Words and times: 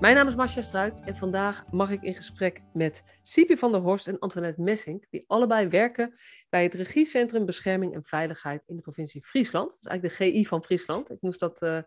Mijn 0.00 0.14
naam 0.14 0.26
is 0.26 0.34
Marcia 0.34 0.62
Struik 0.62 0.94
en 1.04 1.16
vandaag 1.16 1.64
mag 1.70 1.90
ik 1.90 2.02
in 2.02 2.14
gesprek 2.14 2.62
met 2.72 3.02
Sipi 3.22 3.56
van 3.56 3.72
der 3.72 3.80
Horst 3.80 4.08
en 4.08 4.18
Antoinette 4.18 4.60
Messing, 4.60 5.06
die 5.10 5.24
allebei 5.26 5.68
werken 5.68 6.14
bij 6.48 6.62
het 6.62 6.74
Regiecentrum 6.74 7.46
Bescherming 7.46 7.94
en 7.94 8.04
Veiligheid 8.04 8.62
in 8.66 8.76
de 8.76 8.82
provincie 8.82 9.24
Friesland. 9.24 9.70
Dat 9.70 9.78
is 9.80 9.86
eigenlijk 9.86 10.18
de 10.18 10.24
GI 10.24 10.46
van 10.46 10.64
Friesland. 10.64 11.10
Ik 11.10 11.20
moest 11.20 11.40
dat 11.40 11.62
uh, 11.62 11.78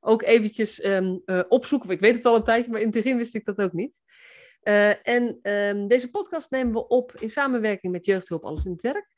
ook 0.00 0.22
eventjes 0.22 0.84
um, 0.84 1.22
uh, 1.26 1.42
opzoeken. 1.48 1.90
Ik 1.90 2.00
weet 2.00 2.14
het 2.14 2.24
al 2.24 2.36
een 2.36 2.44
tijdje, 2.44 2.70
maar 2.70 2.80
in 2.80 2.86
het 2.86 2.94
begin 2.94 3.16
wist 3.16 3.34
ik 3.34 3.44
dat 3.44 3.58
ook 3.58 3.72
niet. 3.72 4.00
Uh, 4.62 5.08
en 5.08 5.38
um, 5.42 5.88
deze 5.88 6.10
podcast 6.10 6.50
nemen 6.50 6.72
we 6.72 6.86
op 6.88 7.12
in 7.14 7.30
samenwerking 7.30 7.92
met 7.92 8.06
Jeugdhulp 8.06 8.44
Alles 8.44 8.64
in 8.64 8.72
het 8.72 8.82
Werk. 8.82 9.08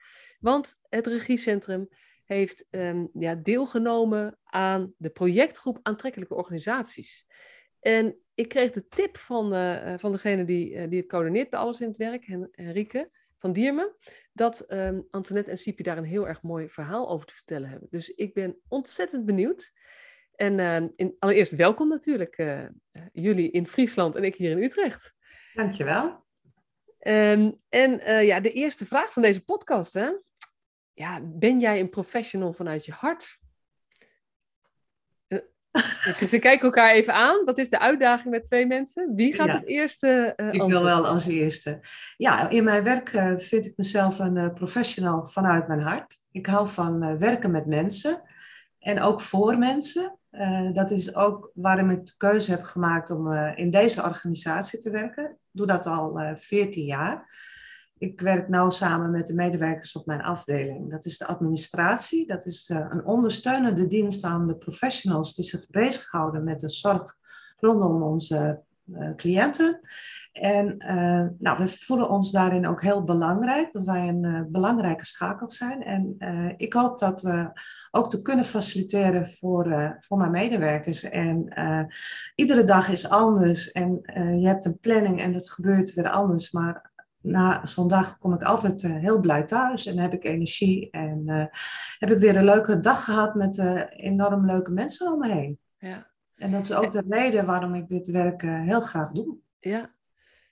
Want 0.41 0.77
het 0.89 1.07
Regiecentrum 1.07 1.89
heeft 2.25 2.67
um, 2.71 3.11
ja, 3.13 3.35
deelgenomen 3.35 4.39
aan 4.45 4.95
de 4.97 5.11
projectgroep 5.11 5.79
Aantrekkelijke 5.83 6.35
Organisaties. 6.35 7.27
En 7.81 8.17
ik 8.37 8.49
kreeg 8.49 8.71
de 8.71 8.89
tip 8.89 9.17
van, 9.17 9.55
uh, 9.55 9.95
van 9.99 10.13
degene 10.13 10.45
die, 10.45 10.71
uh, 10.71 10.89
die 10.89 11.01
het 11.01 11.09
coördineert 11.09 11.51
bij 11.51 11.59
Alles 11.59 11.81
in 11.81 11.89
het 11.89 11.97
Werk, 11.97 12.25
Henrike 12.53 13.11
van 13.39 13.53
Diermen, 13.53 13.97
dat 14.33 14.73
um, 14.73 15.07
Antoinette 15.11 15.51
en 15.51 15.59
Sipi 15.59 15.83
daar 15.83 15.99
een 15.99 16.05
heel 16.05 16.29
erg 16.29 16.43
mooi 16.43 16.69
verhaal 16.69 17.09
over 17.09 17.27
te 17.27 17.35
vertellen 17.35 17.69
hebben. 17.69 17.89
Dus 17.91 18.09
ik 18.09 18.35
ben 18.35 18.61
ontzettend 18.69 19.25
benieuwd. 19.25 19.73
En 20.35 20.59
uh, 20.59 20.89
in, 20.97 21.17
allereerst 21.19 21.53
welkom 21.53 21.89
natuurlijk, 21.89 22.37
jullie 23.13 23.51
in 23.51 23.67
Friesland 23.67 24.15
en 24.15 24.25
ik 24.25 24.37
hier 24.37 24.51
in 24.51 24.63
Utrecht. 24.63 25.15
Dankjewel. 25.55 26.25
Um, 27.01 27.61
en 27.69 28.25
ja, 28.25 28.41
de 28.41 28.53
eerste 28.53 28.87
vraag 28.87 29.13
van 29.13 29.23
deze 29.23 29.45
podcast, 29.45 29.95
hè? 29.95 30.11
Ja, 30.93 31.21
ben 31.25 31.61
jij 31.61 31.81
een 31.81 31.91
professional 31.91 32.53
vanuit 32.53 32.85
je 32.85 32.93
hart? 32.93 33.39
Dus 36.19 36.31
we 36.31 36.39
kijken 36.39 36.65
elkaar 36.65 36.91
even 36.91 37.15
aan. 37.15 37.45
Dat 37.45 37.59
is 37.59 37.71
de 37.71 37.79
uitdaging 37.79 38.31
met 38.31 38.45
twee 38.45 38.67
mensen. 38.67 39.13
Wie 39.15 39.35
gaat 39.35 39.47
ja. 39.47 39.55
het 39.55 39.67
eerste 39.67 40.33
uh, 40.37 40.53
Ik 40.53 40.63
wil 40.63 40.83
wel 40.83 41.07
als 41.07 41.27
eerste. 41.27 41.81
Ja, 42.17 42.49
in 42.51 42.65
mijn 42.65 42.83
werk 42.83 43.13
uh, 43.13 43.33
vind 43.37 43.67
ik 43.67 43.73
mezelf 43.77 44.19
een 44.19 44.37
uh, 44.37 44.53
professional 44.55 45.27
vanuit 45.27 45.69
mijn 45.69 45.81
hart. 45.81 46.15
Ik 46.33 46.47
hou 46.47 46.69
van 46.69 47.19
werken 47.19 47.51
met 47.51 47.67
mensen 47.67 48.23
en 48.79 49.01
ook 49.01 49.21
voor 49.21 49.59
mensen. 49.59 50.19
dat 50.73 50.91
is 50.91 51.15
ook 51.15 51.51
waarom 51.55 51.91
ik 51.91 52.07
de 52.07 52.15
keuze 52.17 52.51
heb 52.51 52.63
gemaakt 52.63 53.11
om 53.11 53.33
in 53.33 53.71
deze 53.71 54.03
organisatie 54.03 54.79
te 54.79 54.91
werken. 54.91 55.25
Ik 55.25 55.37
doe 55.53 55.67
dat 55.67 55.87
al 55.87 56.35
14 56.37 56.85
jaar. 56.85 57.27
Ik 57.99 58.21
werk 58.21 58.49
nauw 58.49 58.71
samen 58.71 59.11
met 59.11 59.27
de 59.27 59.35
medewerkers 59.35 59.97
op 59.97 60.07
mijn 60.07 60.23
afdeling. 60.23 60.91
Dat 60.91 61.05
is 61.05 61.19
de 61.19 61.27
administratie. 61.27 62.27
Dat 62.27 62.47
is 62.47 62.69
uh, 62.69 62.87
een 62.91 63.05
ondersteunende 63.05 63.87
dienst 63.87 64.25
aan 64.25 64.47
de 64.47 64.57
professionals 64.57 65.35
die 65.35 65.45
zich 65.45 65.67
bezighouden 65.71 66.45
met 66.45 66.61
de 66.61 66.69
zorg 66.69 67.17
rondom 67.59 68.03
onze 68.03 68.61
uh, 68.85 69.15
cliënten. 69.15 69.81
En 70.33 70.75
uh, 70.79 71.27
nou, 71.39 71.59
we 71.59 71.69
voelen 71.69 72.09
ons 72.09 72.33
daarin 72.33 72.67
ook 72.67 72.83
heel 72.83 73.05
belangrijk, 73.05 73.73
dat 73.73 73.85
wij 73.85 74.09
een 74.09 74.49
belangrijke 74.51 75.07
schakel 75.07 75.51
zijn. 75.51 75.83
En 75.83 76.15
ik 76.57 76.73
hoop 76.73 76.99
dat 76.99 77.51
ook 77.91 78.11
te 78.11 78.23
kunnen 78.23 78.45
faciliteren 78.45 79.29
voor, 79.29 79.97
voor 80.01 80.19
mijn 80.19 80.31
medewerkers. 80.31 81.03
En 81.03 81.49
iedere 82.35 82.65
dag 82.65 82.89
is 82.89 83.09
anders 83.09 83.73
en 83.73 84.01
je 84.41 84.47
hebt 84.47 84.65
een 84.65 84.79
planning 84.79 85.21
en 85.21 85.33
het 85.33 85.51
gebeurt 85.51 85.95
weer 85.95 86.11
anders. 86.11 86.51
Maar 86.51 86.95
na 87.27 87.67
zo'n 87.67 87.89
dag 87.89 88.19
kom 88.19 88.33
ik 88.33 88.43
altijd 88.43 88.83
uh, 88.83 88.97
heel 88.97 89.21
blij 89.21 89.45
thuis 89.45 89.87
en 89.87 89.99
heb 89.99 90.13
ik 90.13 90.25
energie. 90.25 90.91
En 90.91 91.23
uh, 91.27 91.45
heb 91.99 92.11
ik 92.11 92.19
weer 92.19 92.37
een 92.37 92.45
leuke 92.45 92.81
dag 92.81 93.05
gehad 93.05 93.35
met 93.35 93.57
uh, 93.57 93.83
enorm 93.91 94.47
leuke 94.47 94.73
mensen 94.73 95.13
om 95.13 95.19
me 95.19 95.33
heen. 95.33 95.59
Ja. 95.79 96.11
En 96.35 96.51
dat 96.51 96.63
is 96.63 96.75
ook 96.75 96.91
de 96.91 97.05
reden 97.09 97.47
waarom 97.47 97.75
ik 97.75 97.89
dit 97.89 98.11
werk 98.11 98.43
heel 98.43 98.81
graag 98.81 99.11
doe. 99.11 99.37
Ja, 99.59 99.95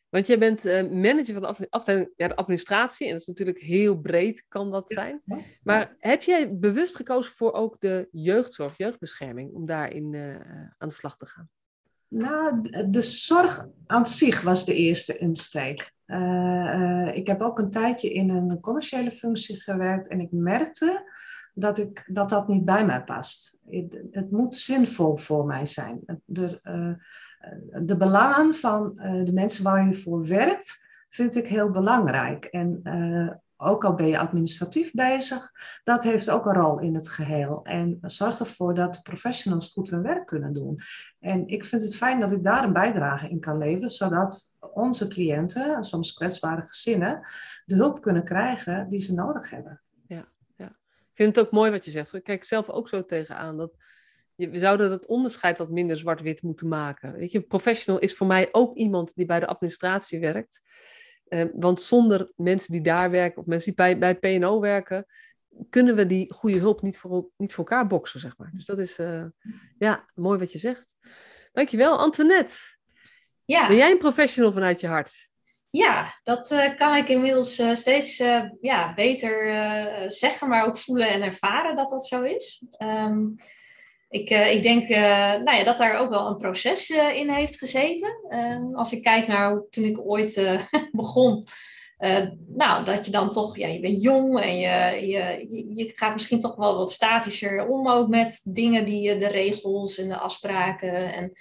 want 0.08 0.26
jij 0.26 0.38
bent 0.38 0.64
manager 0.92 1.34
van 1.34 1.54
de 1.58 1.66
afdeling 1.70 2.10
ja, 2.16 2.28
de 2.28 2.36
administratie. 2.36 3.06
En 3.06 3.12
dat 3.12 3.20
is 3.20 3.26
natuurlijk 3.26 3.58
heel 3.58 4.00
breed, 4.00 4.44
kan 4.48 4.70
dat 4.70 4.92
zijn. 4.92 5.22
Ja, 5.24 5.38
maar 5.64 5.96
heb 5.98 6.22
jij 6.22 6.58
bewust 6.58 6.96
gekozen 6.96 7.32
voor 7.32 7.52
ook 7.52 7.80
de 7.80 8.08
jeugdzorg, 8.10 8.76
jeugdbescherming, 8.76 9.52
om 9.52 9.66
daarin 9.66 10.14
aan 10.78 10.88
de 10.88 10.94
slag 10.94 11.16
te 11.16 11.26
gaan? 11.26 11.50
Nou, 12.14 12.70
de 12.90 13.02
zorg 13.02 13.68
aan 13.86 14.06
zich 14.06 14.42
was 14.42 14.64
de 14.64 14.74
eerste 14.74 15.18
insteek. 15.18 15.92
Uh, 16.06 16.18
uh, 16.18 17.14
ik 17.14 17.26
heb 17.26 17.40
ook 17.40 17.58
een 17.58 17.70
tijdje 17.70 18.12
in 18.12 18.30
een 18.30 18.60
commerciële 18.60 19.10
functie 19.10 19.60
gewerkt 19.60 20.08
en 20.08 20.20
ik 20.20 20.28
merkte 20.30 21.12
dat 21.54 21.78
ik, 21.78 22.04
dat, 22.06 22.28
dat 22.28 22.48
niet 22.48 22.64
bij 22.64 22.86
mij 22.86 23.02
past. 23.02 23.60
Het, 23.70 24.00
het 24.10 24.30
moet 24.30 24.54
zinvol 24.54 25.16
voor 25.16 25.46
mij 25.46 25.66
zijn. 25.66 26.00
De, 26.24 26.60
uh, 26.62 26.94
de 27.82 27.96
belangen 27.96 28.54
van 28.54 28.92
de 29.24 29.32
mensen 29.32 29.64
waar 29.64 29.86
je 29.86 29.94
voor 29.94 30.26
werkt, 30.26 30.86
vind 31.08 31.36
ik 31.36 31.46
heel 31.46 31.70
belangrijk. 31.70 32.44
En 32.44 32.80
ook 33.64 33.84
al 33.84 33.94
ben 33.94 34.06
je 34.06 34.18
administratief 34.18 34.92
bezig, 34.92 35.52
dat 35.84 36.02
heeft 36.02 36.30
ook 36.30 36.46
een 36.46 36.54
rol 36.54 36.80
in 36.80 36.94
het 36.94 37.08
geheel. 37.08 37.64
En 37.64 37.98
zorg 38.02 38.38
ervoor 38.38 38.74
dat 38.74 39.02
professionals 39.02 39.72
goed 39.72 39.90
hun 39.90 40.02
werk 40.02 40.26
kunnen 40.26 40.52
doen. 40.52 40.80
En 41.20 41.46
ik 41.46 41.64
vind 41.64 41.82
het 41.82 41.96
fijn 41.96 42.20
dat 42.20 42.32
ik 42.32 42.44
daar 42.44 42.64
een 42.64 42.72
bijdrage 42.72 43.28
in 43.28 43.40
kan 43.40 43.58
leveren, 43.58 43.90
zodat 43.90 44.56
onze 44.72 45.08
cliënten, 45.08 45.84
soms 45.84 46.12
kwetsbare 46.12 46.62
gezinnen, 46.66 47.28
de 47.64 47.74
hulp 47.74 48.02
kunnen 48.02 48.24
krijgen 48.24 48.88
die 48.88 49.00
ze 49.00 49.14
nodig 49.14 49.50
hebben. 49.50 49.82
Ja, 50.06 50.28
ja. 50.56 50.66
ik 50.66 51.14
vind 51.14 51.36
het 51.36 51.46
ook 51.46 51.52
mooi 51.52 51.70
wat 51.70 51.84
je 51.84 51.90
zegt. 51.90 52.14
Ik 52.14 52.24
kijk 52.24 52.44
zelf 52.44 52.70
ook 52.70 52.88
zo 52.88 53.04
tegenaan 53.04 53.56
dat 53.56 53.76
we 54.36 54.58
zouden 54.58 54.90
dat 54.90 55.06
onderscheid 55.06 55.58
wat 55.58 55.70
minder 55.70 55.96
zwart-wit 55.96 56.42
moeten 56.42 56.68
maken. 56.68 57.12
Weet 57.12 57.32
je, 57.32 57.40
professional 57.40 58.00
is 58.00 58.16
voor 58.16 58.26
mij 58.26 58.48
ook 58.52 58.76
iemand 58.76 59.14
die 59.14 59.26
bij 59.26 59.40
de 59.40 59.46
administratie 59.46 60.20
werkt. 60.20 60.62
Uh, 61.28 61.44
want 61.54 61.80
zonder 61.80 62.32
mensen 62.36 62.72
die 62.72 62.80
daar 62.80 63.10
werken 63.10 63.38
of 63.38 63.46
mensen 63.46 63.74
die 63.74 63.74
bij, 63.74 63.98
bij 63.98 64.38
PNO 64.38 64.60
werken, 64.60 65.06
kunnen 65.70 65.96
we 65.96 66.06
die 66.06 66.32
goede 66.32 66.58
hulp 66.58 66.82
niet 66.82 66.98
voor, 66.98 67.28
niet 67.36 67.54
voor 67.54 67.64
elkaar 67.64 67.86
boksen, 67.86 68.20
zeg 68.20 68.36
maar. 68.36 68.50
Dus 68.54 68.64
dat 68.64 68.78
is 68.78 68.98
uh, 68.98 69.24
ja, 69.78 70.08
mooi 70.14 70.38
wat 70.38 70.52
je 70.52 70.58
zegt. 70.58 70.94
Dankjewel, 71.52 71.98
Antoinette. 71.98 72.56
Ja. 73.44 73.66
Ben 73.66 73.76
jij 73.76 73.90
een 73.90 73.98
professional 73.98 74.52
vanuit 74.52 74.80
je 74.80 74.86
hart? 74.86 75.28
Ja, 75.70 76.20
dat 76.22 76.50
uh, 76.50 76.76
kan 76.76 76.96
ik 76.96 77.08
inmiddels 77.08 77.60
uh, 77.60 77.74
steeds 77.74 78.20
uh, 78.20 78.44
ja, 78.60 78.94
beter 78.94 80.10
zeggen, 80.10 80.48
maar 80.48 80.66
ook 80.66 80.78
voelen 80.78 81.08
en 81.08 81.22
ervaren 81.22 81.76
dat 81.76 81.88
dat 81.88 82.06
zo 82.06 82.22
is. 82.22 82.68
Um, 82.78 83.36
ik, 84.14 84.30
ik 84.30 84.62
denk 84.62 84.88
nou 85.44 85.56
ja, 85.56 85.64
dat 85.64 85.78
daar 85.78 85.98
ook 85.98 86.10
wel 86.10 86.26
een 86.26 86.36
proces 86.36 86.90
in 86.90 87.30
heeft 87.30 87.58
gezeten. 87.58 88.16
Ehm, 88.28 88.74
als 88.74 88.92
ik 88.92 89.02
kijk 89.02 89.26
naar 89.26 89.62
toen 89.70 89.84
ik 89.84 90.00
ooit 90.00 90.58
begon, 90.92 91.46
nou, 92.46 92.84
dat 92.84 93.04
je 93.04 93.10
dan 93.10 93.30
toch, 93.30 93.56
ja, 93.56 93.66
je 93.66 93.80
bent 93.80 94.02
jong 94.02 94.40
en 94.40 94.58
je, 94.58 95.06
je, 95.06 95.46
je 95.74 95.92
gaat 95.94 96.12
misschien 96.12 96.38
toch 96.38 96.56
wel 96.56 96.76
wat 96.76 96.92
statischer 96.92 97.68
om 97.68 97.88
ook 97.88 98.08
met 98.08 98.40
dingen 98.44 98.84
die 98.84 99.16
de 99.16 99.28
regels 99.28 99.98
en 99.98 100.08
de 100.08 100.18
afspraken 100.18 101.12
en 101.14 101.32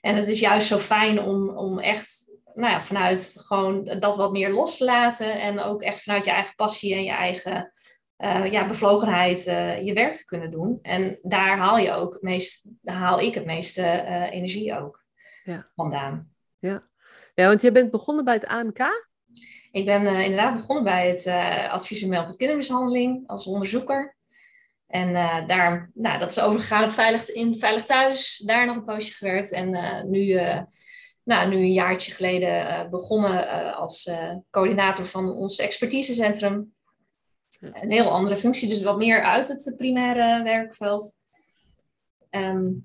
en 0.00 0.16
het 0.16 0.28
is 0.28 0.40
juist 0.40 0.66
zo 0.66 0.78
fijn 0.78 1.20
om, 1.20 1.48
om 1.48 1.78
echt 1.78 2.34
nou 2.54 2.72
ja, 2.72 2.80
vanuit 2.80 3.34
gewoon 3.36 3.84
dat 3.98 4.16
wat 4.16 4.32
meer 4.32 4.50
los 4.50 4.76
te 4.76 4.84
laten. 4.84 5.40
En 5.40 5.58
ook 5.58 5.82
echt 5.82 6.02
vanuit 6.02 6.24
je 6.24 6.30
eigen 6.30 6.54
passie 6.54 6.94
en 6.94 7.04
je 7.04 7.10
eigen 7.10 7.72
uh, 8.20 8.50
ja, 8.50 8.66
bevlogenheid 8.66 9.46
uh, 9.46 9.82
je 9.82 9.92
werk 9.92 10.14
te 10.14 10.24
kunnen 10.24 10.50
doen. 10.50 10.78
En 10.82 11.18
daar 11.22 11.58
haal 11.58 11.78
je 11.78 11.92
ook 11.92 12.18
meest, 12.20 12.68
haal 12.84 13.20
ik 13.20 13.34
het 13.34 13.44
meeste 13.44 13.82
uh, 13.82 14.32
energie 14.32 14.78
ook 14.78 15.04
ja. 15.44 15.70
vandaan. 15.74 16.32
Ja. 16.58 16.88
ja, 17.34 17.46
want 17.46 17.62
je 17.62 17.72
bent 17.72 17.90
begonnen 17.90 18.24
bij 18.24 18.34
het 18.34 18.46
AMK? 18.46 19.08
Ik 19.72 19.84
ben 19.84 20.06
inderdaad 20.06 20.56
begonnen 20.56 20.84
bij 20.84 21.08
het 21.08 21.26
advies 21.70 22.02
en 22.02 22.08
meldpunt 22.08 22.36
kindermishandeling 22.36 23.28
als 23.28 23.46
onderzoeker. 23.46 24.16
En 24.86 25.12
daar, 25.46 25.90
nou, 25.94 26.18
dat 26.18 26.30
is 26.30 26.40
overgegaan 26.40 26.84
op 26.84 26.90
Veilig, 26.90 27.28
in 27.28 27.56
Veilig 27.56 27.84
Thuis, 27.84 28.42
daar 28.46 28.66
nog 28.66 28.76
een 28.76 28.84
poosje 28.84 29.12
gewerkt. 29.12 29.52
En 29.52 29.70
nu, 30.10 30.40
nou, 31.24 31.48
nu 31.48 31.56
een 31.56 31.72
jaartje 31.72 32.12
geleden 32.12 32.90
begonnen 32.90 33.74
als 33.74 34.10
coördinator 34.50 35.04
van 35.04 35.32
ons 35.32 35.58
expertisecentrum. 35.58 36.72
Een 37.60 37.90
heel 37.90 38.10
andere 38.10 38.36
functie, 38.36 38.68
dus 38.68 38.82
wat 38.82 38.96
meer 38.96 39.22
uit 39.22 39.48
het 39.48 39.74
primaire 39.76 40.42
werkveld. 40.42 41.12
Um, 42.30 42.84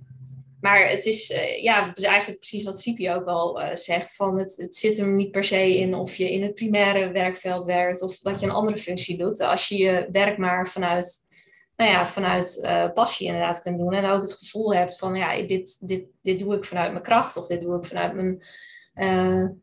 maar 0.66 0.89
het 0.89 1.06
is 1.06 1.31
uh, 1.31 1.63
ja, 1.63 1.94
eigenlijk 1.94 2.39
precies 2.39 2.63
wat 2.63 2.80
Sipi 2.80 3.12
ook 3.12 3.25
al 3.25 3.62
uh, 3.62 3.75
zegt. 3.75 4.16
Van 4.16 4.38
het, 4.38 4.56
het 4.57 4.75
zit 4.75 4.98
hem 4.98 5.16
niet 5.16 5.31
per 5.31 5.44
se 5.44 5.77
in 5.77 5.94
of 5.94 6.16
je 6.16 6.31
in 6.31 6.44
het 6.44 6.54
primaire 6.54 7.12
werkveld 7.12 7.66
werkt 7.66 8.01
of 8.01 8.18
dat 8.18 8.39
je 8.39 8.45
een 8.45 8.51
andere 8.51 8.77
functie 8.77 9.18
doet. 9.18 9.39
Als 9.39 9.68
je 9.68 9.77
je 9.77 10.07
werk 10.12 10.38
maar 10.38 10.68
vanuit, 10.68 11.18
nou 11.75 11.92
ja, 11.92 12.07
vanuit 12.07 12.60
uh, 12.62 12.92
passie 12.94 13.27
inderdaad 13.27 13.62
kunt 13.62 13.77
doen. 13.77 13.94
En 13.94 14.06
ook 14.06 14.22
het 14.22 14.33
gevoel 14.33 14.74
hebt 14.74 14.98
van 14.98 15.16
ja, 15.16 15.42
dit, 15.42 15.88
dit, 15.88 16.04
dit 16.22 16.39
doe 16.39 16.56
ik 16.56 16.63
vanuit 16.63 16.92
mijn 16.92 17.04
kracht 17.04 17.38
of 17.38 17.48
dit 17.48 17.62
doe 17.62 17.77
ik 17.77 17.86
vanuit 17.86 18.13
mijn 18.13 18.44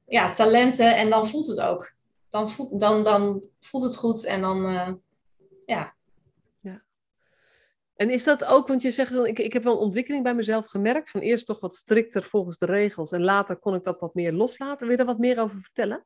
ja, 0.07 0.31
talenten. 0.31 0.97
En 0.97 1.11
dan 1.11 1.27
voelt 1.27 1.47
het 1.47 1.61
ook. 1.61 1.95
Dan 2.33 2.51
voelt, 2.51 2.81
dan, 2.81 3.05
dan 3.05 3.43
voelt 3.61 3.83
het 3.83 3.97
goed 3.97 4.25
en 4.25 4.41
dan 4.41 4.59
ja, 5.67 5.95
en 8.03 8.11
is 8.11 8.25
dat 8.25 8.45
ook, 8.45 8.69
want 8.69 8.83
je 8.83 8.91
zegt 8.91 9.13
dan, 9.13 9.27
ik, 9.27 9.39
ik 9.39 9.53
heb 9.53 9.63
wel 9.63 9.73
een 9.73 9.79
ontwikkeling 9.79 10.23
bij 10.23 10.35
mezelf 10.35 10.67
gemerkt, 10.67 11.11
van 11.11 11.21
eerst 11.21 11.47
toch 11.47 11.61
wat 11.61 11.75
strikter 11.75 12.23
volgens 12.23 12.59
de 12.59 12.67
regels 12.67 13.13
en 13.13 13.23
later 13.23 13.57
kon 13.57 13.75
ik 13.75 13.83
dat 13.83 14.01
wat 14.01 14.15
meer 14.15 14.33
loslaten. 14.33 14.79
Wil 14.79 14.91
je 14.91 14.97
daar 14.97 15.07
wat 15.07 15.19
meer 15.19 15.41
over 15.41 15.61
vertellen? 15.61 16.05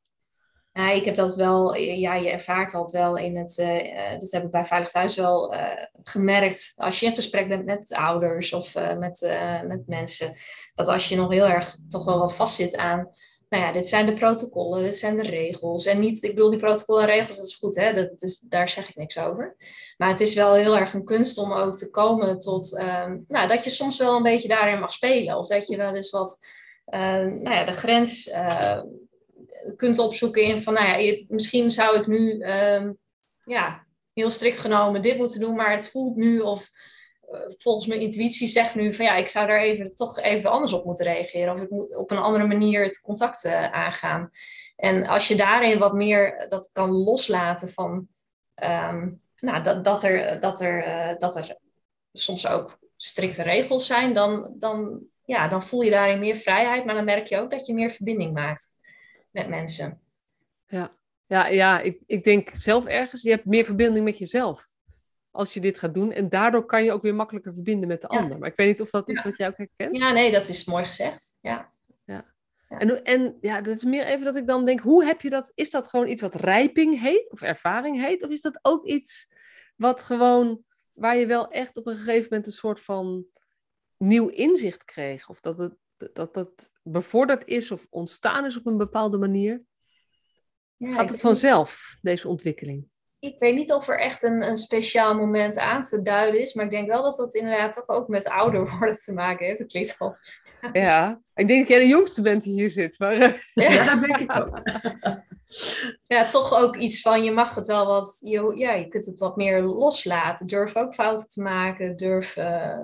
Ja, 0.73 0.90
ik 0.90 1.05
heb 1.05 1.14
dat 1.14 1.37
wel, 1.37 1.76
ja, 1.76 2.14
je 2.14 2.31
ervaart 2.31 2.72
dat 2.72 2.93
wel 2.93 3.17
in 3.17 3.37
het, 3.37 3.58
uh, 3.58 4.11
dat 4.19 4.31
heb 4.31 4.44
ik 4.44 4.50
bij 4.50 4.64
Veilig 4.64 4.90
Thuis 4.90 5.17
wel 5.17 5.55
uh, 5.55 5.61
gemerkt. 6.02 6.72
Als 6.76 7.00
je 7.00 7.06
in 7.06 7.12
gesprek 7.12 7.49
bent 7.49 7.64
met 7.64 7.93
ouders 7.93 8.52
of 8.52 8.76
uh, 8.76 8.99
met, 8.99 9.38
met 9.67 9.87
mensen, 9.87 10.34
dat 10.75 10.88
als 10.88 11.08
je 11.08 11.17
nog 11.17 11.31
heel 11.31 11.46
erg 11.46 11.76
toch 11.88 12.05
wel 12.05 12.19
wat 12.19 12.34
vastzit 12.34 12.76
aan 12.76 13.11
nou 13.56 13.69
ja, 13.69 13.75
dit 13.75 13.88
zijn 13.88 14.06
de 14.06 14.12
protocollen, 14.12 14.85
dit 14.85 14.97
zijn 14.97 15.17
de 15.17 15.23
regels. 15.23 15.87
En 15.87 16.00
niet, 16.00 16.23
ik 16.23 16.35
bedoel, 16.35 16.50
die 16.50 16.58
protocollen 16.58 17.03
en 17.03 17.08
regels, 17.08 17.37
dat 17.37 17.47
is 17.47 17.55
goed, 17.55 17.76
hè? 17.76 17.94
Dat 17.94 18.23
is, 18.23 18.38
daar 18.38 18.69
zeg 18.69 18.88
ik 18.88 18.97
niks 18.97 19.19
over. 19.19 19.56
Maar 19.97 20.08
het 20.08 20.20
is 20.20 20.35
wel 20.35 20.55
heel 20.55 20.76
erg 20.76 20.94
een 20.94 21.05
kunst 21.05 21.38
om 21.38 21.53
ook 21.53 21.76
te 21.76 21.91
komen 21.91 22.41
tot, 22.41 22.79
um, 22.81 23.25
nou, 23.29 23.49
dat 23.49 23.64
je 23.64 23.70
soms 23.70 23.99
wel 23.99 24.17
een 24.17 24.23
beetje 24.23 24.49
daarin 24.49 24.81
mag 24.81 24.93
spelen. 24.93 25.38
Of 25.38 25.47
dat 25.47 25.69
je 25.69 25.76
wel 25.76 25.94
eens 25.94 26.11
wat, 26.11 26.38
uh, 26.87 27.00
nou 27.00 27.50
ja, 27.50 27.64
de 27.64 27.73
grens 27.73 28.29
uh, 28.29 28.82
kunt 29.76 29.99
opzoeken 29.99 30.43
in 30.43 30.62
van, 30.62 30.75
nou 30.75 31.00
ja, 31.00 31.25
misschien 31.29 31.70
zou 31.70 31.99
ik 31.99 32.06
nu, 32.06 32.32
uh, 32.32 32.88
ja, 33.44 33.87
heel 34.12 34.31
strikt 34.31 34.58
genomen 34.58 35.03
dit 35.03 35.17
moeten 35.17 35.41
doen, 35.41 35.56
maar 35.56 35.73
het 35.73 35.91
voelt 35.91 36.17
nu 36.17 36.41
of 36.41 36.61
eh, 36.61 36.94
volgens 37.56 37.87
mijn 37.87 38.00
intuïtie 38.00 38.49
zegt 38.49 38.75
nu 38.75 38.93
van 38.93 39.05
ja, 39.05 39.17
ik 39.17 39.28
zou 39.28 39.46
daar 39.46 39.61
even 39.61 39.94
toch 39.94 40.19
even 40.19 40.50
anders 40.50 40.73
op 40.73 40.84
moeten 40.84 41.06
reageren. 41.06 41.52
Of 41.52 41.62
ik 41.62 41.70
moet 41.70 41.96
op 41.96 42.11
een 42.11 42.19
andere 42.19 42.46
manier 42.46 42.84
het 42.84 43.00
contact 43.00 43.44
uh, 43.44 43.73
aangaan. 43.73 44.31
En 44.76 45.06
als 45.06 45.28
je 45.28 45.37
daarin 45.37 45.78
wat 45.78 45.94
meer 45.94 46.46
dat 46.49 46.70
kan 46.73 46.90
loslaten 46.90 47.69
van 47.69 48.08
um, 48.62 49.20
nou, 49.37 49.62
dat, 49.62 49.84
dat, 49.84 50.02
er, 50.02 50.40
dat, 50.40 50.61
er, 50.61 50.87
uh, 50.87 51.19
dat 51.19 51.37
er 51.37 51.56
soms 52.12 52.46
ook 52.46 52.78
strikte 52.96 53.43
regels 53.43 53.87
zijn, 53.87 54.14
dan, 54.14 54.55
dan, 54.58 55.02
ja, 55.25 55.49
dan 55.49 55.62
voel 55.62 55.82
je 55.82 55.90
daarin 55.90 56.19
meer 56.19 56.37
vrijheid. 56.37 56.84
Maar 56.84 56.94
dan 56.94 57.05
merk 57.05 57.26
je 57.26 57.38
ook 57.38 57.50
dat 57.50 57.67
je 57.67 57.75
meer 57.75 57.90
verbinding 57.90 58.32
maakt 58.32 58.69
met 59.31 59.49
mensen. 59.49 60.00
Ja, 60.67 60.96
ja, 61.26 61.46
ja 61.46 61.81
ik, 61.81 62.02
ik 62.06 62.25
denk 62.25 62.50
zelf 62.52 62.87
ergens, 62.87 63.22
je 63.22 63.31
hebt 63.31 63.44
meer 63.44 63.64
verbinding 63.64 64.05
met 64.05 64.19
jezelf 64.19 64.75
als 65.36 65.54
je 65.54 65.60
dit 65.60 65.78
gaat 65.78 65.94
doen. 65.94 66.12
En 66.12 66.28
daardoor 66.28 66.66
kan 66.66 66.84
je 66.84 66.92
ook 66.92 67.02
weer 67.02 67.14
makkelijker 67.14 67.52
verbinden 67.52 67.88
met 67.88 68.00
de 68.00 68.08
ander. 68.08 68.38
Maar 68.38 68.48
ik 68.48 68.56
weet 68.56 68.66
niet 68.66 68.80
of 68.80 68.90
dat 68.90 69.08
is 69.08 69.22
wat 69.22 69.36
jij 69.36 69.48
ook 69.48 69.56
herkent. 69.56 69.96
Ja, 69.96 70.12
nee, 70.12 70.32
dat 70.32 70.48
is 70.48 70.64
mooi 70.64 70.84
gezegd. 70.84 71.38
Ja. 71.40 71.72
ja. 72.04 72.34
En, 72.68 73.04
en 73.04 73.36
ja, 73.40 73.60
dat 73.60 73.76
is 73.76 73.84
meer 73.84 74.04
even 74.04 74.24
dat 74.24 74.36
ik 74.36 74.46
dan 74.46 74.64
denk, 74.64 74.80
hoe 74.80 75.04
heb 75.04 75.20
je 75.20 75.30
dat? 75.30 75.52
Is 75.54 75.70
dat 75.70 75.88
gewoon 75.88 76.08
iets 76.08 76.20
wat 76.20 76.34
rijping 76.34 77.00
heet 77.00 77.30
of 77.30 77.42
ervaring 77.42 78.00
heet? 78.00 78.24
Of 78.24 78.30
is 78.30 78.40
dat 78.40 78.58
ook 78.62 78.86
iets 78.86 79.32
wat 79.76 80.02
gewoon, 80.02 80.64
waar 80.92 81.16
je 81.16 81.26
wel 81.26 81.50
echt 81.50 81.76
op 81.76 81.86
een 81.86 81.96
gegeven 81.96 82.26
moment 82.30 82.46
een 82.46 82.52
soort 82.52 82.80
van 82.80 83.24
nieuw 83.96 84.28
inzicht 84.28 84.84
kreeg? 84.84 85.28
Of 85.28 85.40
dat 85.40 85.58
het, 85.58 85.74
dat 86.12 86.34
dat 86.34 86.70
bevorderd 86.82 87.46
is 87.46 87.70
of 87.70 87.86
ontstaan 87.90 88.44
is 88.44 88.56
op 88.56 88.66
een 88.66 88.76
bepaalde 88.76 89.18
manier? 89.18 89.62
Ja, 90.76 90.94
Gaat 90.94 91.10
het 91.10 91.20
vanzelf, 91.20 91.96
deze 92.00 92.28
ontwikkeling? 92.28 92.88
Ik 93.26 93.38
weet 93.38 93.55
niet 93.55 93.73
of 93.73 93.88
er 93.88 93.99
echt 93.99 94.23
een, 94.23 94.43
een 94.43 94.56
speciaal 94.56 95.14
moment 95.14 95.58
aan 95.58 95.82
te 95.82 96.02
duiden 96.02 96.40
is, 96.40 96.55
maar 96.55 96.64
ik 96.64 96.70
denk 96.70 96.88
wel 96.88 97.02
dat 97.02 97.17
dat 97.17 97.34
inderdaad 97.34 97.73
toch 97.73 97.88
ook 97.88 98.08
met 98.08 98.28
ouder 98.28 98.69
worden 98.78 98.96
te 98.96 99.12
maken 99.12 99.46
heeft. 99.46 99.58
Dat 99.58 99.69
klinkt 99.69 99.96
al. 99.99 100.17
Ja, 100.73 101.20
ik 101.34 101.46
denk 101.46 101.58
dat 101.58 101.69
jij 101.69 101.78
de 101.78 101.87
jongste 101.87 102.23
bent 102.23 102.43
die 102.43 102.52
hier 102.52 102.70
zit. 102.70 102.99
Maar... 102.99 103.12
Eh, 103.14 103.32
ja, 103.69 103.94
dat 103.94 104.00
denk 104.00 104.19
ik 104.19 104.38
ook. 104.38 104.61
Ja, 106.06 106.28
toch 106.28 106.58
ook 106.58 106.76
iets 106.76 107.00
van 107.00 107.25
je 107.25 107.32
mag 107.32 107.55
het 107.55 107.67
wel 107.67 107.87
wat, 107.87 108.17
je, 108.20 108.52
ja, 108.55 108.73
je 108.73 108.88
kunt 108.88 109.06
het 109.06 109.19
wat 109.19 109.37
meer 109.37 109.62
loslaten. 109.62 110.46
Durf 110.46 110.76
ook 110.76 110.94
fouten 110.94 111.29
te 111.29 111.43
maken. 111.43 111.96
Durf, 111.96 112.37
uh, 112.37 112.79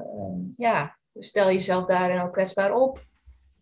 ja, 0.56 0.98
stel 1.14 1.46
jezelf 1.46 1.84
daarin 1.84 2.20
ook 2.20 2.32
kwetsbaar 2.32 2.74
op. 2.74 3.04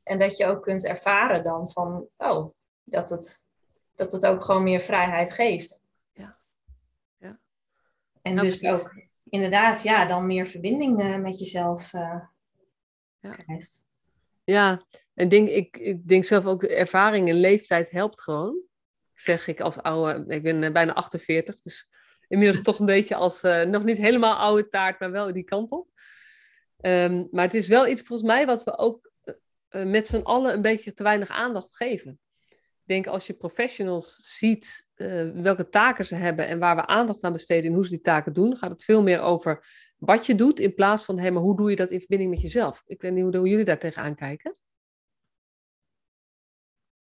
En 0.03 0.19
dat 0.19 0.37
je 0.37 0.47
ook 0.47 0.63
kunt 0.63 0.87
ervaren 0.87 1.43
dan 1.45 1.69
van, 1.69 2.07
oh, 2.17 2.51
dat 2.85 3.09
het, 3.09 3.39
dat 3.95 4.13
het 4.13 4.27
ook 4.27 4.45
gewoon 4.45 4.63
meer 4.63 4.81
vrijheid 4.81 5.33
geeft. 5.33 5.89
En 8.23 8.37
dus 8.37 8.65
ook 8.65 9.05
inderdaad, 9.29 9.83
ja, 9.83 10.07
dan 10.07 10.27
meer 10.27 10.47
verbinding 10.47 11.01
uh, 11.01 11.17
met 11.17 11.39
jezelf 11.39 11.93
uh, 11.93 12.21
ja. 13.21 13.31
krijgt. 13.31 13.85
Ja, 14.45 14.87
en 15.15 15.29
denk, 15.29 15.49
ik, 15.49 15.77
ik 15.77 16.09
denk 16.09 16.25
zelf 16.25 16.47
ook 16.47 16.63
ervaring 16.63 17.29
en 17.29 17.41
leeftijd 17.41 17.91
helpt 17.91 18.21
gewoon. 18.21 18.61
Zeg 19.15 19.47
ik 19.47 19.61
als 19.61 19.79
oude, 19.79 20.35
ik 20.35 20.43
ben 20.43 20.63
uh, 20.63 20.71
bijna 20.71 20.93
48, 20.93 21.61
dus 21.63 21.91
inmiddels 22.29 22.65
toch 22.65 22.79
een 22.79 22.87
beetje 22.87 23.15
als, 23.15 23.43
nog 23.43 23.85
niet 23.85 23.99
helemaal 23.99 24.37
oude 24.37 24.69
taart, 24.69 25.01
maar 25.01 25.11
wel 25.11 25.33
die 25.33 25.45
kant 25.45 25.71
op. 25.71 25.89
Um, 26.83 27.29
maar 27.31 27.45
het 27.45 27.55
is 27.55 27.69
wel 27.69 27.87
iets 27.87 28.03
volgens 28.03 28.29
mij 28.29 28.47
wat 28.47 28.65
we 28.65 28.79
ook 28.79 29.13
met 29.69 30.07
z'n 30.07 30.21
allen 30.23 30.55
een 30.55 30.63
beetje 30.63 30.93
te 30.93 31.03
weinig 31.03 31.29
aandacht 31.29 31.77
geven 31.77 32.21
denk 32.91 33.07
als 33.07 33.27
je 33.27 33.33
professionals 33.33 34.21
ziet 34.23 34.89
uh, 34.97 35.31
welke 35.31 35.69
taken 35.69 36.05
ze 36.05 36.15
hebben 36.15 36.47
en 36.47 36.59
waar 36.59 36.77
we 36.77 36.87
aandacht 36.87 37.23
aan 37.23 37.33
besteden 37.33 37.71
en 37.71 37.75
hoe 37.75 37.85
ze 37.85 37.91
die 37.91 38.01
taken 38.01 38.33
doen, 38.33 38.57
gaat 38.57 38.71
het 38.71 38.85
veel 38.85 39.03
meer 39.03 39.21
over 39.21 39.65
wat 39.99 40.27
je 40.27 40.35
doet 40.35 40.61
in 40.61 40.75
plaats 40.75 41.05
van 41.05 41.19
hey, 41.19 41.31
maar 41.31 41.43
hoe 41.43 41.57
doe 41.57 41.71
je 41.71 41.77
dat 41.77 41.91
in 41.91 41.99
verbinding 41.99 42.31
met 42.31 42.41
jezelf. 42.41 42.83
Ik 42.87 43.03
weet 43.03 43.13
niet 43.13 43.35
hoe, 43.35 43.49
jullie 43.49 43.65
daar 43.65 43.79
tegenaan 43.79 44.15
kijken. 44.15 44.59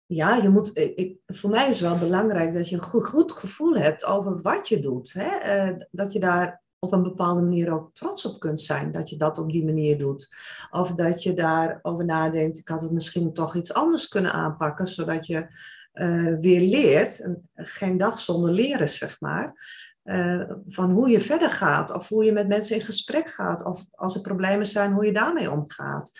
Ja, 0.05 0.35
je 0.35 0.49
moet, 0.49 0.77
ik, 0.77 1.17
voor 1.25 1.49
mij 1.49 1.67
is 1.67 1.79
het 1.79 1.89
wel 1.89 1.99
belangrijk 1.99 2.53
dat 2.53 2.69
je 2.69 2.75
een 2.75 2.81
goed, 2.81 3.31
gevoel 3.31 3.75
hebt 3.75 4.05
over 4.05 4.41
wat 4.41 4.67
je 4.67 4.79
doet. 4.79 5.13
Hè? 5.13 5.67
Uh, 5.69 5.85
dat 5.91 6.13
je 6.13 6.19
daar 6.19 6.63
op 6.79 6.93
een 6.93 7.03
bepaalde 7.03 7.41
manier 7.41 7.73
ook 7.73 7.93
trots 7.93 8.25
op 8.25 8.39
kunt 8.39 8.61
zijn 8.61 8.91
dat 8.91 9.09
je 9.09 9.17
dat 9.17 9.37
op 9.37 9.51
die 9.51 9.65
manier 9.65 9.97
doet. 9.97 10.35
Of 10.71 10.93
dat 10.93 11.23
je 11.23 11.33
daarover 11.33 12.05
nadenkt, 12.05 12.57
ik 12.57 12.67
had 12.67 12.81
het 12.81 12.91
misschien 12.91 13.33
toch 13.33 13.55
iets 13.55 13.73
anders 13.73 14.07
kunnen 14.07 14.31
aanpakken, 14.31 14.87
zodat 14.87 15.25
je 15.27 15.47
uh, 15.93 16.39
weer 16.39 16.61
leert, 16.61 17.27
geen 17.55 17.97
dag 17.97 18.19
zonder 18.19 18.51
leren, 18.51 18.89
zeg 18.89 19.21
maar. 19.21 19.77
Uh, 20.03 20.51
van 20.67 20.91
hoe 20.91 21.09
je 21.09 21.21
verder 21.21 21.49
gaat, 21.49 21.91
of 21.93 22.09
hoe 22.09 22.23
je 22.23 22.31
met 22.31 22.47
mensen 22.47 22.75
in 22.75 22.81
gesprek 22.81 23.29
gaat, 23.29 23.65
of 23.65 23.85
als 23.91 24.15
er 24.15 24.21
problemen 24.21 24.65
zijn, 24.65 24.93
hoe 24.93 25.05
je 25.05 25.13
daarmee 25.13 25.51
omgaat. 25.51 26.11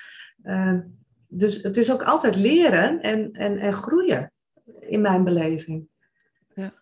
Uh, 0.43 0.79
dus 1.27 1.63
het 1.63 1.77
is 1.77 1.93
ook 1.93 2.03
altijd 2.03 2.35
leren 2.35 3.01
en, 3.01 3.31
en, 3.31 3.57
en 3.57 3.73
groeien, 3.73 4.31
in 4.79 5.01
mijn 5.01 5.23
beleving. 5.23 5.87
Ja. 6.53 6.73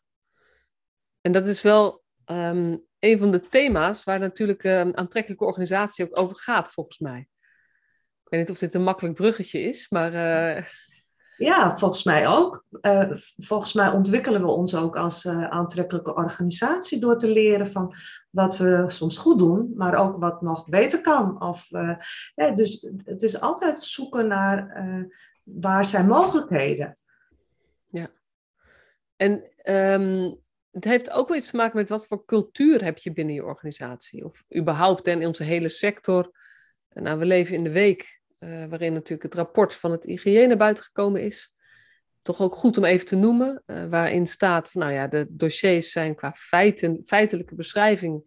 En 1.21 1.31
dat 1.31 1.45
is 1.45 1.61
wel 1.61 2.03
um, 2.25 2.86
een 2.99 3.19
van 3.19 3.31
de 3.31 3.47
thema's 3.47 4.03
waar 4.03 4.19
natuurlijk 4.19 4.63
een 4.63 4.71
ehm, 4.71 4.91
aantrekkelijke 4.93 5.45
organisatie 5.45 6.05
ook 6.05 6.19
over 6.19 6.35
gaat, 6.35 6.69
volgens 6.71 6.99
mij. 6.99 7.19
Ik 8.23 8.29
weet 8.29 8.39
niet 8.39 8.49
of 8.49 8.57
dit 8.57 8.73
een 8.73 8.83
makkelijk 8.83 9.15
bruggetje 9.15 9.61
is, 9.61 9.89
maar. 9.89 10.13
Uh... 10.13 10.63
Ja, 11.37 11.77
volgens 11.77 12.03
mij 12.03 12.27
ook. 12.27 12.65
Uh, 12.81 13.11
volgens 13.37 13.73
mij 13.73 13.89
ontwikkelen 13.89 14.41
we 14.41 14.47
ons 14.47 14.75
ook 14.75 14.95
als 14.95 15.25
uh, 15.25 15.43
aantrekkelijke 15.43 16.15
organisatie 16.15 16.99
door 16.99 17.19
te 17.19 17.27
leren 17.27 17.67
van 17.67 17.95
wat 18.29 18.57
we 18.57 18.83
soms 18.87 19.17
goed 19.17 19.39
doen, 19.39 19.73
maar 19.75 19.95
ook 19.95 20.17
wat 20.17 20.41
nog 20.41 20.69
beter 20.69 21.01
kan. 21.01 21.41
Of, 21.41 21.69
ja, 22.35 22.51
dus 22.55 22.91
het 23.03 23.21
is 23.21 23.41
altijd 23.41 23.81
zoeken 23.81 24.27
naar 24.27 24.83
waar 25.43 25.85
zijn 25.85 26.07
mogelijkheden. 26.07 26.97
Ja. 27.89 28.07
En 29.15 29.43
um, 29.63 30.39
het 30.77 30.85
heeft 30.85 31.11
ook 31.11 31.27
wel 31.27 31.37
iets 31.37 31.49
te 31.49 31.55
maken 31.55 31.77
met 31.77 31.89
wat 31.89 32.05
voor 32.05 32.25
cultuur 32.25 32.83
heb 32.83 32.97
je 32.97 33.13
binnen 33.13 33.35
je 33.35 33.43
organisatie. 33.43 34.25
Of 34.25 34.43
überhaupt 34.55 35.07
in 35.07 35.25
onze 35.25 35.43
hele 35.43 35.69
sector. 35.69 36.31
Nou, 36.93 37.19
we 37.19 37.25
leven 37.25 37.55
in 37.55 37.63
de 37.63 37.71
week 37.71 38.21
uh, 38.39 38.65
waarin 38.65 38.93
natuurlijk 38.93 39.23
het 39.23 39.33
rapport 39.33 39.73
van 39.73 39.91
het 39.91 40.23
naar 40.23 40.57
buiten 40.57 40.83
gekomen 40.83 41.23
is. 41.23 41.53
Toch 42.21 42.41
ook 42.41 42.55
goed 42.55 42.77
om 42.77 42.83
even 42.83 43.05
te 43.05 43.15
noemen, 43.15 43.63
uh, 43.65 43.85
waarin 43.85 44.27
staat 44.27 44.71
van, 44.71 44.81
nou 44.81 44.93
ja, 44.93 45.07
de 45.07 45.25
dossiers 45.29 45.91
zijn 45.91 46.15
qua 46.15 46.33
feiten, 46.33 47.01
feitelijke 47.05 47.55
beschrijving 47.55 48.23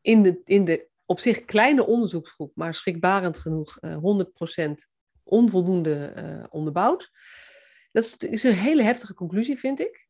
in 0.00 0.22
de, 0.22 0.40
in 0.44 0.64
de 0.64 0.88
op 1.04 1.20
zich 1.20 1.44
kleine 1.44 1.86
onderzoeksgroep, 1.86 2.52
maar 2.54 2.74
schrikbarend 2.74 3.36
genoeg, 3.36 3.78
uh, 3.80 3.92
eh, 3.92 4.02
100% 4.02 4.88
onvoldoende 5.22 6.46
onderbouwd. 6.50 7.10
Dat 7.92 8.22
is 8.22 8.42
een 8.42 8.54
hele 8.54 8.82
heftige 8.82 9.14
conclusie, 9.14 9.58
vind 9.58 9.80
ik. 9.80 10.07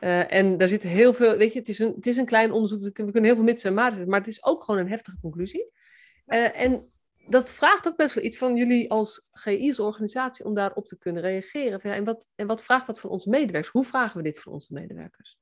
Uh, 0.00 0.32
en 0.32 0.58
daar 0.58 0.68
zit 0.68 0.82
heel 0.82 1.14
veel, 1.14 1.36
weet 1.36 1.52
je, 1.52 1.58
het 1.58 1.68
is 1.68 1.78
een, 1.78 1.92
het 1.96 2.06
is 2.06 2.16
een 2.16 2.26
klein 2.26 2.52
onderzoek, 2.52 2.82
we 2.82 2.92
kunnen 2.92 3.24
heel 3.24 3.34
veel 3.34 3.44
mits 3.44 3.64
en 3.64 3.74
maar, 3.74 4.08
maar 4.08 4.18
het 4.18 4.28
is 4.28 4.44
ook 4.44 4.64
gewoon 4.64 4.80
een 4.80 4.88
heftige 4.88 5.18
conclusie. 5.20 5.70
Uh, 6.26 6.60
en 6.60 6.92
dat 7.28 7.52
vraagt 7.52 7.88
ook 7.88 7.96
best 7.96 8.14
wel 8.14 8.24
iets 8.24 8.38
van 8.38 8.56
jullie 8.56 8.90
als 8.90 9.28
GI, 9.30 9.68
als 9.68 9.80
organisatie, 9.80 10.44
om 10.44 10.54
daarop 10.54 10.86
te 10.86 10.98
kunnen 10.98 11.22
reageren. 11.22 11.80
Ja, 11.82 11.94
en, 11.94 12.04
wat, 12.04 12.28
en 12.34 12.46
wat 12.46 12.62
vraagt 12.62 12.86
dat 12.86 13.00
van 13.00 13.10
onze 13.10 13.28
medewerkers? 13.28 13.72
Hoe 13.72 13.84
vragen 13.84 14.16
we 14.16 14.22
dit 14.22 14.40
van 14.40 14.52
onze 14.52 14.72
medewerkers? 14.72 15.38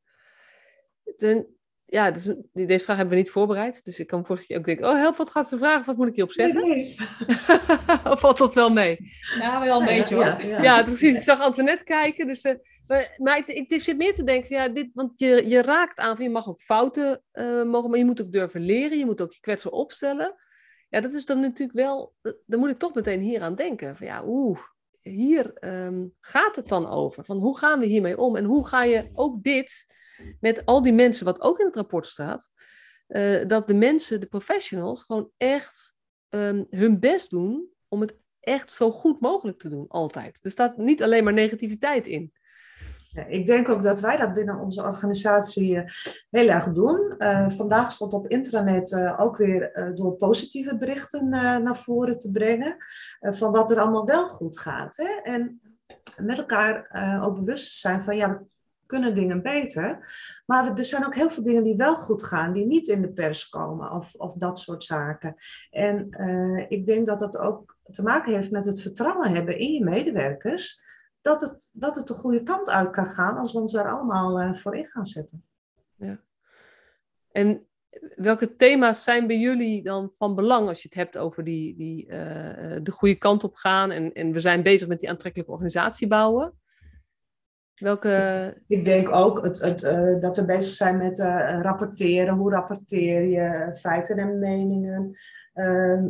Ten, 1.17 1.47
ja, 1.93 2.11
dus, 2.11 2.25
deze 2.53 2.85
vraag 2.85 2.97
hebben 2.97 3.15
we 3.15 3.21
niet 3.21 3.31
voorbereid. 3.31 3.85
Dus 3.85 3.99
ik 3.99 4.07
kan 4.07 4.25
me 4.29 4.57
ook 4.57 4.65
denkt, 4.65 4.83
oh 4.83 4.95
help, 4.95 5.17
wat 5.17 5.31
gaat 5.31 5.49
ze 5.49 5.57
vragen? 5.57 5.87
Wat 5.87 5.97
moet 5.97 6.09
ik 6.09 6.15
hierop 6.15 6.33
zeggen? 6.33 6.69
Nee, 6.69 6.97
of 8.13 8.21
valt 8.21 8.39
dat 8.39 8.55
wel 8.55 8.71
mee? 8.71 8.97
Ja, 9.39 9.61
wel 9.61 9.81
een 9.81 9.87
beetje 9.87 10.15
hoor. 10.15 10.25
Ja, 10.25 10.63
ja, 10.63 10.83
precies. 10.83 11.17
Ik 11.17 11.23
zag 11.23 11.41
Antoinette 11.41 11.85
kijken. 11.85 12.27
Dus, 12.27 12.45
maar, 13.17 13.43
ik, 13.47 13.83
zit 13.83 13.97
meer 13.97 14.15
te 14.15 14.25
denken, 14.25 14.57
ja, 14.57 14.69
dit, 14.69 14.91
want 14.95 15.13
je, 15.19 15.49
je 15.49 15.63
raakt 15.63 15.99
aan 15.99 16.17
je 16.19 16.31
mag 16.31 16.49
ook 16.49 16.61
fouten 16.61 17.23
uh, 17.33 17.63
mogen, 17.63 17.91
maar 17.91 17.99
je 17.99 18.05
moet 18.05 18.23
ook 18.23 18.33
durven 18.33 18.61
leren. 18.61 18.99
Je 18.99 19.05
moet 19.05 19.21
ook 19.21 19.33
je 19.33 19.41
kwetsen 19.41 19.73
opstellen. 19.73 20.35
Ja, 20.89 21.01
dat 21.01 21.13
is 21.13 21.25
dan 21.25 21.41
natuurlijk 21.41 21.79
wel, 21.79 22.15
dan 22.47 22.59
moet 22.61 22.71
ik 22.71 22.79
toch 22.79 22.95
meteen 22.95 23.21
hier 23.21 23.43
aan 23.43 23.55
denken. 23.55 23.97
Van 23.97 24.07
ja, 24.07 24.23
oeh, 24.27 24.59
hier 25.01 25.53
um, 25.61 26.15
gaat 26.21 26.57
het 26.57 26.69
dan 26.69 26.89
over. 26.89 27.25
Van 27.25 27.39
hoe 27.39 27.59
gaan 27.59 27.81
we 27.81 27.87
hiermee 27.87 28.19
om? 28.19 28.37
En 28.37 28.45
hoe 28.45 28.67
ga 28.67 28.85
je 28.85 29.11
ook 29.15 29.43
dit 29.43 29.85
met 30.41 30.65
al 30.65 30.83
die 30.83 30.93
mensen, 30.93 31.25
wat 31.25 31.41
ook 31.41 31.59
in 31.59 31.67
het 31.67 31.77
rapport 31.77 32.07
staat, 32.07 32.51
uh, 33.09 33.47
dat 33.47 33.67
de 33.67 33.75
mensen, 33.75 34.21
de 34.21 34.27
professionals, 34.27 35.05
gewoon 35.05 35.31
echt 35.37 35.95
um, 36.29 36.67
hun 36.71 37.01
best 37.01 37.31
doen 37.31 37.69
om 37.89 38.01
het 38.01 38.17
echt 38.41 38.73
zo 38.73 38.91
goed 38.91 39.21
mogelijk 39.21 39.59
te 39.59 39.69
doen, 39.69 39.89
altijd. 39.89 40.39
Er 40.43 40.51
staat 40.51 40.77
niet 40.77 41.03
alleen 41.03 41.25
maar 41.25 41.33
negativiteit 41.33 42.07
in. 42.07 42.33
Ik 43.13 43.47
denk 43.47 43.69
ook 43.69 43.83
dat 43.83 44.01
wij 44.01 44.17
dat 44.17 44.35
binnen 44.35 44.59
onze 44.59 44.83
organisatie 44.83 45.75
uh, 45.75 45.83
heel 46.31 46.49
erg 46.49 46.73
doen. 46.73 47.15
Uh, 47.19 47.49
vandaag 47.49 47.93
stond 47.93 48.13
op 48.13 48.29
intranet 48.29 48.93
uh, 48.93 49.21
ook 49.21 49.37
weer 49.37 49.91
door 49.95 50.13
positieve 50.13 50.77
berichten 50.77 51.29
naar 51.29 51.77
voren 51.77 52.19
te 52.19 52.31
brengen. 52.31 52.77
van 53.21 53.53
wat 53.53 53.71
er 53.71 53.81
allemaal 53.81 54.07
wel 54.07 54.29
goed 54.29 54.59
gaat. 54.59 54.97
Hè? 54.97 55.31
En 55.33 55.61
met 56.23 56.39
elkaar 56.39 56.91
ook 57.23 57.35
bewust 57.35 57.79
zijn 57.79 58.03
van 58.03 58.17
ja, 58.17 58.43
kunnen 58.87 59.15
dingen 59.15 59.43
beter. 59.43 60.15
Maar 60.47 60.79
er 60.79 60.85
zijn 60.85 61.07
ook 61.07 61.15
heel 61.15 61.31
veel 61.31 61.43
dingen 61.43 61.65
die 61.65 61.77
wel 61.77 61.97
goed 61.97 62.23
gaan, 62.23 62.53
die 62.53 62.67
niet 62.67 62.89
in 62.89 63.01
de 63.01 63.13
pers 63.13 63.49
komen 63.49 63.91
of, 63.91 64.15
of 64.15 64.35
dat 64.35 64.59
soort 64.59 64.85
zaken. 64.85 65.35
En 65.71 66.09
ik 66.69 66.87
denk 66.87 67.07
dat 67.07 67.19
dat 67.19 67.39
ook 67.39 67.77
te 67.91 68.03
maken 68.03 68.35
heeft 68.35 68.51
met 68.51 68.65
het 68.65 68.81
vertrouwen 68.81 69.35
hebben 69.35 69.59
in 69.59 69.73
je 69.73 69.85
medewerkers. 69.85 70.91
Dat 71.23 71.41
het, 71.41 71.71
dat 71.73 71.97
het 71.97 72.07
de 72.07 72.15
goede 72.15 72.43
kant 72.43 72.71
uit 72.71 72.91
kan 72.91 73.07
gaan 73.07 73.37
als 73.37 73.53
we 73.53 73.59
ons 73.59 73.73
daar 73.73 73.91
allemaal 73.91 74.43
uh, 74.43 74.55
voor 74.55 74.77
in 74.77 74.87
gaan 74.87 75.07
zetten. 75.07 75.45
Ja. 75.97 76.21
En 77.33 77.67
welke 78.17 78.57
thema's 78.57 79.05
zijn 79.05 79.27
bij 79.27 79.39
jullie 79.39 79.83
dan 79.83 80.11
van 80.15 80.35
belang 80.35 80.69
als 80.69 80.83
je 80.83 80.89
het 80.89 80.97
hebt 80.97 81.19
over 81.19 81.45
die, 81.45 81.77
die, 81.77 82.07
uh, 82.07 82.13
de 82.83 82.93
goede 82.93 83.15
kant 83.15 83.45
op 83.45 83.55
gaan? 83.55 83.91
En, 83.91 84.13
en 84.13 84.33
we 84.33 84.41
zijn 84.41 84.63
bezig 84.63 84.89
met 84.89 85.01
die 85.01 85.11
aantrekkelijke 85.11 85.53
organisatie 85.53 86.07
bouwen. 86.07 86.53
Welke... 87.75 88.63
Ik 88.67 88.85
denk 88.85 89.11
ook 89.11 89.45
het, 89.45 89.61
het, 89.61 89.83
uh, 89.83 90.19
dat 90.21 90.37
we 90.37 90.45
bezig 90.45 90.75
zijn 90.75 90.97
met 90.97 91.19
uh, 91.19 91.61
rapporteren. 91.63 92.35
Hoe 92.35 92.51
rapporteer 92.51 93.25
je 93.25 93.75
feiten 93.75 94.17
en 94.19 94.39
meningen? 94.39 95.17
Uh, 95.55 96.03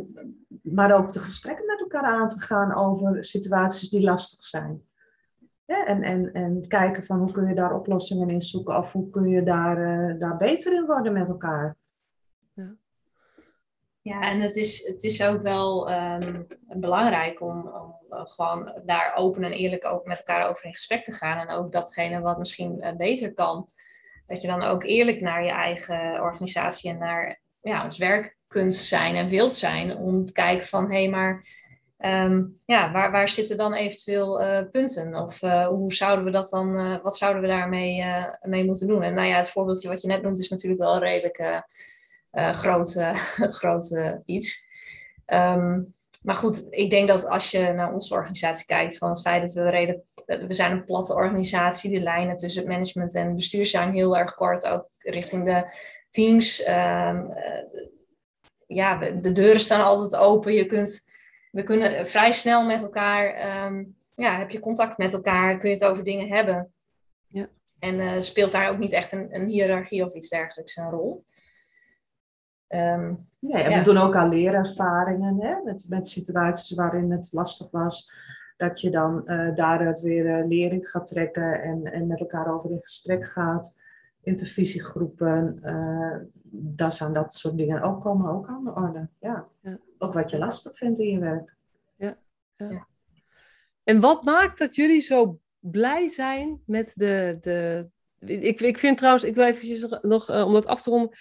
maar 0.61 0.95
ook 0.95 1.13
de 1.13 1.19
gesprekken 1.19 1.65
met 1.65 1.81
elkaar 1.81 2.03
aan 2.03 2.29
te 2.29 2.39
gaan 2.39 2.75
over 2.75 3.23
situaties 3.23 3.89
die 3.89 4.03
lastig 4.03 4.45
zijn. 4.45 4.81
Ja, 5.65 5.85
en, 5.85 6.03
en, 6.03 6.33
en 6.33 6.67
kijken 6.67 7.03
van 7.03 7.19
hoe 7.19 7.31
kun 7.31 7.47
je 7.47 7.55
daar 7.55 7.73
oplossingen 7.73 8.29
in 8.29 8.41
zoeken 8.41 8.77
of 8.77 8.91
hoe 8.91 9.09
kun 9.09 9.27
je 9.27 9.43
daar, 9.43 9.75
daar 10.19 10.37
beter 10.37 10.73
in 10.73 10.85
worden 10.85 11.13
met 11.13 11.29
elkaar. 11.29 11.77
Ja. 12.53 12.75
Ja, 14.01 14.21
en 14.21 14.39
het 14.39 14.55
is, 14.55 14.87
het 14.87 15.03
is 15.03 15.23
ook 15.23 15.41
wel 15.41 15.91
um, 15.91 16.47
belangrijk 16.65 17.41
om, 17.41 17.67
om 17.67 17.95
uh, 18.09 18.21
gewoon 18.23 18.81
daar 18.85 19.13
open 19.15 19.43
en 19.43 19.51
eerlijk 19.51 19.85
ook 19.85 20.05
met 20.05 20.17
elkaar 20.17 20.49
over 20.49 20.65
in 20.65 20.73
gesprek 20.73 21.03
te 21.03 21.11
gaan. 21.11 21.47
En 21.47 21.55
ook 21.55 21.71
datgene 21.71 22.19
wat 22.19 22.37
misschien 22.37 22.77
uh, 22.79 22.91
beter 22.95 23.33
kan, 23.33 23.69
dat 24.27 24.41
je 24.41 24.47
dan 24.47 24.61
ook 24.61 24.83
eerlijk 24.83 25.21
naar 25.21 25.43
je 25.43 25.51
eigen 25.51 26.21
organisatie 26.21 26.89
en 26.89 26.97
naar 26.97 27.41
ja, 27.61 27.83
ons 27.83 27.97
werk 27.97 28.37
kunt 28.47 28.75
zijn 28.75 29.15
en 29.15 29.27
wilt 29.27 29.53
zijn. 29.53 29.95
Om 29.97 30.25
te 30.25 30.33
kijken 30.33 30.67
van, 30.67 30.91
hé, 30.91 31.01
hey, 31.01 31.09
maar 31.09 31.45
um, 32.05 32.59
ja, 32.65 32.91
waar, 32.91 33.11
waar 33.11 33.29
zitten 33.29 33.57
dan 33.57 33.73
eventueel 33.73 34.41
uh, 34.41 34.59
punten? 34.71 35.15
Of 35.15 35.39
hoe 35.69 35.93
zouden 35.93 36.25
we 36.25 36.31
dat 36.31 36.49
dan, 36.49 37.01
wat 37.01 37.17
zouden 37.17 37.41
we 37.41 37.47
daarmee 37.47 38.03
mee 38.41 38.65
moeten 38.65 38.87
doen? 38.87 39.03
En 39.03 39.13
nou 39.13 39.27
ja, 39.27 39.37
het 39.37 39.49
voorbeeldje 39.49 39.89
wat 39.89 40.01
je 40.01 40.07
net 40.07 40.21
noemt 40.21 40.39
is 40.39 40.49
natuurlijk 40.49 40.81
wel 40.81 40.99
redelijk 40.99 41.63
grote, 42.31 43.11
grote 43.51 44.21
iets. 44.25 44.67
Um, 45.27 45.93
maar 46.23 46.35
goed, 46.35 46.67
ik 46.69 46.89
denk 46.89 47.07
dat 47.07 47.27
als 47.27 47.51
je 47.51 47.71
naar 47.71 47.93
onze 47.93 48.13
organisatie 48.13 48.65
kijkt, 48.65 48.97
van 48.97 49.09
het 49.09 49.21
feit 49.21 49.41
dat 49.41 49.53
we 49.53 49.69
reden, 49.69 50.03
we 50.25 50.53
zijn 50.53 50.71
een 50.71 50.85
platte 50.85 51.13
organisatie, 51.13 51.91
de 51.91 51.99
lijnen 51.99 52.37
tussen 52.37 52.61
het 52.61 52.71
management 52.71 53.15
en 53.15 53.25
het 53.25 53.35
bestuur 53.35 53.65
zijn 53.65 53.93
heel 53.93 54.17
erg 54.17 54.35
kort, 54.35 54.67
ook 54.67 54.89
richting 54.97 55.45
de 55.45 55.71
teams. 56.09 56.67
Uh, 56.67 57.19
ja, 58.67 58.97
de 58.97 59.31
deuren 59.31 59.61
staan 59.61 59.85
altijd 59.85 60.15
open. 60.15 60.53
Je 60.53 60.65
kunt, 60.65 61.11
we 61.53 61.63
kunnen 61.63 62.07
vrij 62.07 62.31
snel 62.31 62.65
met 62.65 62.81
elkaar, 62.81 63.25
um, 63.65 63.95
ja, 64.15 64.37
heb 64.37 64.49
je 64.49 64.59
contact 64.59 64.97
met 64.97 65.13
elkaar, 65.13 65.57
kun 65.57 65.69
je 65.69 65.75
het 65.75 65.85
over 65.85 66.03
dingen 66.03 66.27
hebben. 66.27 66.71
Ja. 67.27 67.47
En 67.79 67.95
uh, 67.95 68.19
speelt 68.19 68.51
daar 68.51 68.69
ook 68.69 68.77
niet 68.77 68.91
echt 68.91 69.11
een, 69.11 69.35
een 69.35 69.47
hiërarchie 69.47 70.05
of 70.05 70.13
iets 70.13 70.29
dergelijks 70.29 70.77
een 70.77 70.89
rol. 70.89 71.25
Um, 72.67 73.29
ja, 73.39 73.77
we 73.77 73.81
doen 73.83 73.97
ook 73.97 74.15
aan 74.15 74.29
leerervaringen 74.29 75.41
hè, 75.41 75.55
met, 75.63 75.85
met 75.89 76.07
situaties 76.07 76.77
waarin 76.77 77.11
het 77.11 77.29
lastig 77.31 77.71
was. 77.71 78.11
Dat 78.57 78.81
je 78.81 78.89
dan 78.89 79.21
uh, 79.25 79.55
daaruit 79.55 80.01
weer 80.01 80.25
uh, 80.25 80.47
lering 80.47 80.89
gaat 80.89 81.07
trekken 81.07 81.61
en, 81.61 81.83
en 81.83 82.07
met 82.07 82.19
elkaar 82.19 82.53
over 82.53 82.71
in 82.71 82.81
gesprek 82.81 83.27
gaat. 83.27 83.79
Intervisiegroepen, 84.21 85.59
uh, 85.63 86.17
daar 86.51 86.91
zijn 86.91 87.13
dat 87.13 87.33
soort 87.33 87.57
dingen 87.57 87.81
ook 87.81 88.01
komen 88.01 88.31
ook 88.31 88.47
aan 88.47 88.63
de 88.63 88.73
orde. 88.73 89.07
Ja. 89.19 89.47
ja. 89.61 89.77
Ook 90.03 90.13
wat 90.13 90.29
je 90.29 90.37
lastig 90.37 90.77
vindt 90.77 90.99
in 90.99 91.11
je 91.11 91.19
werk. 91.19 91.55
Ja. 91.97 92.17
ja. 92.55 92.87
En 93.83 93.99
wat 93.99 94.23
maakt 94.23 94.59
dat 94.59 94.75
jullie 94.75 95.01
zo 95.01 95.39
blij 95.59 96.07
zijn 96.07 96.61
met 96.65 96.91
de. 96.95 97.37
de... 97.41 97.87
Ik, 98.19 98.61
ik 98.61 98.77
vind 98.77 98.97
trouwens, 98.97 99.23
ik 99.23 99.35
wil 99.35 99.45
eventjes 99.45 99.99
nog, 100.01 100.29
om 100.29 100.53
dat 100.53 100.65
af 100.65 100.81
te 100.81 100.89
ronden 100.89 101.17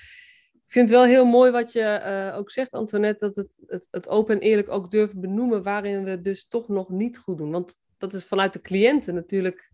ik 0.72 0.78
vind 0.78 0.90
het 0.90 0.98
wel 0.98 1.08
heel 1.08 1.24
mooi 1.24 1.50
wat 1.50 1.72
je 1.72 2.00
uh, 2.32 2.38
ook 2.38 2.50
zegt, 2.50 2.72
Antoinette, 2.72 3.26
dat 3.26 3.36
het, 3.36 3.56
het, 3.66 3.88
het 3.90 4.08
open 4.08 4.34
en 4.34 4.40
eerlijk 4.40 4.68
ook 4.68 4.90
durven 4.90 5.20
benoemen 5.20 5.62
waarin 5.62 6.04
we 6.04 6.20
dus 6.20 6.46
toch 6.48 6.68
nog 6.68 6.88
niet 6.88 7.18
goed 7.18 7.38
doen. 7.38 7.50
Want 7.50 7.76
dat 7.98 8.12
is 8.12 8.24
vanuit 8.24 8.52
de 8.52 8.60
cliënten 8.60 9.14
natuurlijk, 9.14 9.72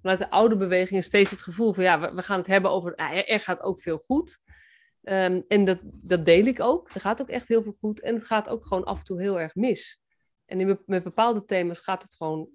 vanuit 0.00 0.18
de 0.18 0.30
oude 0.30 0.56
beweging 0.56 1.02
steeds 1.02 1.30
het 1.30 1.42
gevoel 1.42 1.72
van 1.72 1.84
ja, 1.84 2.00
we, 2.00 2.14
we 2.14 2.22
gaan 2.22 2.38
het 2.38 2.46
hebben 2.46 2.70
over, 2.70 2.92
uh, 3.00 3.30
er 3.32 3.40
gaat 3.40 3.62
ook 3.62 3.80
veel 3.80 3.98
goed. 3.98 4.38
Um, 5.04 5.44
en 5.48 5.64
dat, 5.64 5.78
dat 5.82 6.24
deel 6.24 6.46
ik 6.46 6.60
ook. 6.60 6.90
Er 6.90 7.00
gaat 7.00 7.20
ook 7.20 7.28
echt 7.28 7.48
heel 7.48 7.62
veel 7.62 7.72
goed. 7.72 8.00
En 8.00 8.14
het 8.14 8.24
gaat 8.24 8.48
ook 8.48 8.66
gewoon 8.66 8.84
af 8.84 8.98
en 8.98 9.04
toe 9.04 9.20
heel 9.20 9.40
erg 9.40 9.54
mis. 9.54 10.00
En 10.44 10.60
in, 10.60 10.80
met 10.86 11.02
bepaalde 11.02 11.44
thema's 11.44 11.80
gaat 11.80 12.02
het 12.02 12.14
gewoon 12.16 12.48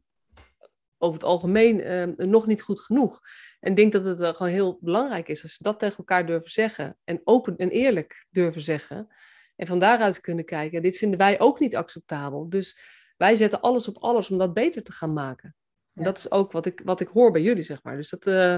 over 0.98 1.20
het 1.20 1.30
algemeen 1.30 1.80
uh, 1.80 2.28
nog 2.28 2.48
niet 2.48 2.62
goed 2.62 2.80
genoeg. 2.80 3.20
En 3.60 3.70
ik 3.70 3.76
denk 3.76 3.92
dat 3.92 4.06
het 4.06 4.22
uh, 4.22 4.34
gewoon 4.34 4.52
heel 4.52 4.78
belangrijk 4.82 5.28
is 5.28 5.44
als 5.44 5.58
we 5.58 5.64
dat 5.64 5.80
tegen 5.80 5.98
elkaar 5.98 6.26
durven 6.26 6.52
zeggen. 6.52 6.98
En 7.04 7.22
open 7.24 7.58
en 7.58 7.70
eerlijk 7.70 8.26
durven 8.30 8.62
zeggen. 8.62 9.08
En 9.56 9.68
van 9.68 9.80
daaruit 9.80 10.22
kunnen 10.22 10.46
kijken, 10.46 10.82
dit 10.82 10.98
vinden 10.98 11.20
wij 11.20 11.40
ook 11.40 11.60
niet 11.60 11.76
acceptabel. 11.76 12.50
Dus 12.50 12.80
wij 13.18 13.36
zetten 13.36 13.62
alles 13.62 13.88
op 13.88 13.98
alles 13.98 14.30
om 14.30 14.38
dat 14.38 14.54
beter 14.54 14.84
te 14.84 14.92
gaan 14.92 15.14
maken. 15.14 15.56
En 15.94 16.04
dat 16.04 16.18
is 16.18 16.32
ook 16.32 16.52
wat 16.52 16.66
ik, 16.66 16.82
wat 16.84 17.00
ik 17.00 17.08
hoor 17.08 17.32
bij 17.32 17.42
jullie, 17.42 17.64
zeg 17.64 17.84
maar. 17.84 17.96
Dus 17.96 18.10
dat 18.10 18.28
uh, 18.28 18.56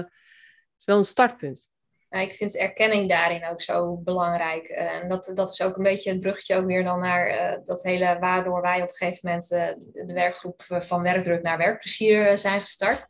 is 0.78 0.84
wel 0.84 0.98
een 0.98 1.04
startpunt. 1.04 1.71
Nou, 2.12 2.24
ik 2.24 2.32
vind 2.32 2.56
erkenning 2.56 3.08
daarin 3.08 3.46
ook 3.46 3.60
zo 3.60 3.96
belangrijk. 3.96 4.68
Eh, 4.68 4.94
en 4.94 5.08
dat, 5.08 5.32
dat 5.34 5.50
is 5.50 5.62
ook 5.62 5.76
een 5.76 5.82
beetje 5.82 6.10
het 6.10 6.20
bruggetje 6.20 6.56
ook 6.56 6.66
weer 6.66 6.84
dan 6.84 6.98
naar 6.98 7.28
uh, 7.28 7.64
dat 7.64 7.82
hele 7.82 8.16
waardoor 8.20 8.60
wij 8.60 8.82
op 8.82 8.88
een 8.88 8.94
gegeven 8.94 9.20
moment 9.22 9.50
uh, 9.50 10.06
de 10.06 10.12
werkgroep 10.12 10.62
van 10.68 11.02
werkdruk 11.02 11.42
naar 11.42 11.58
werkplezier 11.58 12.38
zijn 12.38 12.60
gestart. 12.60 13.04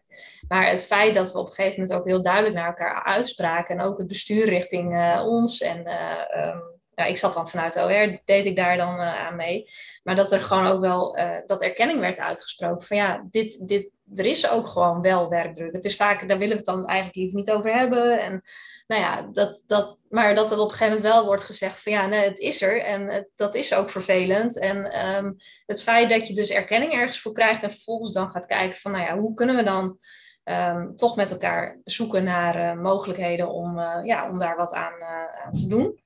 Maar 0.48 0.66
het 0.66 0.86
feit 0.86 1.14
dat 1.14 1.32
we 1.32 1.38
op 1.38 1.46
een 1.46 1.52
gegeven 1.52 1.80
moment 1.80 1.98
ook 1.98 2.06
heel 2.06 2.22
duidelijk 2.22 2.54
naar 2.54 2.66
elkaar 2.66 3.02
uitspraken 3.04 3.78
en 3.78 3.84
ook 3.84 3.98
het 3.98 4.06
bestuur 4.06 4.48
richting 4.48 5.18
ons 5.20 5.60
en 5.60 5.78
um, 5.78 6.71
ja, 6.94 7.04
ik 7.04 7.18
zat 7.18 7.34
dan 7.34 7.48
vanuit 7.48 7.76
OR, 7.76 8.20
deed 8.24 8.46
ik 8.46 8.56
daar 8.56 8.76
dan 8.76 8.98
aan 8.98 9.36
mee. 9.36 9.64
Maar 10.02 10.16
dat 10.16 10.32
er 10.32 10.40
gewoon 10.40 10.66
ook 10.66 10.80
wel 10.80 11.16
dat 11.46 11.62
erkenning 11.62 12.00
werd 12.00 12.18
uitgesproken 12.18 12.86
van 12.86 12.96
ja, 12.96 13.26
dit, 13.30 13.68
dit, 13.68 13.90
er 14.14 14.24
is 14.24 14.50
ook 14.50 14.66
gewoon 14.66 15.02
wel 15.02 15.28
werkdruk. 15.28 15.74
Het 15.74 15.84
is 15.84 15.96
vaak, 15.96 16.28
daar 16.28 16.38
willen 16.38 16.56
we 16.56 16.62
het 16.62 16.74
dan 16.74 16.86
eigenlijk 16.86 17.16
liever 17.16 17.36
niet 17.36 17.50
over 17.50 17.74
hebben. 17.74 18.20
En 18.20 18.42
nou 18.86 19.02
ja, 19.02 19.28
dat, 19.32 19.62
dat, 19.66 20.00
maar 20.08 20.34
dat 20.34 20.52
er 20.52 20.58
op 20.58 20.64
een 20.64 20.70
gegeven 20.70 20.94
moment 20.94 21.14
wel 21.14 21.24
wordt 21.24 21.42
gezegd 21.42 21.82
van 21.82 21.92
ja, 21.92 22.06
nee, 22.06 22.28
het 22.28 22.38
is 22.38 22.62
er 22.62 22.82
en 22.82 23.28
dat 23.36 23.54
is 23.54 23.74
ook 23.74 23.90
vervelend. 23.90 24.58
En 24.58 25.06
um, 25.16 25.36
het 25.66 25.82
feit 25.82 26.10
dat 26.10 26.28
je 26.28 26.34
dus 26.34 26.50
erkenning 26.50 26.92
ergens 26.92 27.20
voor 27.20 27.32
krijgt 27.32 27.62
en 27.62 27.70
vervolgens 27.70 28.12
dan 28.12 28.30
gaat 28.30 28.46
kijken 28.46 28.78
van 28.78 28.92
nou 28.92 29.04
ja, 29.04 29.18
hoe 29.18 29.34
kunnen 29.34 29.56
we 29.56 29.62
dan 29.62 29.98
um, 30.44 30.96
toch 30.96 31.16
met 31.16 31.30
elkaar 31.30 31.80
zoeken 31.84 32.24
naar 32.24 32.56
uh, 32.56 32.82
mogelijkheden 32.82 33.48
om, 33.48 33.78
ja, 34.04 34.30
om 34.30 34.38
daar 34.38 34.56
wat 34.56 34.72
aan, 34.72 35.02
aan 35.44 35.54
te 35.54 35.66
doen. 35.66 36.00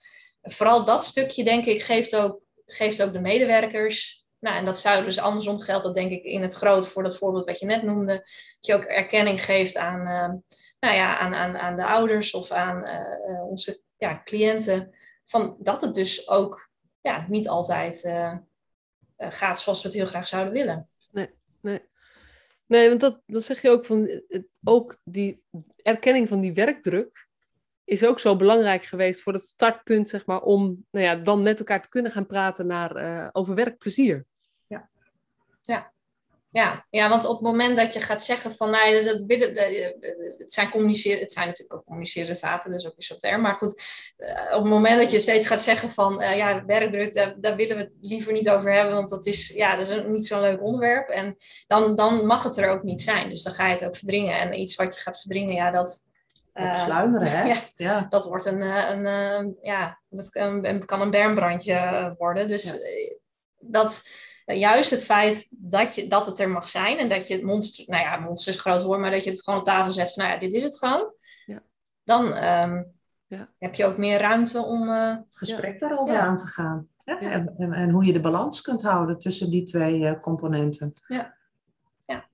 Vooral 0.47 0.85
dat 0.85 1.05
stukje 1.05 1.45
denk 1.45 1.65
ik 1.67 1.83
geeft 1.83 2.17
ook 2.17 2.41
geeft 2.65 3.03
ook 3.03 3.13
de 3.13 3.21
medewerkers 3.21 4.27
nou, 4.39 4.59
en 4.59 4.65
dat 4.65 4.81
zou 4.81 5.05
dus 5.05 5.19
andersom 5.19 5.61
gelden, 5.61 5.95
denk 5.95 6.11
ik, 6.11 6.25
in 6.25 6.43
het 6.43 6.55
groot 6.55 6.89
voor 6.89 7.03
dat 7.03 7.17
voorbeeld 7.17 7.45
wat 7.45 7.61
je 7.61 7.67
net 7.67 7.83
noemde. 7.83 8.13
Dat 8.15 8.27
je 8.61 8.75
ook 8.75 8.85
erkenning 8.85 9.45
geeft 9.45 9.77
aan, 9.77 10.01
uh, 10.01 10.39
nou 10.81 10.95
ja, 10.95 11.19
aan, 11.19 11.35
aan, 11.35 11.57
aan 11.57 11.77
de 11.77 11.85
ouders 11.85 12.35
of 12.35 12.51
aan 12.51 12.83
uh, 12.83 13.43
onze 13.49 13.81
ja, 13.97 14.23
cliënten. 14.25 14.95
Van 15.25 15.57
dat 15.59 15.81
het 15.81 15.95
dus 15.95 16.29
ook 16.29 16.71
ja, 17.01 17.27
niet 17.29 17.49
altijd 17.49 18.01
gaat 19.17 19.61
zoals 19.61 19.83
we 19.83 19.89
het 19.89 19.97
heel 19.97 20.07
graag 20.07 20.29
zouden 20.29 20.53
willen. 20.53 20.89
Nee, 21.13 21.31
nee. 21.61 21.81
Nee, 22.67 22.89
want 22.89 23.01
dat, 23.01 23.21
dat 23.27 23.45
zeg 23.45 23.63
je 23.63 23.71
ook 23.71 23.87
van, 23.87 24.23
ook 24.65 24.97
die 25.05 25.43
erkenning 25.77 26.29
van 26.29 26.41
die 26.41 26.53
werkdruk 26.53 27.26
is 27.87 28.05
ook 28.05 28.21
zo 28.21 28.37
belangrijk 28.37 28.85
geweest 28.85 29.21
voor 29.21 29.33
het 29.33 29.45
startpunt, 29.45 30.09
zeg 30.09 30.27
maar, 30.27 30.41
om 30.41 30.85
nou 30.91 31.05
ja, 31.05 31.15
dan 31.15 31.43
met 31.43 31.59
elkaar 31.59 31.83
te 31.83 31.89
kunnen 31.89 32.13
gaan 32.13 32.27
praten 32.27 32.67
naar, 32.67 32.97
uh, 32.97 33.29
over 33.33 33.55
werkplezier. 33.55 34.25
Ja. 34.67 34.89
ja. 35.63 35.93
Ja, 36.51 36.87
ja, 36.91 37.09
want 37.09 37.25
op 37.25 37.33
het 37.33 37.41
moment 37.41 37.77
dat 37.77 37.95
je 37.95 38.01
gaat 38.01 38.25
zeggen 38.25 38.55
van, 38.55 38.71
nou, 38.71 39.05
dat, 39.05 39.25
het, 39.29 40.53
zijn 40.53 40.71
communiceren, 40.71 41.21
het 41.21 41.33
zijn 41.33 41.47
natuurlijk 41.47 41.79
ook 41.79 41.85
communicerende 41.85 42.37
vaten, 42.37 42.71
dat 42.71 42.81
is 42.81 42.87
ook 42.87 42.97
weer 42.97 43.07
zo'n 43.07 43.19
term. 43.19 43.41
Maar 43.41 43.55
goed, 43.55 43.83
eh, 44.17 44.57
op 44.57 44.63
het 44.63 44.73
moment 44.73 45.01
dat 45.01 45.11
je 45.11 45.19
steeds 45.19 45.47
gaat 45.47 45.63
zeggen 45.63 45.91
van, 45.91 46.13
ja, 46.37 46.65
werkdruk, 46.65 47.37
daar, 47.41 47.57
willen 47.57 47.77
we 47.77 47.83
het 47.83 47.93
liever 48.01 48.33
niet 48.33 48.51
over 48.51 48.73
hebben, 48.73 48.95
want 48.95 49.11
dat 49.11 49.27
is, 49.27 49.49
ja, 49.49 49.77
dat 49.77 49.87
is 49.87 49.95
een, 49.95 50.13
niet 50.13 50.27
zo'n 50.27 50.41
leuk 50.41 50.63
onderwerp. 50.63 51.09
En 51.09 51.37
dan, 51.67 51.97
dan 51.97 52.27
mag 52.27 52.43
het 52.43 52.57
er 52.57 52.69
ook 52.69 52.83
niet 52.83 53.03
zijn. 53.03 53.29
Dus 53.29 53.43
dan 53.43 53.53
ga 53.53 53.67
je 53.67 53.73
het 53.73 53.85
ook 53.85 53.97
verdringen. 53.97 54.39
En 54.39 54.61
iets 54.61 54.75
wat 54.75 54.95
je 54.95 55.01
gaat 55.01 55.21
verdringen, 55.21 55.55
ja, 55.55 55.71
dat, 55.71 56.11
uh, 56.57 56.75
sluimeren, 56.75 57.31
hè? 57.31 57.45
Ja, 57.55 57.57
ja, 57.77 58.07
Dat 58.09 58.25
wordt 58.25 58.45
een, 58.45 58.61
een, 58.61 59.05
een 59.05 59.57
ja, 59.61 59.99
dat 60.09 60.29
kan, 60.29 60.83
kan 60.85 61.01
een 61.01 61.11
bermbrandje 61.11 62.15
worden. 62.19 62.49
Dus 62.49 62.73
ja. 62.73 62.79
dat 63.57 64.09
juist 64.55 64.91
het 64.91 65.05
feit 65.05 65.49
dat, 65.51 65.95
je, 65.95 66.07
dat 66.07 66.27
het 66.27 66.41
er 66.41 66.51
mag 66.51 66.69
zijn 66.69 66.99
en 66.99 67.09
dat 67.09 67.29
je 67.29 67.35
het 67.35 67.43
monster, 67.43 67.85
nou 67.87 68.03
ja, 68.03 68.17
monster 68.17 68.53
is 68.53 68.61
groot 68.61 68.83
hoor, 68.83 69.01
maar 69.01 69.11
dat 69.11 69.25
je 69.25 69.31
het 69.31 69.43
gewoon 69.43 69.59
op 69.59 69.65
tafel 69.65 69.93
zet 69.93 70.13
van, 70.13 70.23
nou 70.23 70.35
ja, 70.35 70.41
dit 70.41 70.53
is 70.53 70.63
het 70.63 70.79
gewoon. 70.79 71.13
Ja. 71.45 71.63
Dan 72.05 72.25
um, 72.45 72.95
ja. 73.27 73.49
heb 73.59 73.75
je 73.75 73.85
ook 73.85 73.97
meer 73.97 74.21
ruimte 74.21 74.65
om 74.65 74.89
uh, 74.89 75.17
het 75.17 75.37
gesprek 75.37 75.81
daarover 75.81 76.19
aan 76.19 76.37
te 76.37 76.47
gaan. 76.47 76.89
En, 77.05 77.55
en, 77.59 77.73
en, 77.73 77.91
hoe 77.91 78.05
je 78.05 78.13
de 78.13 78.21
balans 78.21 78.61
kunt 78.61 78.83
houden 78.83 79.19
tussen 79.19 79.51
die 79.51 79.63
twee 79.63 79.99
uh, 79.99 80.21
componenten. 80.21 80.95
Ja. 81.07 81.37
Ja. 82.07 82.29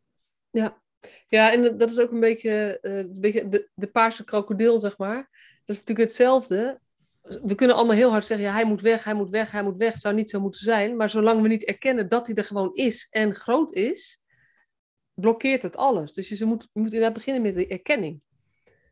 Ja. 0.51 0.82
Ja, 1.29 1.53
en 1.53 1.79
dat 1.79 1.91
is 1.91 1.99
ook 1.99 2.11
een 2.11 2.21
beetje, 2.21 2.79
uh, 2.83 2.97
een 2.97 3.21
beetje 3.21 3.49
de, 3.49 3.69
de 3.75 3.87
paarse 3.87 4.25
krokodil, 4.25 4.79
zeg 4.79 4.99
maar. 4.99 5.31
Dat 5.65 5.77
is 5.77 5.79
natuurlijk 5.79 6.09
hetzelfde 6.09 6.81
we 7.23 7.55
kunnen 7.55 7.77
allemaal 7.77 7.97
heel 7.97 8.11
hard 8.11 8.27
zeggen, 8.27 8.47
ja, 8.47 8.53
hij 8.53 8.65
moet 8.65 8.81
weg, 8.81 9.05
hij 9.05 9.15
moet 9.15 9.31
weg, 9.31 9.51
hij 9.51 9.63
moet 9.63 9.77
weg. 9.77 9.93
Het 9.93 10.03
zou 10.03 10.15
niet 10.15 10.31
zo 10.31 10.41
moeten 10.41 10.61
zijn. 10.61 10.97
Maar 10.97 11.11
zolang 11.11 11.43
we 11.43 11.49
niet 11.49 11.65
erkennen 11.65 12.09
dat 12.09 12.27
hij 12.27 12.37
er 12.37 12.45
gewoon 12.45 12.75
is 12.75 13.07
en 13.11 13.35
groot 13.35 13.73
is, 13.73 14.21
blokkeert 15.15 15.63
het 15.63 15.77
alles. 15.77 16.13
Dus 16.13 16.29
je 16.29 16.45
moet, 16.45 16.63
je 16.73 16.81
moet 16.81 16.93
inderdaad 16.93 17.13
beginnen 17.13 17.43
met 17.43 17.55
de 17.55 17.67
erkenning. 17.67 18.21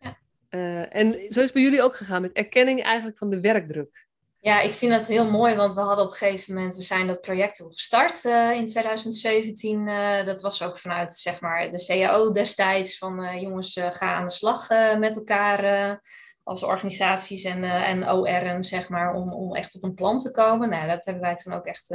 Ja. 0.00 0.18
Uh, 0.50 0.94
en 0.94 1.12
zo 1.12 1.18
is 1.18 1.36
het 1.36 1.52
bij 1.52 1.62
jullie 1.62 1.82
ook 1.82 1.96
gegaan, 1.96 2.22
met 2.22 2.32
erkenning 2.32 2.82
eigenlijk 2.82 3.16
van 3.18 3.30
de 3.30 3.40
werkdruk. 3.40 4.08
Ja, 4.42 4.60
ik 4.60 4.72
vind 4.72 4.92
dat 4.92 5.06
heel 5.06 5.30
mooi, 5.30 5.54
want 5.54 5.74
we 5.74 5.80
hadden 5.80 6.04
op 6.04 6.10
een 6.10 6.16
gegeven 6.16 6.54
moment, 6.54 6.74
we 6.74 6.82
zijn 6.82 7.06
dat 7.06 7.20
project 7.20 7.64
gestart 7.70 8.24
uh, 8.24 8.52
in 8.52 8.66
2017. 8.66 9.86
Uh, 9.86 10.18
eh, 10.18 10.26
dat 10.26 10.42
was 10.42 10.62
ook 10.62 10.78
vanuit 10.78 11.12
zeg 11.12 11.40
maar, 11.40 11.70
de 11.70 11.84
CAO 11.86 12.32
destijds, 12.32 12.98
van 12.98 13.40
jongens, 13.40 13.80
ga 13.90 14.14
aan 14.14 14.26
de 14.26 14.32
slag 14.32 14.68
met 14.98 15.16
elkaar 15.16 16.00
als 16.44 16.62
organisaties 16.62 17.44
en, 17.44 17.64
en 17.64 18.10
OR'en, 18.10 18.62
zeg 18.62 18.88
maar, 18.88 19.14
om, 19.14 19.32
om 19.32 19.54
echt 19.54 19.70
tot 19.70 19.82
een 19.82 19.94
plan 19.94 20.18
te 20.18 20.30
komen. 20.30 20.68
Nou, 20.68 20.88
dat 20.88 21.04
hebben 21.04 21.22
wij 21.22 21.34
toen 21.34 21.52
ook 21.52 21.66
echt 21.66 21.94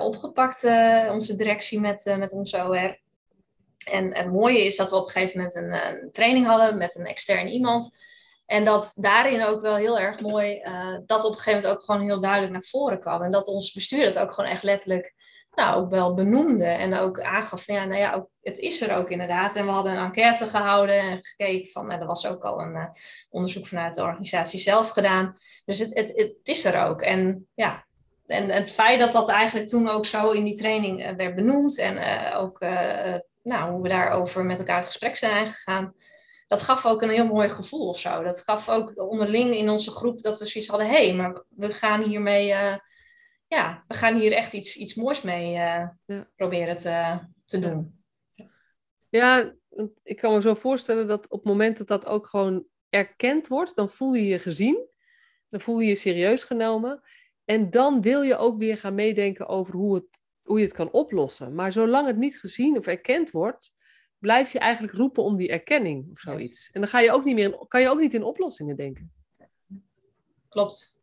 opgepakt, 0.00 0.64
onze 1.10 1.36
directie 1.36 1.80
met, 1.80 2.14
met 2.18 2.32
onze 2.32 2.68
OR. 2.68 2.98
En 3.90 4.14
het 4.14 4.32
mooie 4.32 4.64
is 4.64 4.76
dat 4.76 4.90
we 4.90 4.96
op 4.96 5.06
een 5.06 5.12
gegeven 5.12 5.36
moment 5.36 5.54
een, 5.54 5.72
een 5.72 6.12
training 6.12 6.46
hadden 6.46 6.78
met 6.78 6.94
een 6.94 7.06
extern 7.06 7.48
iemand. 7.48 7.96
En 8.46 8.64
dat 8.64 8.92
daarin 8.94 9.42
ook 9.42 9.60
wel 9.60 9.76
heel 9.76 9.98
erg 9.98 10.20
mooi, 10.20 10.62
dat 11.06 11.24
op 11.24 11.30
een 11.32 11.38
gegeven 11.38 11.62
moment 11.62 11.66
ook 11.66 11.84
gewoon 11.84 12.00
heel 12.02 12.20
duidelijk 12.20 12.52
naar 12.52 12.62
voren 12.62 13.00
kwam. 13.00 13.22
En 13.22 13.30
dat 13.30 13.46
ons 13.46 13.72
bestuur 13.72 14.04
dat 14.04 14.18
ook 14.18 14.32
gewoon 14.32 14.50
echt 14.50 14.62
letterlijk 14.62 15.14
nou, 15.56 15.76
ook 15.76 15.90
wel 15.90 16.14
benoemde 16.14 16.64
en 16.64 16.96
ook 16.96 17.20
aangaf 17.20 17.64
van 17.64 17.74
ja, 17.74 17.84
nou 17.84 18.00
ja, 18.00 18.12
ook, 18.12 18.28
het 18.42 18.58
is 18.58 18.80
er 18.80 18.96
ook 18.96 19.10
inderdaad. 19.10 19.54
En 19.54 19.64
we 19.64 19.70
hadden 19.70 19.92
een 19.92 20.04
enquête 20.04 20.46
gehouden 20.46 20.98
en 20.98 21.24
gekeken 21.24 21.70
van, 21.70 21.86
nou, 21.86 22.00
er 22.00 22.06
was 22.06 22.26
ook 22.26 22.44
al 22.44 22.60
een 22.60 22.74
uh, 22.74 22.84
onderzoek 23.30 23.66
vanuit 23.66 23.94
de 23.94 24.02
organisatie 24.02 24.60
zelf 24.60 24.88
gedaan. 24.88 25.36
Dus 25.64 25.78
het, 25.78 25.94
het, 25.94 26.12
het 26.16 26.34
is 26.42 26.64
er 26.64 26.84
ook. 26.84 27.02
En 27.02 27.48
ja, 27.54 27.86
en 28.26 28.50
het 28.50 28.70
feit 28.70 29.00
dat 29.00 29.12
dat 29.12 29.30
eigenlijk 29.30 29.68
toen 29.68 29.88
ook 29.88 30.06
zo 30.06 30.30
in 30.30 30.44
die 30.44 30.56
training 30.56 31.06
uh, 31.06 31.16
werd 31.16 31.34
benoemd 31.34 31.78
en 31.78 31.98
ook 32.34 32.60
nou, 33.42 33.70
hoe 33.72 33.82
we 33.82 33.88
daarover 33.88 34.44
met 34.44 34.58
elkaar 34.58 34.76
het 34.76 34.86
gesprek 34.86 35.16
zijn 35.16 35.50
gegaan, 35.50 35.94
dat 36.46 36.62
gaf 36.62 36.86
ook 36.86 37.02
een 37.02 37.10
heel 37.10 37.26
mooi 37.26 37.48
gevoel 37.48 37.88
of 37.88 37.98
zo. 37.98 38.22
Dat 38.22 38.40
gaf 38.40 38.68
ook 38.68 38.92
onderling 39.10 39.54
in 39.54 39.70
onze 39.70 39.90
groep 39.90 40.22
dat 40.22 40.38
we 40.38 40.44
zoiets 40.44 40.70
hadden, 40.70 40.88
hé, 40.88 41.06
hey, 41.06 41.14
maar 41.14 41.44
we 41.48 41.72
gaan 41.72 42.02
hiermee 42.02 42.54
ja, 43.48 43.84
we 43.88 43.94
gaan 43.94 44.18
hier 44.18 44.32
echt 44.32 44.52
iets, 44.52 44.76
iets 44.76 44.94
moois 44.94 45.22
mee 45.22 45.50
uh, 45.50 45.88
ja. 46.06 46.30
proberen 46.36 46.78
te, 46.78 47.18
te 47.44 47.58
doen. 47.58 48.04
Ja, 49.08 49.54
ik 50.02 50.16
kan 50.16 50.34
me 50.34 50.40
zo 50.40 50.54
voorstellen 50.54 51.06
dat 51.06 51.28
op 51.28 51.38
het 51.38 51.48
moment 51.48 51.78
dat 51.78 51.86
dat 51.86 52.06
ook 52.06 52.26
gewoon 52.26 52.66
erkend 52.88 53.46
wordt, 53.48 53.76
dan 53.76 53.90
voel 53.90 54.14
je 54.14 54.26
je 54.26 54.38
gezien, 54.38 54.88
dan 55.48 55.60
voel 55.60 55.78
je 55.78 55.88
je 55.88 55.94
serieus 55.94 56.44
genomen. 56.44 57.02
En 57.44 57.70
dan 57.70 58.02
wil 58.02 58.22
je 58.22 58.36
ook 58.36 58.58
weer 58.58 58.76
gaan 58.76 58.94
meedenken 58.94 59.48
over 59.48 59.74
hoe, 59.74 59.94
het, 59.94 60.06
hoe 60.42 60.58
je 60.58 60.64
het 60.64 60.74
kan 60.74 60.90
oplossen. 60.90 61.54
Maar 61.54 61.72
zolang 61.72 62.06
het 62.06 62.16
niet 62.16 62.38
gezien 62.38 62.78
of 62.78 62.86
erkend 62.86 63.30
wordt, 63.30 63.72
blijf 64.18 64.52
je 64.52 64.58
eigenlijk 64.58 64.94
roepen 64.94 65.22
om 65.22 65.36
die 65.36 65.48
erkenning 65.48 66.10
of 66.10 66.18
zoiets. 66.18 66.70
En 66.72 66.80
dan 66.80 66.90
ga 66.90 67.00
je 67.00 67.12
ook 67.12 67.24
niet 67.24 67.34
meer 67.34 67.44
in, 67.44 67.64
kan 67.68 67.80
je 67.80 67.90
ook 67.90 68.00
niet 68.00 68.14
in 68.14 68.22
oplossingen 68.22 68.76
denken. 68.76 69.12
Klopt 70.48 70.96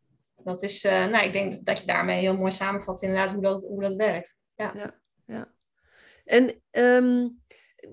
dat 0.44 0.62
is, 0.62 0.84
uh, 0.84 1.06
nou, 1.06 1.26
ik 1.26 1.32
denk 1.32 1.66
dat 1.66 1.80
je 1.80 1.86
daarmee 1.86 2.20
heel 2.20 2.36
mooi 2.36 2.52
samenvat 2.52 3.02
inderdaad 3.02 3.32
hoe 3.32 3.42
dat, 3.42 3.62
hoe 3.62 3.80
dat 3.80 3.94
werkt. 3.94 4.42
Ja, 4.54 4.72
ja. 4.76 5.00
ja. 5.26 5.52
En, 6.24 6.62
um, 6.70 7.42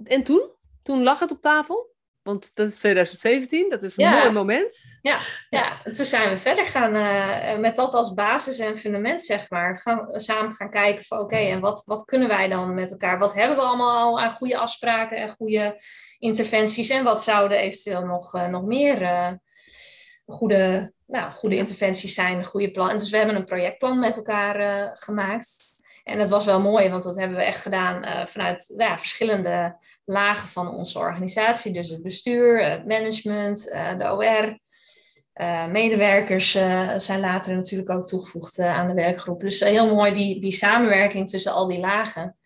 en 0.04 0.24
toen? 0.24 0.52
Toen 0.84 1.04
lag 1.04 1.20
het 1.20 1.32
op 1.32 1.42
tafel? 1.42 1.91
Want 2.24 2.52
dat 2.54 2.68
is 2.68 2.78
2017, 2.78 3.70
dat 3.70 3.84
is 3.84 3.98
een 3.98 4.10
mooi 4.10 4.30
moment. 4.30 5.00
Ja, 5.02 5.18
ja, 5.50 5.84
en 5.84 5.92
toen 5.92 6.06
zijn 6.06 6.30
we 6.30 6.38
verder 6.38 6.66
gaan 6.66 6.96
uh, 6.96 7.58
met 7.58 7.76
dat 7.76 7.94
als 7.94 8.14
basis 8.14 8.60
en 8.60 8.78
fundament, 8.78 9.24
zeg 9.24 9.50
maar. 9.50 9.78
Gaan, 9.78 10.20
samen 10.20 10.52
gaan 10.52 10.70
kijken 10.70 11.04
van 11.04 11.20
oké, 11.20 11.36
en 11.36 11.60
wat, 11.60 11.84
wat 11.86 12.06
kunnen 12.06 12.28
wij 12.28 12.48
dan 12.48 12.74
met 12.74 12.92
elkaar? 12.92 13.20
Wat 13.20 13.34
hebben 13.34 13.58
we 13.58 13.64
allemaal 13.64 13.98
al 13.98 14.20
aan 14.20 14.32
goede 14.32 14.58
afspraken 14.58 15.18
en 15.18 15.30
goede 15.30 15.76
interventies? 16.20 16.90
En 16.90 17.04
wat 17.04 17.24
zouden 17.24 17.58
eventueel 17.58 18.06
nog, 18.06 18.36
uh, 18.36 18.48
nog 18.48 18.64
meer 18.64 19.02
uh, 19.02 19.32
goede 20.26 20.94
nou, 21.08 21.32
goede 21.32 21.56
interventies 21.56 22.14
zijn, 22.14 22.46
goede 22.46 22.72
plan. 22.72 22.90
En 22.90 22.98
dus 22.98 23.10
we 23.10 23.18
hebben 23.18 23.36
een 23.36 23.46
projectplan 23.46 24.00
met 24.00 24.18
elkaar 24.18 24.92
gemaakt. 24.98 25.64
En 26.04 26.18
dat 26.18 26.30
was 26.30 26.46
wel 26.46 26.62
mooi, 26.62 26.90
want 26.90 27.04
dat 27.04 27.16
hebben 27.16 27.38
we 27.38 27.44
echt 27.44 27.62
gedaan 27.62 28.06
uh, 28.06 28.26
vanuit 28.26 28.74
ja, 28.78 28.98
verschillende 28.98 29.78
lagen 30.06 30.48
van 30.48 30.70
onze 30.70 31.00
organisatie. 31.00 31.74
Dus 31.74 31.90
het 31.90 32.02
bestuur, 32.02 32.70
het 32.70 32.88
management, 32.88 33.72
uh, 33.74 33.98
de 33.98 34.12
OR. 34.12 34.60
medewerkers 35.72 36.52
zijn 36.96 37.20
later 37.20 37.56
natuurlijk 37.56 37.90
ook 37.90 38.08
toegevoegd 38.08 38.60
aan 38.60 38.88
de 38.88 38.94
werkgroep. 38.94 39.40
Dus 39.40 39.60
heel 39.60 39.96
mooi 39.96 40.14
die, 40.14 40.42
die 40.42 40.52
samenwerking 40.52 41.30
tussen 41.30 41.54
al 41.54 41.68
die 41.68 41.80
lagen. 41.80 42.38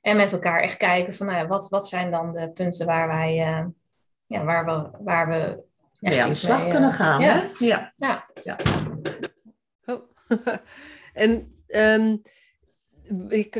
En 0.00 0.16
met 0.16 0.32
elkaar 0.32 0.60
echt 0.60 0.76
kijken 0.76 1.14
van 1.14 1.26
nou 1.26 1.38
ja, 1.38 1.46
wat, 1.46 1.68
wat 1.68 1.88
zijn 1.88 2.10
dan 2.10 2.32
de 2.32 2.52
punten 2.52 2.86
waar 2.86 3.08
wij 3.08 3.34
ja, 4.28 4.44
waar 4.44 4.64
we, 4.64 4.90
waar 4.98 5.28
we 5.28 5.64
ja, 6.00 6.22
aan 6.22 6.28
de 6.28 6.34
slag 6.34 6.68
kunnen 6.68 6.90
gaan. 6.90 7.20
Ja. 7.20 7.32
Hè? 7.32 7.66
Ja. 7.66 7.92
ja. 7.96 8.26
ja. 8.44 8.56
Oh. 9.86 10.02
en 11.12 11.62
um, 11.66 12.22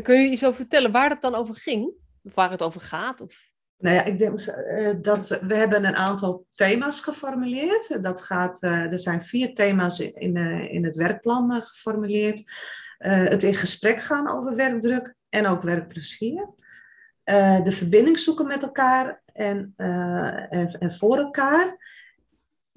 kun 0.03 0.21
je 0.21 0.29
iets 0.29 0.45
over 0.45 0.57
vertellen 0.57 0.93
waar 0.93 1.11
het 1.11 1.23
dan 1.23 1.35
over 1.35 1.55
ging? 1.55 1.93
Of 2.23 2.35
waar 2.35 2.51
het 2.51 2.63
over 2.63 2.81
gaat? 2.81 3.21
Of... 3.21 3.51
Nou 3.79 3.95
ja, 3.95 4.05
ik 4.05 4.19
denk 4.19 4.41
uh, 4.41 4.95
dat 5.03 5.29
we, 5.29 5.55
hebben 5.55 5.85
een 5.85 5.97
aantal 5.97 6.47
thema's 6.55 7.01
geformuleerd. 7.01 8.03
Dat 8.03 8.21
gaat, 8.21 8.63
uh, 8.63 8.93
er 8.93 8.99
zijn 8.99 9.23
vier 9.23 9.55
thema's 9.55 10.01
in, 10.01 10.37
in 10.71 10.85
het 10.85 10.97
werkplan 10.97 11.63
geformuleerd. 11.63 12.43
het 12.99 13.43
in 13.43 13.55
gesprek 13.55 14.01
gaan 14.01 14.29
over 14.29 14.57
werkdruk 14.57 15.15
en 15.29 15.47
ook 15.47 15.63
werkplezier. 15.63 16.49
de 17.65 17.73
verbinding 17.73 18.19
zoeken 18.19 18.47
met 18.47 18.63
elkaar 18.63 19.23
en, 19.33 19.75
en, 19.77 20.77
en 20.79 20.93
voor 20.93 21.19
elkaar 21.19 21.77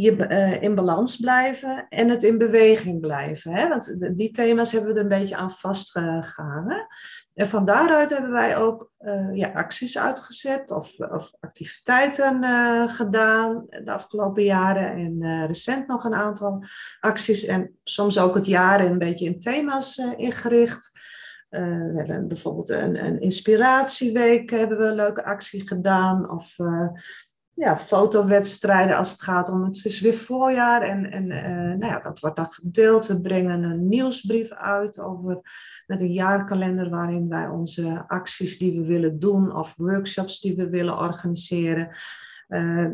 je 0.02 0.28
uh, 0.30 0.62
in 0.62 0.76
balans 0.76 1.16
blijven 1.16 1.86
en 1.90 2.10
het 2.10 2.24
in 2.24 2.38
beweging 2.38 3.00
blijven. 3.00 3.54
Hè? 3.54 3.68
Want 3.68 3.98
die 4.18 4.32
thema's 4.32 4.72
hebben 4.72 4.94
we 4.94 4.96
er 4.96 5.04
een 5.04 5.20
beetje 5.20 5.36
aan 5.36 5.52
vastgehangen. 5.52 6.88
En 7.34 7.48
van 7.48 7.66
daaruit 7.66 8.10
hebben 8.10 8.32
wij 8.32 8.58
ook 8.58 8.92
uh, 9.00 9.36
ja, 9.36 9.52
acties 9.54 9.98
uitgezet 9.98 10.72
of, 10.72 11.00
of 11.00 11.32
activiteiten 11.40 12.44
uh, 12.44 12.90
gedaan 12.90 13.66
de 13.70 13.92
afgelopen 13.92 14.44
jaren. 14.44 14.92
En 14.92 15.46
recent 15.48 15.88
nog 15.88 16.04
een 16.04 16.16
aantal 16.16 16.64
acties. 17.00 17.46
En 17.46 17.80
soms 17.84 18.20
ook 18.20 18.36
het 18.36 18.46
jaar 18.46 18.86
een 18.86 18.98
beetje 18.98 19.26
in 19.26 19.40
thema's 19.40 19.98
ingericht. 20.18 21.00
we 21.50 21.92
hebben 21.96 22.28
bijvoorbeeld 22.28 22.70
een, 22.70 23.06
een 23.06 23.22
inspiratieweek 23.22 24.50
hebben 24.50 24.78
we 24.78 24.84
een 24.84 24.96
leuke 24.96 25.24
actie 25.24 25.68
gedaan. 25.68 26.32
Of 26.32 26.56
ja, 27.54 27.78
fotowedstrijden 27.78 28.98
als 28.98 29.12
het 29.12 29.22
gaat 29.22 29.50
om 29.50 29.64
het 29.64 29.86
is 29.86 30.02
weer 30.02 30.14
voorjaar 30.14 30.82
en, 30.82 31.12
en 31.12 31.26
uh, 31.30 31.78
nou 31.78 31.86
ja, 31.86 32.00
dat 32.00 32.20
wordt 32.20 32.36
dan 32.36 32.50
gedeeld. 32.50 33.08
We 33.08 33.22
brengen 33.22 33.64
een 33.64 33.88
nieuwsbrief 33.88 34.52
uit 34.52 35.00
over, 35.00 35.42
met 35.88 36.02
een 36.02 36.14
jaarkalender 36.14 36.90
waarin 36.90 37.30
wij 37.30 37.48
onze 37.48 38.04
acties 38.08 38.58
die 38.58 38.80
we 38.80 38.86
willen 38.86 39.20
doen 39.20 39.56
of 39.56 39.76
workshops 39.76 40.40
die 40.40 40.56
we 40.56 40.70
willen 40.70 40.98
organiseren 40.98 41.98
uh, 42.50 42.88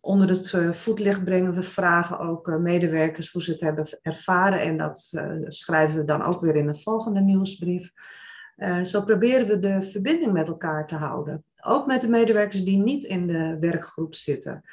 onder 0.00 0.28
het 0.28 0.52
uh, 0.52 0.70
voetlicht 0.70 1.24
brengen. 1.24 1.54
We 1.54 1.62
vragen 1.62 2.18
ook 2.18 2.58
medewerkers 2.58 3.32
hoe 3.32 3.42
ze 3.42 3.50
het 3.50 3.60
hebben 3.60 3.86
ervaren 4.02 4.60
en 4.60 4.76
dat 4.76 5.12
schrijven 5.44 5.98
we 5.98 6.04
dan 6.04 6.22
ook 6.22 6.40
weer 6.40 6.56
in 6.56 6.68
een 6.68 6.80
volgende 6.80 7.20
nieuwsbrief. 7.20 7.92
zo 8.82 9.02
proberen 9.04 9.46
we 9.46 9.58
de 9.58 9.82
verbinding 9.82 10.32
met 10.32 10.48
elkaar 10.48 10.86
te 10.86 10.94
houden. 10.94 11.44
Ook 11.60 11.86
met 11.86 12.00
de 12.00 12.08
medewerkers 12.08 12.64
die 12.64 12.78
niet 12.78 13.04
in 13.04 13.26
de 13.26 13.56
werkgroep 13.60 14.14
zitten. 14.14 14.64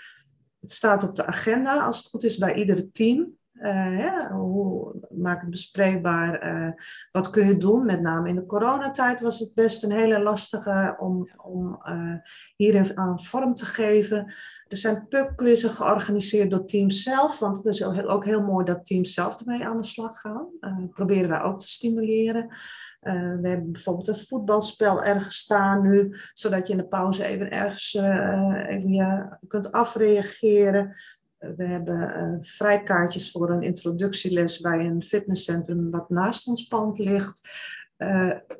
Het 0.59 0.71
staat 0.71 1.09
op 1.09 1.15
de 1.15 1.25
agenda, 1.25 1.85
als 1.85 1.97
het 1.97 2.07
goed 2.07 2.23
is, 2.23 2.37
bij 2.37 2.55
ieder 2.55 2.91
team. 2.91 3.35
Uh, 3.61 3.99
ja, 3.99 4.31
hoe, 4.31 4.95
maak 5.09 5.41
het 5.41 5.49
bespreekbaar. 5.49 6.55
Uh, 6.55 6.71
wat 7.11 7.29
kun 7.29 7.47
je 7.47 7.57
doen? 7.57 7.85
Met 7.85 8.01
name 8.01 8.29
in 8.29 8.35
de 8.35 8.45
coronatijd 8.45 9.21
was 9.21 9.39
het 9.39 9.53
best 9.53 9.83
een 9.83 9.91
hele 9.91 10.19
lastige 10.19 10.95
om, 10.99 11.29
om 11.37 11.81
uh, 11.89 12.13
hierin 12.55 12.97
aan 12.97 13.23
vorm 13.23 13.53
te 13.53 13.65
geven. 13.65 14.33
Er 14.67 14.77
zijn 14.77 15.07
pubquizzen 15.07 15.69
georganiseerd 15.69 16.51
door 16.51 16.65
teams 16.65 17.03
zelf, 17.03 17.39
want 17.39 17.57
het 17.57 17.65
is 17.65 17.83
ook 17.83 18.25
heel 18.25 18.41
mooi 18.41 18.65
dat 18.65 18.85
teams 18.85 19.13
zelf 19.13 19.39
ermee 19.39 19.65
aan 19.65 19.81
de 19.81 19.87
slag 19.87 20.19
gaan. 20.19 20.47
proberen 20.93 21.29
wij 21.29 21.41
ook 21.41 21.59
te 21.59 21.67
stimuleren. 21.67 22.55
Uh, 23.01 23.13
we 23.13 23.49
hebben 23.49 23.71
bijvoorbeeld 23.71 24.07
een 24.07 24.25
voetbalspel 24.25 25.03
ergens 25.03 25.37
staan 25.37 25.81
nu, 25.81 26.15
zodat 26.33 26.67
je 26.67 26.73
in 26.73 26.79
de 26.79 26.87
pauze 26.87 27.23
even 27.23 27.51
ergens 27.51 27.93
even, 27.93 28.93
ja, 28.93 29.39
kunt 29.47 29.71
afreageren. 29.71 30.95
Uh, 31.39 31.49
we 31.55 31.65
hebben 31.65 32.37
vrijkaartjes 32.41 33.31
voor 33.31 33.49
een 33.49 33.63
introductieles 33.63 34.59
bij 34.59 34.85
een 34.85 35.03
fitnesscentrum 35.03 35.91
wat 35.91 36.09
naast 36.09 36.47
ons 36.47 36.67
pand 36.67 36.99
ligt. 36.99 37.49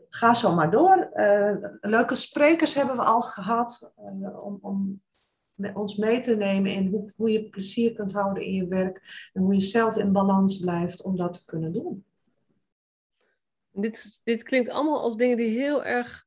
ga 0.10 0.34
zo 0.34 0.56
maar 0.56 0.72
door. 0.72 1.10
leuke 1.82 2.16
sprekers 2.16 2.74
hebben 2.74 2.96
we 2.96 3.04
al 3.04 3.22
gehad 3.22 3.94
om, 4.36 4.58
om 4.62 5.00
ons 5.74 5.96
mee 5.96 6.22
te 6.22 6.36
nemen 6.36 6.72
in 6.72 6.88
hoe, 6.88 7.12
hoe 7.16 7.32
je 7.32 7.50
plezier 7.50 7.94
kunt 7.94 8.14
houden 8.14 8.44
in 8.44 8.54
je 8.54 8.68
werk 8.68 9.30
en 9.34 9.42
hoe 9.42 9.54
je 9.54 9.60
zelf 9.60 9.98
in 9.98 10.12
balans 10.12 10.58
blijft 10.60 11.04
om 11.04 11.18
dat 11.18 11.34
te 11.34 11.46
kunnen 11.46 11.74
doen. 11.74 12.06
Dit, 13.80 14.22
dit 14.24 14.44
klinkt 14.44 14.70
allemaal 14.70 15.02
als 15.02 15.16
dingen 15.16 15.38
die 15.38 15.60
heel 15.60 15.86
erg, 15.86 16.26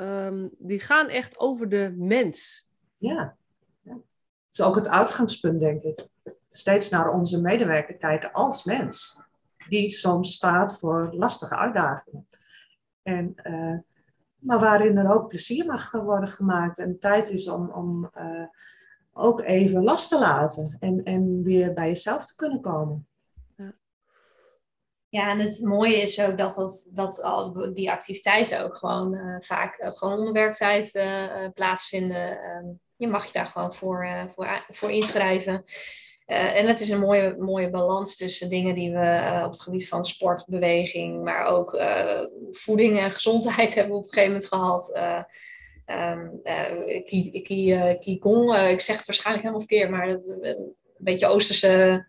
um, 0.00 0.50
die 0.58 0.80
gaan 0.80 1.08
echt 1.08 1.38
over 1.38 1.68
de 1.68 1.94
mens. 1.96 2.66
Ja. 2.96 3.36
Dat 3.82 3.96
is 4.50 4.60
ook 4.60 4.74
het 4.74 4.88
uitgangspunt, 4.88 5.60
denk 5.60 5.82
ik. 5.82 6.06
Steeds 6.48 6.88
naar 6.88 7.12
onze 7.12 7.40
medewerker 7.40 7.96
kijken 7.96 8.32
als 8.32 8.64
mens. 8.64 9.20
Die 9.68 9.90
soms 9.90 10.34
staat 10.34 10.78
voor 10.78 11.12
lastige 11.14 11.56
uitdagingen. 11.56 12.26
En, 13.02 13.34
uh, 13.44 13.78
maar 14.38 14.58
waarin 14.58 14.96
er 14.96 15.12
ook 15.14 15.28
plezier 15.28 15.66
mag 15.66 15.90
worden 15.90 16.28
gemaakt 16.28 16.78
en 16.78 16.98
tijd 16.98 17.30
is 17.30 17.48
om, 17.48 17.70
om 17.70 18.10
uh, 18.18 18.46
ook 19.12 19.40
even 19.40 19.82
last 19.82 20.08
te 20.08 20.18
laten 20.18 20.76
en, 20.80 21.04
en 21.04 21.42
weer 21.42 21.72
bij 21.72 21.86
jezelf 21.86 22.26
te 22.26 22.34
kunnen 22.36 22.60
komen. 22.60 23.06
Ja, 25.12 25.30
en 25.30 25.38
het 25.38 25.60
mooie 25.60 25.96
is 25.96 26.20
ook 26.20 26.38
dat, 26.38 26.54
dat, 26.54 26.88
dat 26.92 27.22
al 27.22 27.72
die 27.72 27.90
activiteiten 27.90 28.64
ook 28.64 28.76
gewoon 28.76 29.14
uh, 29.14 29.40
vaak 29.40 29.78
uh, 29.78 29.90
gewoon 29.92 30.18
onder 30.18 30.32
werktijd 30.32 30.94
uh, 30.94 31.48
plaatsvinden. 31.54 32.40
Ehm, 32.40 32.64
je 32.96 33.08
mag 33.08 33.26
je 33.26 33.32
daar 33.32 33.46
gewoon 33.46 33.74
voor, 33.74 34.26
voor, 34.34 34.64
voor 34.68 34.90
inschrijven. 34.90 35.64
en 36.26 36.66
het 36.66 36.80
is 36.80 36.88
een 36.88 37.00
mooie, 37.00 37.36
mooie 37.38 37.70
balans 37.70 38.16
tussen 38.16 38.48
dingen 38.48 38.74
die 38.74 38.92
we 38.92 39.40
op 39.44 39.50
het 39.50 39.60
gebied 39.60 39.88
van 39.88 40.04
sport, 40.04 40.46
beweging, 40.46 41.24
maar 41.24 41.46
ook 41.46 41.82
voeding 42.50 42.98
en 42.98 43.12
gezondheid 43.12 43.74
hebben 43.74 43.96
op 43.96 44.02
een 44.02 44.12
gegeven 44.12 44.32
moment 44.32 44.48
gehad. 44.48 45.00
Um, 45.86 46.40
Qigong, 47.98 48.56
ik 48.56 48.80
zeg 48.80 48.96
het 48.96 49.06
waarschijnlijk 49.06 49.46
helemaal 49.46 49.66
verkeerd, 49.66 49.90
maar 49.90 50.06
dat, 50.06 50.28
een 50.40 50.76
beetje 50.96 51.26
Oosterse 51.26 52.06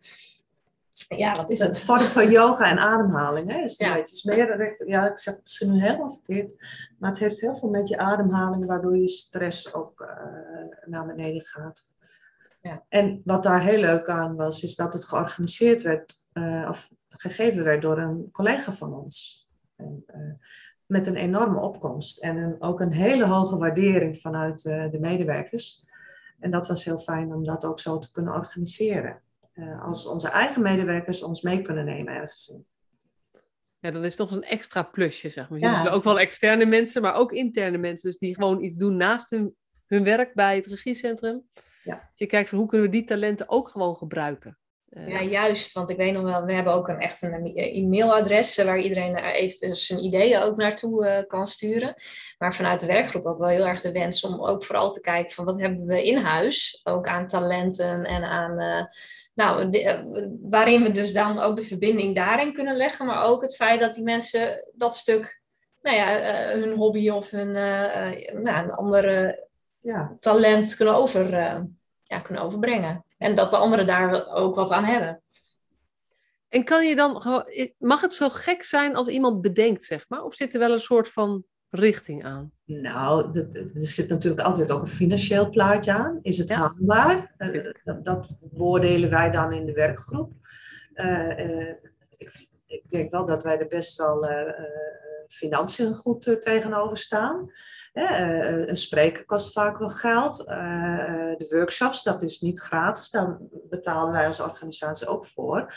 ja, 1.17 1.35
wat 1.35 1.49
is 1.49 1.59
het? 1.59 1.67
Het 1.67 1.79
vorm 1.79 1.99
van 1.99 2.29
yoga 2.29 2.69
en 2.69 2.79
ademhaling. 2.79 3.51
Hè, 3.51 3.57
is 3.63 3.77
ja. 3.77 3.95
Het 3.95 4.11
is 4.11 4.23
meer, 4.23 4.87
ja, 4.87 5.09
ik 5.09 5.17
zeg 5.17 5.33
het 5.33 5.43
misschien 5.43 5.71
nu 5.71 5.81
helemaal 5.81 6.11
verkeerd, 6.11 6.51
maar 6.99 7.09
het 7.09 7.19
heeft 7.19 7.41
heel 7.41 7.55
veel 7.55 7.69
met 7.69 7.87
je 7.87 7.97
ademhaling, 7.97 8.65
waardoor 8.65 8.97
je 8.97 9.07
stress 9.07 9.73
ook 9.73 10.01
uh, 10.01 10.09
naar 10.85 11.05
beneden 11.05 11.41
gaat. 11.41 11.95
Ja. 12.61 12.83
En 12.89 13.21
wat 13.25 13.43
daar 13.43 13.61
heel 13.61 13.79
leuk 13.79 14.09
aan 14.09 14.35
was, 14.35 14.63
is 14.63 14.75
dat 14.75 14.93
het 14.93 15.05
georganiseerd 15.05 15.81
werd, 15.81 16.27
uh, 16.33 16.69
of 16.69 16.91
gegeven 17.09 17.63
werd 17.63 17.81
door 17.81 17.97
een 17.97 18.29
collega 18.31 18.73
van 18.73 18.93
ons. 18.93 19.47
En, 19.75 20.03
uh, 20.15 20.33
met 20.85 21.05
een 21.05 21.15
enorme 21.15 21.59
opkomst 21.59 22.19
en 22.19 22.37
een, 22.37 22.61
ook 22.61 22.79
een 22.79 22.93
hele 22.93 23.25
hoge 23.25 23.57
waardering 23.57 24.17
vanuit 24.17 24.61
de 24.61 24.97
medewerkers. 24.99 25.85
En 26.39 26.51
dat 26.51 26.67
was 26.67 26.85
heel 26.85 26.97
fijn 26.97 27.33
om 27.33 27.43
dat 27.43 27.65
ook 27.65 27.79
zo 27.79 27.99
te 27.99 28.11
kunnen 28.11 28.33
organiseren. 28.33 29.21
Eh, 29.53 29.83
als 29.85 30.07
onze 30.07 30.29
eigen 30.29 30.61
medewerkers 30.61 31.23
ons 31.23 31.41
mee 31.41 31.61
kunnen 31.61 31.85
nemen 31.85 32.13
ergens 32.13 32.47
in. 32.47 32.65
Ja, 33.79 33.91
dat 33.91 34.03
is 34.03 34.15
toch 34.15 34.31
een 34.31 34.43
extra 34.43 34.83
plusje, 34.83 35.29
zeg 35.29 35.49
maar. 35.49 35.59
Ja. 35.59 35.83
Dus 35.83 35.91
ook 35.91 36.03
wel 36.03 36.19
externe 36.19 36.65
mensen, 36.65 37.01
maar 37.01 37.15
ook 37.15 37.31
interne 37.31 37.77
mensen. 37.77 38.09
Dus 38.09 38.19
die 38.19 38.35
gewoon 38.35 38.63
iets 38.63 38.75
doen 38.75 38.97
naast 38.97 39.29
hun, 39.29 39.55
hun 39.87 40.03
werk 40.03 40.33
bij 40.33 40.55
het 40.55 40.65
regiecentrum. 40.65 41.43
Ja. 41.83 41.95
Dus 41.95 42.19
je 42.19 42.25
kijkt 42.25 42.49
van 42.49 42.57
hoe 42.57 42.67
kunnen 42.67 42.87
we 42.87 42.93
die 42.93 43.03
talenten 43.03 43.49
ook 43.49 43.69
gewoon 43.69 43.95
gebruiken. 43.95 44.57
Uh, 44.93 45.09
ja, 45.09 45.21
juist. 45.21 45.73
Want 45.73 45.89
ik 45.89 45.97
weet 45.97 46.13
nog 46.13 46.23
wel, 46.23 46.45
we 46.45 46.53
hebben 46.53 46.73
ook 46.73 46.87
een, 46.87 46.99
echt 46.99 47.21
een 47.21 47.51
e-mailadres 47.55 48.63
waar 48.63 48.79
iedereen 48.79 49.15
even 49.15 49.75
zijn 49.75 50.03
ideeën 50.03 50.41
ook 50.41 50.55
naartoe 50.55 51.05
uh, 51.05 51.27
kan 51.27 51.47
sturen. 51.47 51.93
Maar 52.37 52.55
vanuit 52.55 52.79
de 52.79 52.85
werkgroep 52.85 53.25
ook 53.25 53.37
wel 53.37 53.47
heel 53.47 53.67
erg 53.67 53.81
de 53.81 53.91
wens 53.91 54.23
om 54.23 54.45
ook 54.45 54.63
vooral 54.63 54.91
te 54.91 55.01
kijken 55.01 55.31
van 55.31 55.45
wat 55.45 55.61
hebben 55.61 55.85
we 55.85 56.03
in 56.03 56.17
huis. 56.17 56.81
Ook 56.83 57.07
aan 57.07 57.27
talenten 57.27 58.05
en 58.05 58.23
aan... 58.23 58.61
Uh, 58.61 58.85
nou, 59.33 59.69
eh, 59.69 59.99
waarin 60.41 60.83
we 60.83 60.91
dus 60.91 61.13
dan 61.13 61.39
ook 61.39 61.55
de 61.55 61.61
verbinding 61.61 62.15
daarin 62.15 62.53
kunnen 62.53 62.75
leggen, 62.75 63.05
maar 63.05 63.23
ook 63.23 63.41
het 63.41 63.55
feit 63.55 63.79
dat 63.79 63.93
die 63.93 64.03
mensen 64.03 64.71
dat 64.75 64.95
stuk, 64.95 65.41
nou 65.81 65.97
ja, 65.97 66.19
hun 66.57 66.75
hobby 66.75 67.09
of 67.09 67.29
hun 67.29 67.51
nou, 67.51 68.63
een 68.63 68.71
andere 68.71 69.47
ja. 69.79 70.17
talent 70.19 70.75
kunnen, 70.75 70.95
over, 70.95 71.29
ja, 72.03 72.19
kunnen 72.19 72.43
overbrengen. 72.43 73.05
En 73.23 73.35
dat 73.35 73.51
de 73.51 73.57
anderen 73.57 73.85
daar 73.85 74.27
ook 74.27 74.55
wat 74.55 74.71
aan 74.71 74.83
hebben. 74.83 75.21
En 76.49 76.63
kan 76.63 76.87
je 76.87 76.95
dan 76.95 77.11
mag 77.77 78.01
het 78.01 78.13
zo 78.13 78.29
gek 78.29 78.63
zijn 78.63 78.95
als 78.95 79.07
iemand 79.07 79.41
bedenkt, 79.41 79.83
zeg 79.83 80.05
maar? 80.09 80.23
Of 80.23 80.33
zit 80.33 80.53
er 80.53 80.59
wel 80.59 80.71
een 80.71 80.79
soort 80.79 81.09
van 81.09 81.43
richting 81.69 82.25
aan? 82.25 82.51
Nou, 82.65 83.39
er 83.39 83.69
zit 83.73 84.09
natuurlijk 84.09 84.41
altijd 84.41 84.71
ook 84.71 84.81
een 84.81 84.87
financieel 84.87 85.49
plaatje 85.49 85.91
aan. 85.91 86.19
Is 86.21 86.37
het 86.37 86.53
haalbaar? 86.53 87.35
Uh, 87.37 87.71
dat, 87.83 88.05
dat, 88.05 88.29
beoordelen 88.39 89.09
wij 89.09 89.31
dan 89.31 89.53
in 89.53 89.65
de 89.65 89.73
werkgroep. 89.73 90.33
Uh, 90.93 91.37
uh, 91.39 91.73
ik, 92.17 92.47
ik, 92.65 92.89
denk 92.89 93.11
wel 93.11 93.25
dat 93.25 93.43
wij 93.43 93.59
er 93.59 93.67
best 93.67 93.97
wel 93.97 94.27
financiën 95.27 95.95
goed 95.95 96.41
tegenover 96.41 96.97
staan. 96.97 97.51
Een 97.93 98.77
spreker 98.77 99.25
kost 99.25 99.53
vaak 99.53 99.77
wel 99.77 99.89
geld. 99.89 100.37
de 101.37 101.47
workshops, 101.49 102.03
dat 102.03 102.23
is 102.23 102.41
niet 102.41 102.59
gratis. 102.59 103.09
Daar 103.09 103.37
betalen 103.69 104.11
wij 104.11 104.25
als 104.25 104.41
organisatie 104.41 105.07
ook 105.07 105.25
voor. 105.25 105.73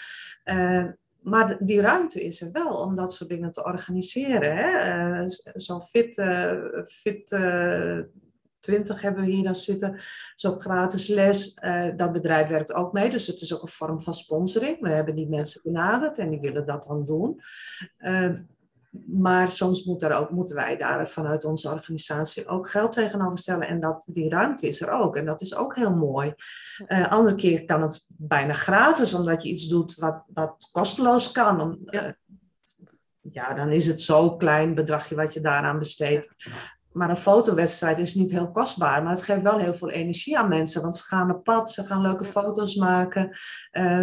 Maar 1.26 1.56
die 1.60 1.80
ruimte 1.80 2.24
is 2.24 2.40
er 2.40 2.52
wel 2.52 2.76
om 2.76 2.94
dat 2.94 3.12
soort 3.12 3.30
dingen 3.30 3.50
te 3.50 3.64
organiseren. 3.64 5.30
Zo'n 5.54 5.82
Fit, 5.82 6.14
fit 6.86 7.30
uh, 7.30 8.00
20 8.66 9.00
hebben 9.00 9.24
we 9.24 9.30
hier 9.30 9.44
dan 9.44 9.54
zitten. 9.54 10.00
Zo'n 10.34 10.60
gratis 10.60 11.06
les. 11.06 11.54
Eh, 11.54 11.88
dat 11.96 12.12
bedrijf 12.12 12.48
werkt 12.48 12.72
ook 12.72 12.92
mee. 12.92 13.10
Dus 13.10 13.26
het 13.26 13.40
is 13.40 13.54
ook 13.54 13.62
een 13.62 13.68
vorm 13.68 14.02
van 14.02 14.14
sponsoring. 14.14 14.80
We 14.80 14.88
hebben 14.88 15.14
die 15.14 15.28
mensen 15.28 15.60
benaderd 15.64 16.18
en 16.18 16.30
die 16.30 16.40
willen 16.40 16.66
dat 16.66 16.84
dan 16.84 17.04
doen. 17.04 17.40
Maar 19.06 19.50
soms 19.50 19.84
moet 19.84 20.02
er 20.02 20.12
ook, 20.12 20.30
moeten 20.30 20.56
wij 20.56 20.76
daar 20.76 21.08
vanuit 21.08 21.44
onze 21.44 21.70
organisatie 21.70 22.46
ook 22.46 22.70
geld 22.70 22.92
tegenover 22.92 23.38
stellen. 23.38 23.68
En 23.68 23.80
dat, 23.80 24.08
die 24.12 24.28
ruimte 24.28 24.68
is 24.68 24.80
er 24.80 24.90
ook. 24.90 25.16
En 25.16 25.24
dat 25.24 25.40
is 25.40 25.54
ook 25.54 25.76
heel 25.76 25.94
mooi. 25.94 26.34
Uh, 26.88 27.10
andere 27.10 27.36
keer 27.36 27.64
kan 27.64 27.82
het 27.82 28.06
bijna 28.08 28.52
gratis, 28.52 29.14
omdat 29.14 29.42
je 29.42 29.48
iets 29.48 29.68
doet 29.68 29.94
wat, 29.94 30.22
wat 30.26 30.68
kosteloos 30.72 31.32
kan. 31.32 31.60
Om, 31.60 31.78
ja. 31.84 32.16
ja. 33.20 33.54
dan 33.54 33.72
is 33.72 33.86
het 33.86 34.00
zo'n 34.00 34.38
klein 34.38 34.74
bedragje 34.74 35.14
wat 35.14 35.34
je 35.34 35.40
daaraan 35.40 35.78
besteedt 35.78 36.34
maar 36.96 37.10
een 37.10 37.16
fotowedstrijd 37.16 37.98
is 37.98 38.14
niet 38.14 38.30
heel 38.30 38.50
kostbaar, 38.50 39.02
maar 39.02 39.12
het 39.12 39.22
geeft 39.22 39.42
wel 39.42 39.58
heel 39.58 39.74
veel 39.74 39.90
energie 39.90 40.38
aan 40.38 40.48
mensen, 40.48 40.82
want 40.82 40.96
ze 40.96 41.02
gaan 41.02 41.30
op 41.30 41.44
pad, 41.44 41.72
ze 41.72 41.84
gaan 41.84 42.00
leuke 42.00 42.24
foto's 42.24 42.74
maken. 42.74 43.38
Uh, 43.72 44.00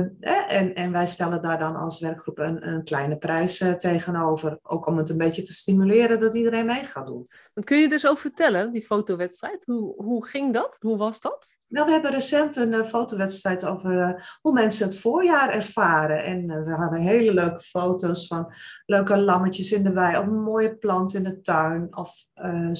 en, 0.47 0.73
en 0.73 0.91
wij 0.91 1.07
stellen 1.07 1.41
daar 1.41 1.59
dan 1.59 1.75
als 1.75 1.99
werkgroep 1.99 2.37
een, 2.37 2.67
een 2.67 2.83
kleine 2.83 3.17
prijs 3.17 3.61
uh, 3.61 3.71
tegenover, 3.71 4.59
ook 4.63 4.85
om 4.85 4.97
het 4.97 5.09
een 5.09 5.17
beetje 5.17 5.41
te 5.41 5.53
stimuleren 5.53 6.19
dat 6.19 6.33
iedereen 6.33 6.65
mee 6.65 6.83
gaat 6.83 7.07
doen. 7.07 7.25
Kun 7.63 7.77
je 7.77 7.87
dus 7.87 8.07
over 8.07 8.21
vertellen, 8.21 8.71
die 8.71 8.81
fotowedstrijd? 8.81 9.65
Hoe, 9.65 9.93
hoe 10.03 10.25
ging 10.25 10.53
dat? 10.53 10.77
Hoe 10.79 10.97
was 10.97 11.19
dat? 11.19 11.57
Nou, 11.67 11.85
we 11.85 11.91
hebben 11.91 12.11
recent 12.11 12.55
een 12.55 12.73
uh, 12.73 12.83
fotowedstrijd 12.83 13.65
over 13.65 14.23
hoe 14.41 14.53
mensen 14.53 14.87
het 14.87 14.99
voorjaar 14.99 15.49
ervaren. 15.49 16.23
En 16.23 16.63
we 16.65 16.73
hadden 16.73 16.99
hele 16.99 17.33
leuke 17.33 17.59
foto's 17.59 18.27
van 18.27 18.53
leuke 18.85 19.17
lammetjes 19.17 19.71
in 19.71 19.83
de 19.83 19.91
wei 19.91 20.17
of 20.17 20.27
een 20.27 20.43
mooie 20.43 20.75
plant 20.75 21.13
in 21.13 21.23
de 21.23 21.41
tuin 21.41 21.97
of 21.97 22.15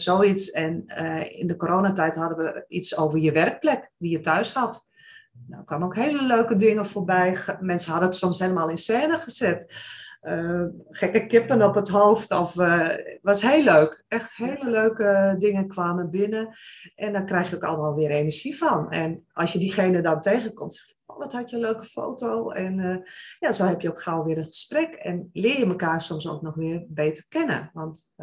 zoiets. 0.04 0.52
En 0.52 0.86
in 1.30 1.48
de 1.48 1.56
coronatijd 1.56 2.16
hadden 2.16 2.38
we 2.38 2.66
iets 2.68 2.98
over 2.98 3.20
je 3.20 3.32
werkplek 3.32 3.92
die 3.98 4.12
je 4.12 4.20
thuis 4.20 4.54
had. 4.54 4.92
Nou, 5.48 5.63
kwamen 5.63 5.88
ook 5.88 5.96
hele 5.96 6.24
leuke 6.24 6.56
dingen 6.56 6.86
voorbij. 6.86 7.38
Mensen 7.60 7.92
hadden 7.92 8.10
het 8.10 8.18
soms 8.18 8.39
helemaal 8.39 8.70
in 8.70 8.78
scène 8.78 9.18
gezet 9.18 9.66
uh, 10.24 10.66
gekke 10.89 11.26
kippen 11.26 11.62
op 11.62 11.76
het 11.76 11.89
hoofd. 11.89 12.32
Of, 12.32 12.56
uh, 12.56 12.89
was 13.22 13.42
heel 13.42 13.63
leuk. 13.63 14.04
Echt 14.08 14.36
hele 14.36 14.70
leuke 14.70 15.36
dingen 15.39 15.68
kwamen 15.68 16.10
binnen. 16.10 16.56
En 16.96 17.13
daar 17.13 17.26
krijg 17.26 17.50
je 17.50 17.56
ook 17.56 17.63
allemaal 17.63 17.96
weer 17.96 18.10
energie 18.10 18.58
van. 18.58 18.92
En 18.92 19.26
als 19.34 19.54
je 19.54 19.60
diegene 19.60 20.02
dan 20.02 20.22
tegenkomt, 20.22 20.96
oh, 21.06 21.18
wat 21.18 21.34
had 21.34 21.50
je 21.50 21.56
een 21.56 21.62
leuke 21.62 21.84
foto. 21.84 22.52
En 22.52 22.78
uh, 22.78 22.98
ja, 23.39 23.52
zo 23.52 23.66
heb 23.66 23.82
je 23.82 23.89
ook 23.89 24.02
gauw 24.02 24.24
weer 24.24 24.38
een 24.38 24.44
gesprek. 24.44 24.94
En 24.94 25.30
leer 25.34 25.60
je 25.60 25.66
elkaar 25.66 26.02
soms 26.02 26.28
ook 26.28 26.42
nog 26.42 26.56
weer 26.56 26.86
beter 26.88 27.26
kennen. 27.28 27.70
Want 27.74 28.13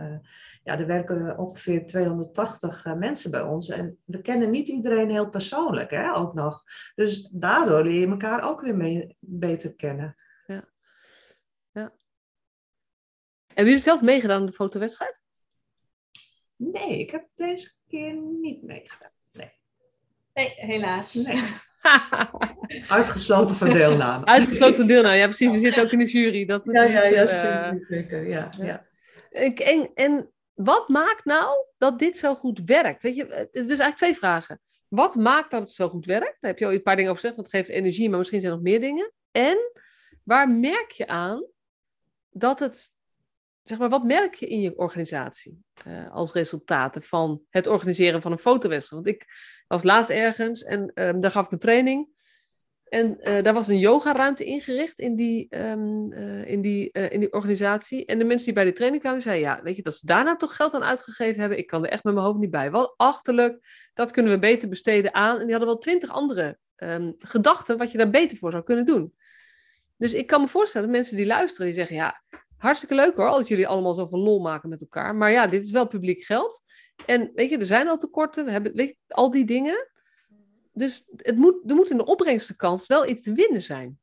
ja, 0.64 0.78
er 0.78 0.86
werken 0.86 1.38
ongeveer 1.38 1.86
280 1.86 2.94
mensen 2.96 3.30
bij 3.30 3.42
ons. 3.42 3.68
En 3.68 3.98
we 4.04 4.20
kennen 4.20 4.50
niet 4.50 4.68
iedereen 4.68 5.10
heel 5.10 5.28
persoonlijk, 5.28 5.90
hè, 5.90 6.14
ook 6.14 6.34
nog. 6.34 6.62
Dus 6.94 7.28
daardoor 7.32 7.82
leer 7.82 8.00
je 8.00 8.06
elkaar 8.06 8.48
ook 8.48 8.60
weer 8.60 8.76
mee, 8.76 9.16
beter 9.20 9.74
kennen. 9.74 10.16
Hebben 13.60 13.72
jullie 13.72 13.90
zelf 13.90 14.00
meegedaan 14.00 14.40
aan 14.40 14.46
de 14.46 14.52
fotowedstrijd? 14.52 15.20
Nee, 16.56 16.98
ik 16.98 17.10
heb 17.10 17.28
deze 17.34 17.70
keer 17.88 18.14
niet 18.14 18.62
meegedaan. 18.62 19.10
Nee, 19.32 19.52
nee 20.32 20.54
helaas. 20.56 21.14
Nee. 21.14 21.36
Uitgesloten 22.88 23.56
van 23.56 23.70
deelname. 23.70 24.24
Uitgesloten 24.24 24.76
van 24.76 24.86
deelname, 24.86 25.16
ja 25.16 25.26
precies. 25.26 25.50
We 25.50 25.58
zitten 25.58 25.82
ook 25.82 25.90
in 25.90 25.98
de 25.98 26.04
jury. 26.04 26.44
Dat 26.44 26.62
ja, 26.64 26.82
ja, 26.82 27.04
ja, 27.04 27.72
uh, 27.72 27.84
zeker. 27.86 28.28
Ja, 28.28 28.50
ja. 28.58 28.86
En, 29.30 29.90
en 29.94 30.30
wat 30.54 30.88
maakt 30.88 31.24
nou 31.24 31.66
dat 31.78 31.98
dit 31.98 32.16
zo 32.16 32.34
goed 32.34 32.60
werkt? 32.64 33.02
Weet 33.02 33.16
je, 33.16 33.48
dus 33.52 33.66
eigenlijk 33.66 33.96
twee 33.96 34.16
vragen. 34.16 34.60
Wat 34.88 35.14
maakt 35.14 35.50
dat 35.50 35.60
het 35.60 35.70
zo 35.70 35.88
goed 35.88 36.06
werkt? 36.06 36.36
Daar 36.40 36.50
heb 36.50 36.58
je 36.58 36.66
al 36.66 36.72
een 36.72 36.82
paar 36.82 36.96
dingen 36.96 37.10
over 37.10 37.22
gezegd, 37.22 37.40
want 37.40 37.52
het 37.52 37.62
geeft 37.62 37.78
energie, 37.78 38.08
maar 38.08 38.18
misschien 38.18 38.40
zijn 38.40 38.52
er 38.52 38.58
nog 38.58 38.68
meer 38.68 38.80
dingen. 38.80 39.12
En 39.30 39.72
waar 40.22 40.48
merk 40.48 40.90
je 40.90 41.06
aan 41.06 41.46
dat 42.30 42.58
het 42.58 42.98
zeg 43.62 43.78
maar, 43.78 43.88
wat 43.88 44.04
merk 44.04 44.34
je 44.34 44.46
in 44.46 44.60
je 44.60 44.76
organisatie 44.76 45.64
uh, 45.86 46.12
als 46.12 46.32
resultaten 46.32 47.02
van 47.02 47.42
het 47.50 47.66
organiseren 47.66 48.22
van 48.22 48.32
een 48.32 48.38
fotowedstrijd? 48.38 49.04
Want 49.04 49.16
ik 49.16 49.26
was 49.70 49.82
laatst 49.82 50.10
ergens 50.10 50.62
en 50.62 50.92
um, 50.94 51.20
daar 51.20 51.30
gaf 51.30 51.46
ik 51.46 51.52
een 51.52 51.58
training. 51.58 52.08
En 52.84 53.16
uh, 53.20 53.42
daar 53.42 53.54
was 53.54 53.68
een 53.68 53.78
yogaruimte 53.78 54.44
ingericht 54.44 54.98
in 54.98 55.16
die, 55.16 55.56
um, 55.56 56.12
in, 56.44 56.60
die, 56.60 56.90
in 56.90 57.20
die 57.20 57.32
organisatie. 57.32 58.06
En 58.06 58.18
de 58.18 58.24
mensen 58.24 58.44
die 58.44 58.54
bij 58.54 58.64
die 58.64 58.72
training 58.72 59.02
kwamen, 59.02 59.22
zeiden: 59.22 59.48
Ja, 59.48 59.62
weet 59.62 59.76
je, 59.76 59.82
dat 59.82 59.96
ze 59.96 60.06
daar 60.06 60.24
nou 60.24 60.36
toch 60.36 60.56
geld 60.56 60.74
aan 60.74 60.82
uitgegeven 60.82 61.40
hebben, 61.40 61.58
ik 61.58 61.66
kan 61.66 61.84
er 61.84 61.90
echt 61.90 62.04
met 62.04 62.14
mijn 62.14 62.26
hoofd 62.26 62.38
niet 62.38 62.50
bij. 62.50 62.70
Wat 62.70 62.94
achterlijk, 62.96 63.66
dat 63.94 64.10
kunnen 64.10 64.32
we 64.32 64.38
beter 64.38 64.68
besteden 64.68 65.14
aan. 65.14 65.34
En 65.34 65.42
die 65.42 65.50
hadden 65.50 65.68
wel 65.68 65.78
twintig 65.78 66.10
andere 66.10 66.58
um, 66.76 67.14
gedachten 67.18 67.78
wat 67.78 67.92
je 67.92 67.98
daar 67.98 68.10
beter 68.10 68.38
voor 68.38 68.50
zou 68.50 68.62
kunnen 68.62 68.84
doen. 68.84 69.14
Dus 69.96 70.14
ik 70.14 70.26
kan 70.26 70.40
me 70.40 70.48
voorstellen, 70.48 70.90
mensen 70.90 71.16
die 71.16 71.26
luisteren, 71.26 71.66
die 71.66 71.74
zeggen: 71.74 71.96
Ja, 71.96 72.22
hartstikke 72.56 72.94
leuk 72.94 73.16
hoor, 73.16 73.30
dat 73.30 73.48
jullie 73.48 73.68
allemaal 73.68 73.94
zoveel 73.94 74.18
lol 74.18 74.40
maken 74.40 74.68
met 74.68 74.80
elkaar. 74.80 75.14
Maar 75.14 75.30
ja, 75.30 75.46
dit 75.46 75.64
is 75.64 75.70
wel 75.70 75.86
publiek 75.86 76.24
geld. 76.24 76.62
En 77.06 77.30
weet 77.34 77.50
je, 77.50 77.58
er 77.58 77.66
zijn 77.66 77.88
al 77.88 77.96
tekorten, 77.96 78.44
we 78.44 78.50
hebben 78.50 78.72
weet 78.74 78.96
al 79.08 79.30
die 79.30 79.44
dingen. 79.44 79.88
Dus 80.72 81.04
het 81.16 81.36
moet, 81.36 81.70
er 81.70 81.74
moet 81.74 81.90
in 81.90 81.96
de 81.96 82.04
opbrengstenkans 82.04 82.86
wel 82.86 83.08
iets 83.08 83.22
te 83.22 83.32
winnen 83.32 83.62
zijn. 83.62 83.98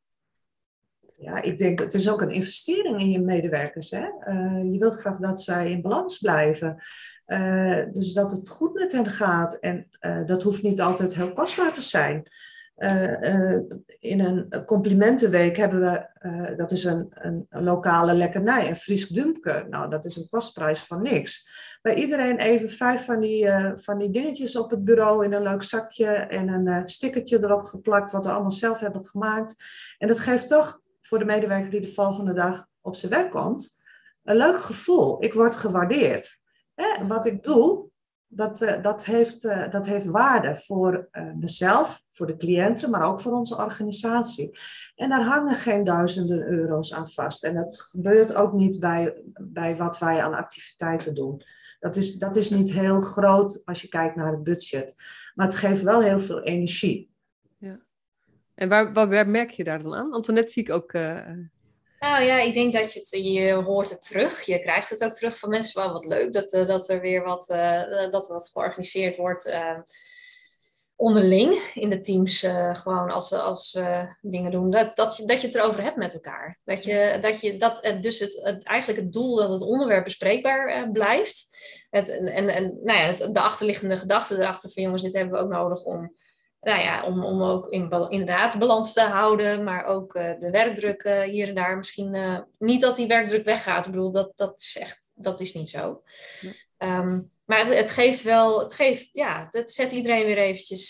Ja, 1.19 1.41
ik 1.41 1.57
denk, 1.57 1.79
het 1.79 1.93
is 1.93 2.09
ook 2.09 2.21
een 2.21 2.31
investering 2.31 2.99
in 2.99 3.09
je 3.09 3.19
medewerkers. 3.19 3.89
Hè? 3.89 4.07
Uh, 4.25 4.71
je 4.71 4.77
wilt 4.79 4.99
graag 4.99 5.17
dat 5.17 5.41
zij 5.41 5.71
in 5.71 5.81
balans 5.81 6.17
blijven. 6.17 6.83
Uh, 7.27 7.83
dus 7.91 8.13
dat 8.13 8.31
het 8.31 8.49
goed 8.49 8.73
met 8.73 8.91
hen 8.91 9.05
gaat. 9.05 9.59
En 9.59 9.87
uh, 10.01 10.25
dat 10.25 10.43
hoeft 10.43 10.63
niet 10.63 10.81
altijd 10.81 11.15
heel 11.15 11.33
kostbaar 11.33 11.73
te 11.73 11.81
zijn. 11.81 12.23
Uh, 12.77 13.21
uh, 13.21 13.59
in 13.99 14.19
een 14.19 14.65
complimentenweek 14.65 15.57
hebben 15.57 15.81
we, 15.81 16.07
uh, 16.21 16.55
dat 16.55 16.71
is 16.71 16.83
een, 16.83 17.07
een, 17.11 17.47
lokale 17.49 18.13
lekkernij, 18.13 18.69
een 18.69 18.75
Fries 18.75 19.07
dumpke. 19.07 19.65
Nou, 19.69 19.89
dat 19.89 20.05
is 20.05 20.15
een 20.15 20.29
kostprijs 20.29 20.79
van 20.79 21.01
niks. 21.01 21.49
Bij 21.81 21.95
iedereen 21.95 22.37
even 22.37 22.69
vijf 22.69 23.05
van 23.05 23.19
die, 23.19 23.49
van 23.75 23.97
die 23.97 24.09
dingetjes 24.09 24.57
op 24.57 24.69
het 24.69 24.83
bureau 24.83 25.25
in 25.25 25.33
een 25.33 25.41
leuk 25.41 25.63
zakje 25.63 26.07
en 26.07 26.47
een 26.47 26.87
stickertje 26.87 27.37
erop 27.43 27.63
geplakt, 27.63 28.11
wat 28.11 28.25
we 28.25 28.31
allemaal 28.31 28.51
zelf 28.51 28.79
hebben 28.79 29.05
gemaakt. 29.05 29.55
En 29.97 30.07
dat 30.07 30.19
geeft 30.19 30.47
toch 30.47 30.81
voor 31.01 31.19
de 31.19 31.25
medewerker 31.25 31.69
die 31.69 31.81
de 31.81 31.93
volgende 31.93 32.33
dag 32.33 32.67
op 32.81 32.95
zijn 32.95 33.11
werk 33.11 33.31
komt, 33.31 33.81
een 34.23 34.35
leuk 34.35 34.59
gevoel. 34.59 35.23
Ik 35.23 35.33
word 35.33 35.55
gewaardeerd. 35.55 36.41
Hè? 36.75 37.07
Wat 37.07 37.25
ik 37.25 37.43
doe, 37.43 37.89
dat, 38.27 38.61
uh, 38.61 38.81
dat, 38.81 39.05
heeft, 39.05 39.45
uh, 39.45 39.69
dat 39.69 39.85
heeft 39.85 40.05
waarde 40.05 40.55
voor 40.55 41.07
uh, 41.11 41.33
mezelf, 41.33 42.03
voor 42.11 42.27
de 42.27 42.37
cliënten, 42.37 42.89
maar 42.89 43.03
ook 43.03 43.21
voor 43.21 43.31
onze 43.31 43.57
organisatie. 43.57 44.59
En 44.95 45.09
daar 45.09 45.23
hangen 45.23 45.55
geen 45.55 45.83
duizenden 45.83 46.47
euro's 46.47 46.93
aan 46.93 47.09
vast. 47.09 47.43
En 47.43 47.55
dat 47.55 47.81
gebeurt 47.81 48.35
ook 48.35 48.53
niet 48.53 48.79
bij, 48.79 49.21
bij 49.41 49.75
wat 49.75 49.99
wij 49.99 50.21
aan 50.21 50.33
activiteiten 50.33 51.15
doen. 51.15 51.41
Dat 51.79 51.95
is, 51.95 52.17
dat 52.17 52.35
is 52.35 52.49
niet 52.49 52.71
heel 52.71 53.01
groot 53.01 53.61
als 53.65 53.81
je 53.81 53.87
kijkt 53.87 54.15
naar 54.15 54.31
het 54.31 54.43
budget. 54.43 54.95
Maar 55.35 55.45
het 55.45 55.55
geeft 55.55 55.81
wel 55.81 56.01
heel 56.01 56.19
veel 56.19 56.41
energie. 56.41 57.11
Ja. 57.57 57.79
En 58.55 58.69
waar, 58.69 58.93
waar, 58.93 59.27
merk 59.27 59.49
je 59.49 59.63
daar 59.63 59.83
dan 59.83 59.93
aan? 59.93 60.13
Antoinette 60.13 60.51
zie 60.51 60.63
ik 60.63 60.69
ook 60.69 60.93
nou 61.99 62.23
ja, 62.23 62.39
ik 62.39 62.53
denk 62.53 62.73
dat 62.73 62.93
je 62.93 62.99
het, 62.99 63.09
je 63.09 63.53
hoort 63.53 63.89
het 63.89 64.01
terug. 64.01 64.41
Je 64.41 64.59
krijgt 64.59 64.89
het 64.89 65.03
ook 65.03 65.13
terug 65.13 65.39
van 65.39 65.49
mensen. 65.49 65.81
Wel 65.81 65.93
wat 65.93 66.05
leuk 66.05 66.33
dat, 66.33 66.53
uh, 66.53 66.67
dat 66.67 66.89
er 66.89 67.01
weer 67.01 67.23
wat, 67.23 67.49
uh, 67.49 68.11
dat 68.11 68.27
wat 68.27 68.49
georganiseerd 68.53 69.17
wordt 69.17 69.47
uh, 69.47 69.79
onderling 70.95 71.53
in 71.73 71.89
de 71.89 71.99
teams. 71.99 72.45
gewoon 72.71 73.11
als, 73.11 73.33
als 73.33 73.73
we 73.73 74.15
dingen 74.21 74.51
doen. 74.51 74.69
Dat, 74.69 74.95
dat, 74.95 75.17
je, 75.17 75.25
dat 75.25 75.41
je 75.41 75.47
het 75.47 75.55
erover 75.55 75.83
hebt 75.83 75.97
met 75.97 76.13
elkaar. 76.13 76.59
Dat 76.63 76.83
je, 76.83 77.17
dat 77.21 77.41
je 77.41 77.57
dat, 77.57 77.97
dus 78.01 78.19
het, 78.19 78.39
het, 78.43 78.63
eigenlijk 78.63 79.01
het 79.01 79.13
doel 79.13 79.35
dat 79.35 79.49
het 79.49 79.61
onderwerp 79.61 80.03
bespreekbaar 80.03 80.91
blijft. 80.91 81.57
Het, 81.89 82.09
en 82.09 82.49
en 82.49 82.79
nou 82.83 82.99
ja, 82.99 83.05
het, 83.05 83.29
de 83.33 83.41
achterliggende 83.41 83.97
gedachte 83.97 84.35
erachter 84.35 84.71
van 84.71 84.83
jongens, 84.83 85.03
dit 85.03 85.13
hebben 85.13 85.33
we 85.33 85.43
ook 85.43 85.51
nodig 85.51 85.83
om 85.83 86.15
nou 86.61 86.81
ja, 86.81 87.03
om, 87.03 87.23
om 87.23 87.41
ook 87.41 87.69
in, 87.69 87.91
inderdaad 88.09 88.59
balans 88.59 88.93
te 88.93 89.01
houden, 89.01 89.63
maar 89.63 89.85
ook 89.85 90.15
uh, 90.15 90.31
de 90.39 90.49
werkdruk 90.49 91.03
uh, 91.03 91.21
hier 91.21 91.47
en 91.47 91.55
daar. 91.55 91.77
Misschien 91.77 92.13
uh, 92.13 92.39
niet 92.59 92.81
dat 92.81 92.95
die 92.95 93.07
werkdruk 93.07 93.45
weggaat. 93.45 93.85
Ik 93.85 93.91
bedoel, 93.91 94.11
dat, 94.11 94.31
dat, 94.35 94.61
is, 94.61 94.77
echt, 94.79 95.11
dat 95.15 95.41
is 95.41 95.53
niet 95.53 95.69
zo. 95.69 96.03
Um, 96.77 97.31
maar 97.45 97.59
het, 97.59 97.77
het, 97.77 97.91
geeft 97.91 98.23
wel, 98.23 98.59
het 98.59 98.73
geeft, 98.73 99.09
ja, 99.11 99.47
het 99.49 99.73
zet 99.73 99.91
iedereen 99.91 100.25
weer 100.25 100.37
eventjes 100.37 100.89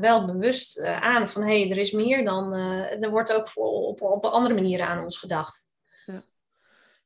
wel 0.00 0.26
bewust 0.26 0.82
aan 0.84 1.28
van 1.28 1.42
hé, 1.42 1.60
hey, 1.60 1.70
er 1.70 1.76
is 1.76 1.92
meer 1.92 2.24
dan, 2.24 2.54
er 2.54 3.10
wordt 3.10 3.32
ook 3.32 3.48
voor, 3.48 3.70
op, 3.70 4.02
op 4.02 4.24
andere 4.24 4.54
manieren 4.54 4.86
aan 4.86 5.02
ons 5.02 5.18
gedacht. 5.18 5.62
Ja, 6.06 6.22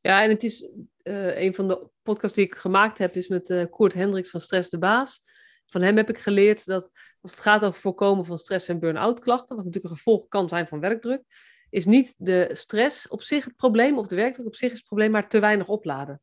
ja 0.00 0.22
en 0.22 0.30
het 0.30 0.42
is 0.42 0.70
een 1.02 1.54
van 1.54 1.68
de 1.68 1.88
podcasts 2.02 2.36
die 2.36 2.46
ik 2.46 2.54
gemaakt 2.54 2.98
heb, 2.98 3.16
is 3.16 3.28
met 3.28 3.66
Koert 3.70 3.94
Hendricks 3.94 4.30
van 4.30 4.40
Stress 4.40 4.70
de 4.70 4.78
Baas 4.78 5.22
van 5.72 5.82
hem 5.82 5.96
heb 5.96 6.08
ik 6.08 6.18
geleerd 6.18 6.66
dat 6.66 6.90
als 7.20 7.30
het 7.30 7.40
gaat 7.40 7.64
over 7.64 7.80
voorkomen 7.80 8.24
van 8.24 8.38
stress- 8.38 8.68
en 8.68 8.78
burn-out 8.78 9.20
klachten, 9.20 9.56
wat 9.56 9.64
natuurlijk 9.64 9.92
een 9.92 9.98
gevolg 9.98 10.28
kan 10.28 10.48
zijn 10.48 10.66
van 10.66 10.80
werkdruk, 10.80 11.22
is 11.70 11.84
niet 11.84 12.14
de 12.16 12.50
stress 12.52 13.08
op 13.08 13.22
zich 13.22 13.44
het 13.44 13.56
probleem 13.56 13.98
of 13.98 14.06
de 14.06 14.16
werkdruk 14.16 14.46
op 14.46 14.56
zich 14.56 14.70
is 14.70 14.76
het 14.76 14.86
probleem, 14.86 15.10
maar 15.10 15.28
te 15.28 15.40
weinig 15.40 15.68
opladen. 15.68 16.20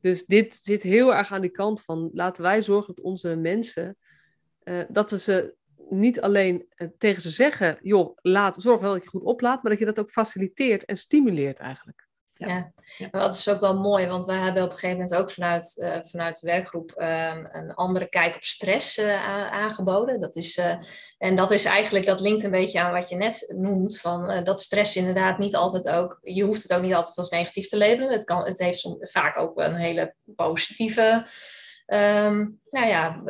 Dus 0.00 0.24
dit 0.24 0.54
zit 0.54 0.82
heel 0.82 1.14
erg 1.14 1.32
aan 1.32 1.40
die 1.40 1.50
kant 1.50 1.82
van 1.82 2.10
laten 2.12 2.42
wij 2.42 2.62
zorgen 2.62 2.94
dat 2.94 3.04
onze 3.04 3.36
mensen, 3.36 3.96
uh, 4.64 4.80
dat 4.88 5.10
we 5.10 5.18
ze 5.18 5.54
niet 5.88 6.20
alleen 6.20 6.66
uh, 6.76 6.88
tegen 6.98 7.22
ze 7.22 7.30
zeggen, 7.30 7.78
joh, 7.82 8.16
laat, 8.20 8.62
zorg 8.62 8.80
wel 8.80 8.92
dat 8.92 9.02
je 9.02 9.08
goed 9.08 9.22
oplaadt, 9.22 9.62
maar 9.62 9.70
dat 9.70 9.80
je 9.80 9.86
dat 9.86 10.00
ook 10.00 10.10
faciliteert 10.10 10.84
en 10.84 10.96
stimuleert 10.96 11.58
eigenlijk. 11.58 12.05
Ja. 12.38 12.72
dat 13.10 13.34
is 13.34 13.48
ook 13.48 13.60
wel 13.60 13.80
mooi, 13.80 14.06
want 14.06 14.26
we 14.26 14.32
hebben 14.32 14.62
op 14.62 14.70
een 14.70 14.76
gegeven 14.76 14.96
moment 14.96 15.14
ook 15.14 15.30
vanuit, 15.30 15.74
uh, 15.76 15.96
vanuit 16.02 16.40
de 16.40 16.46
werkgroep 16.46 16.90
um, 16.96 17.48
een 17.50 17.74
andere 17.74 18.06
kijk 18.08 18.34
op 18.34 18.42
stress 18.42 18.98
uh, 18.98 19.24
aangeboden. 19.52 20.20
Dat 20.20 20.36
is, 20.36 20.56
uh, 20.56 20.74
en 21.18 21.36
dat 21.36 21.50
is 21.50 21.64
eigenlijk, 21.64 22.06
dat 22.06 22.20
linkt 22.20 22.42
een 22.42 22.50
beetje 22.50 22.80
aan 22.80 22.92
wat 22.92 23.08
je 23.08 23.16
net 23.16 23.54
noemt, 23.56 24.00
van 24.00 24.44
dat 24.44 24.62
stress 24.62 24.96
inderdaad 24.96 25.38
niet 25.38 25.56
altijd 25.56 25.88
ook, 25.88 26.18
je 26.22 26.44
hoeft 26.44 26.62
het 26.62 26.72
ook 26.72 26.82
niet 26.82 26.94
altijd 26.94 27.18
als 27.18 27.30
negatief 27.30 27.66
te 27.66 27.78
labelen. 27.78 28.12
Het, 28.12 28.24
kan, 28.24 28.44
het 28.44 28.58
heeft 28.58 28.78
soms, 28.78 29.10
vaak 29.10 29.38
ook 29.38 29.60
een 29.60 29.74
hele 29.74 30.14
positieve, 30.36 31.26
um, 31.86 32.60
nou 32.70 32.86
ja, 32.86 33.22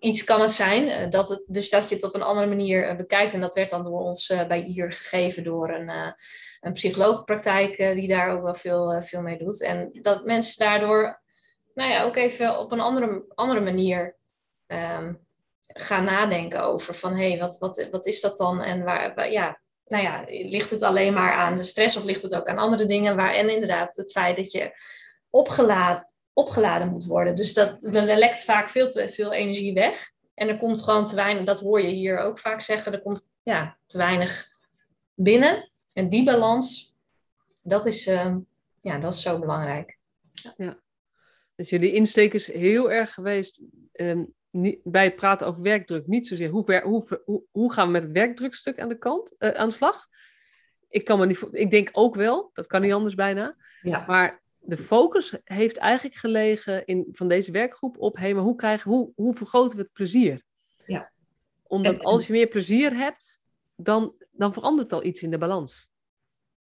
iets 0.00 0.24
kan 0.24 0.40
het 0.40 0.52
zijn. 0.52 1.10
Dat 1.10 1.28
het, 1.28 1.42
dus 1.46 1.70
dat 1.70 1.88
je 1.88 1.94
het 1.94 2.04
op 2.04 2.14
een 2.14 2.22
andere 2.22 2.46
manier 2.46 2.96
bekijkt. 2.96 3.32
En 3.32 3.40
dat 3.40 3.54
werd 3.54 3.70
dan 3.70 3.84
door 3.84 4.00
ons 4.00 4.32
bij 4.48 4.60
hier 4.60 4.92
gegeven 4.92 5.44
door 5.44 5.70
een 5.70 6.14
een 6.60 6.72
psycholoogpraktijk 6.72 7.76
die 7.76 8.08
daar 8.08 8.30
ook 8.30 8.42
wel 8.42 8.54
veel, 8.54 9.02
veel 9.02 9.22
mee 9.22 9.38
doet. 9.38 9.62
En 9.62 9.88
dat 9.92 10.24
mensen 10.24 10.64
daardoor 10.64 11.20
nou 11.74 11.90
ja, 11.90 12.02
ook 12.02 12.16
even 12.16 12.58
op 12.58 12.72
een 12.72 12.80
andere, 12.80 13.24
andere 13.34 13.60
manier 13.60 14.16
um, 14.66 15.26
gaan 15.66 16.04
nadenken 16.04 16.62
over 16.62 16.94
van 16.94 17.16
hé, 17.16 17.28
hey, 17.30 17.38
wat, 17.38 17.58
wat, 17.58 17.86
wat 17.90 18.06
is 18.06 18.20
dat 18.20 18.36
dan? 18.36 18.62
En 18.62 18.84
waar, 18.84 19.14
waar, 19.14 19.30
ja, 19.30 19.60
nou 19.86 20.02
ja, 20.02 20.24
ligt 20.26 20.70
het 20.70 20.82
alleen 20.82 21.12
maar 21.12 21.32
aan 21.32 21.56
de 21.56 21.64
stress 21.64 21.96
of 21.96 22.04
ligt 22.04 22.22
het 22.22 22.34
ook 22.34 22.46
aan 22.46 22.58
andere 22.58 22.86
dingen? 22.86 23.16
Waar, 23.16 23.34
en 23.34 23.50
inderdaad 23.50 23.96
het 23.96 24.12
feit 24.12 24.36
dat 24.36 24.52
je 24.52 24.72
opgeladen, 25.30 26.08
opgeladen 26.36 26.88
moet 26.88 27.04
worden. 27.04 27.36
Dus 27.36 27.54
dat, 27.54 27.84
er 27.84 28.18
lekt 28.18 28.44
vaak 28.44 28.68
veel 28.68 28.90
te 28.90 29.08
veel 29.08 29.32
energie 29.32 29.74
weg. 29.74 30.12
En 30.34 30.48
er 30.48 30.58
komt 30.58 30.82
gewoon 30.82 31.04
te 31.04 31.14
weinig, 31.14 31.44
dat 31.44 31.60
hoor 31.60 31.80
je 31.80 31.88
hier 31.88 32.18
ook 32.18 32.38
vaak 32.38 32.60
zeggen, 32.60 32.92
er 32.92 33.02
komt 33.02 33.30
ja, 33.42 33.76
te 33.86 33.98
weinig 33.98 34.52
binnen. 35.14 35.70
En 35.92 36.08
die 36.08 36.24
balans, 36.24 36.94
dat 37.62 37.86
is, 37.86 38.06
uh, 38.06 38.36
ja, 38.80 38.98
dat 38.98 39.12
is 39.12 39.22
zo 39.22 39.38
belangrijk. 39.38 39.98
Ja. 40.56 40.80
Dus 41.54 41.70
jullie 41.70 41.92
insteek 41.92 42.34
is 42.34 42.52
heel 42.52 42.90
erg 42.90 43.14
geweest 43.14 43.60
um, 43.92 44.34
niet, 44.50 44.80
bij 44.84 45.04
het 45.04 45.16
praten 45.16 45.46
over 45.46 45.62
werkdruk. 45.62 46.06
Niet 46.06 46.26
zozeer 46.26 46.50
hoe, 46.50 46.64
ver, 46.64 46.82
hoe, 46.82 47.20
hoe, 47.24 47.42
hoe 47.50 47.72
gaan 47.72 47.86
we 47.86 47.92
met 47.92 48.02
het 48.02 48.12
werkdrukstuk 48.12 48.80
aan 48.80 48.88
de 48.88 48.98
kant, 48.98 49.34
uh, 49.38 49.50
aan 49.50 49.68
de 49.68 49.74
slag. 49.74 50.08
Ik, 50.88 51.04
kan 51.04 51.18
me 51.18 51.26
niet, 51.26 51.48
ik 51.50 51.70
denk 51.70 51.88
ook 51.92 52.14
wel, 52.14 52.50
dat 52.52 52.66
kan 52.66 52.80
niet 52.80 52.92
anders 52.92 53.14
bijna. 53.14 53.56
Ja. 53.80 54.04
Maar 54.06 54.44
de 54.66 54.76
focus 54.76 55.36
heeft 55.44 55.76
eigenlijk 55.76 56.16
gelegen 56.16 56.84
in, 56.84 57.08
van 57.12 57.28
deze 57.28 57.50
werkgroep 57.50 57.98
op, 57.98 58.16
hey, 58.16 58.34
maar 58.34 58.42
hoe, 58.42 58.56
krijgen, 58.56 58.90
hoe, 58.90 59.12
hoe 59.14 59.34
vergroten 59.34 59.76
we 59.76 59.82
het 59.82 59.92
plezier? 59.92 60.42
Ja. 60.86 61.10
Omdat 61.62 62.02
als 62.02 62.26
je 62.26 62.32
meer 62.32 62.48
plezier 62.48 62.96
hebt, 62.96 63.40
dan 63.76 64.14
dan 64.36 64.52
verandert 64.52 64.92
al 64.92 65.04
iets 65.04 65.22
in 65.22 65.30
de 65.30 65.38
balans. 65.38 65.88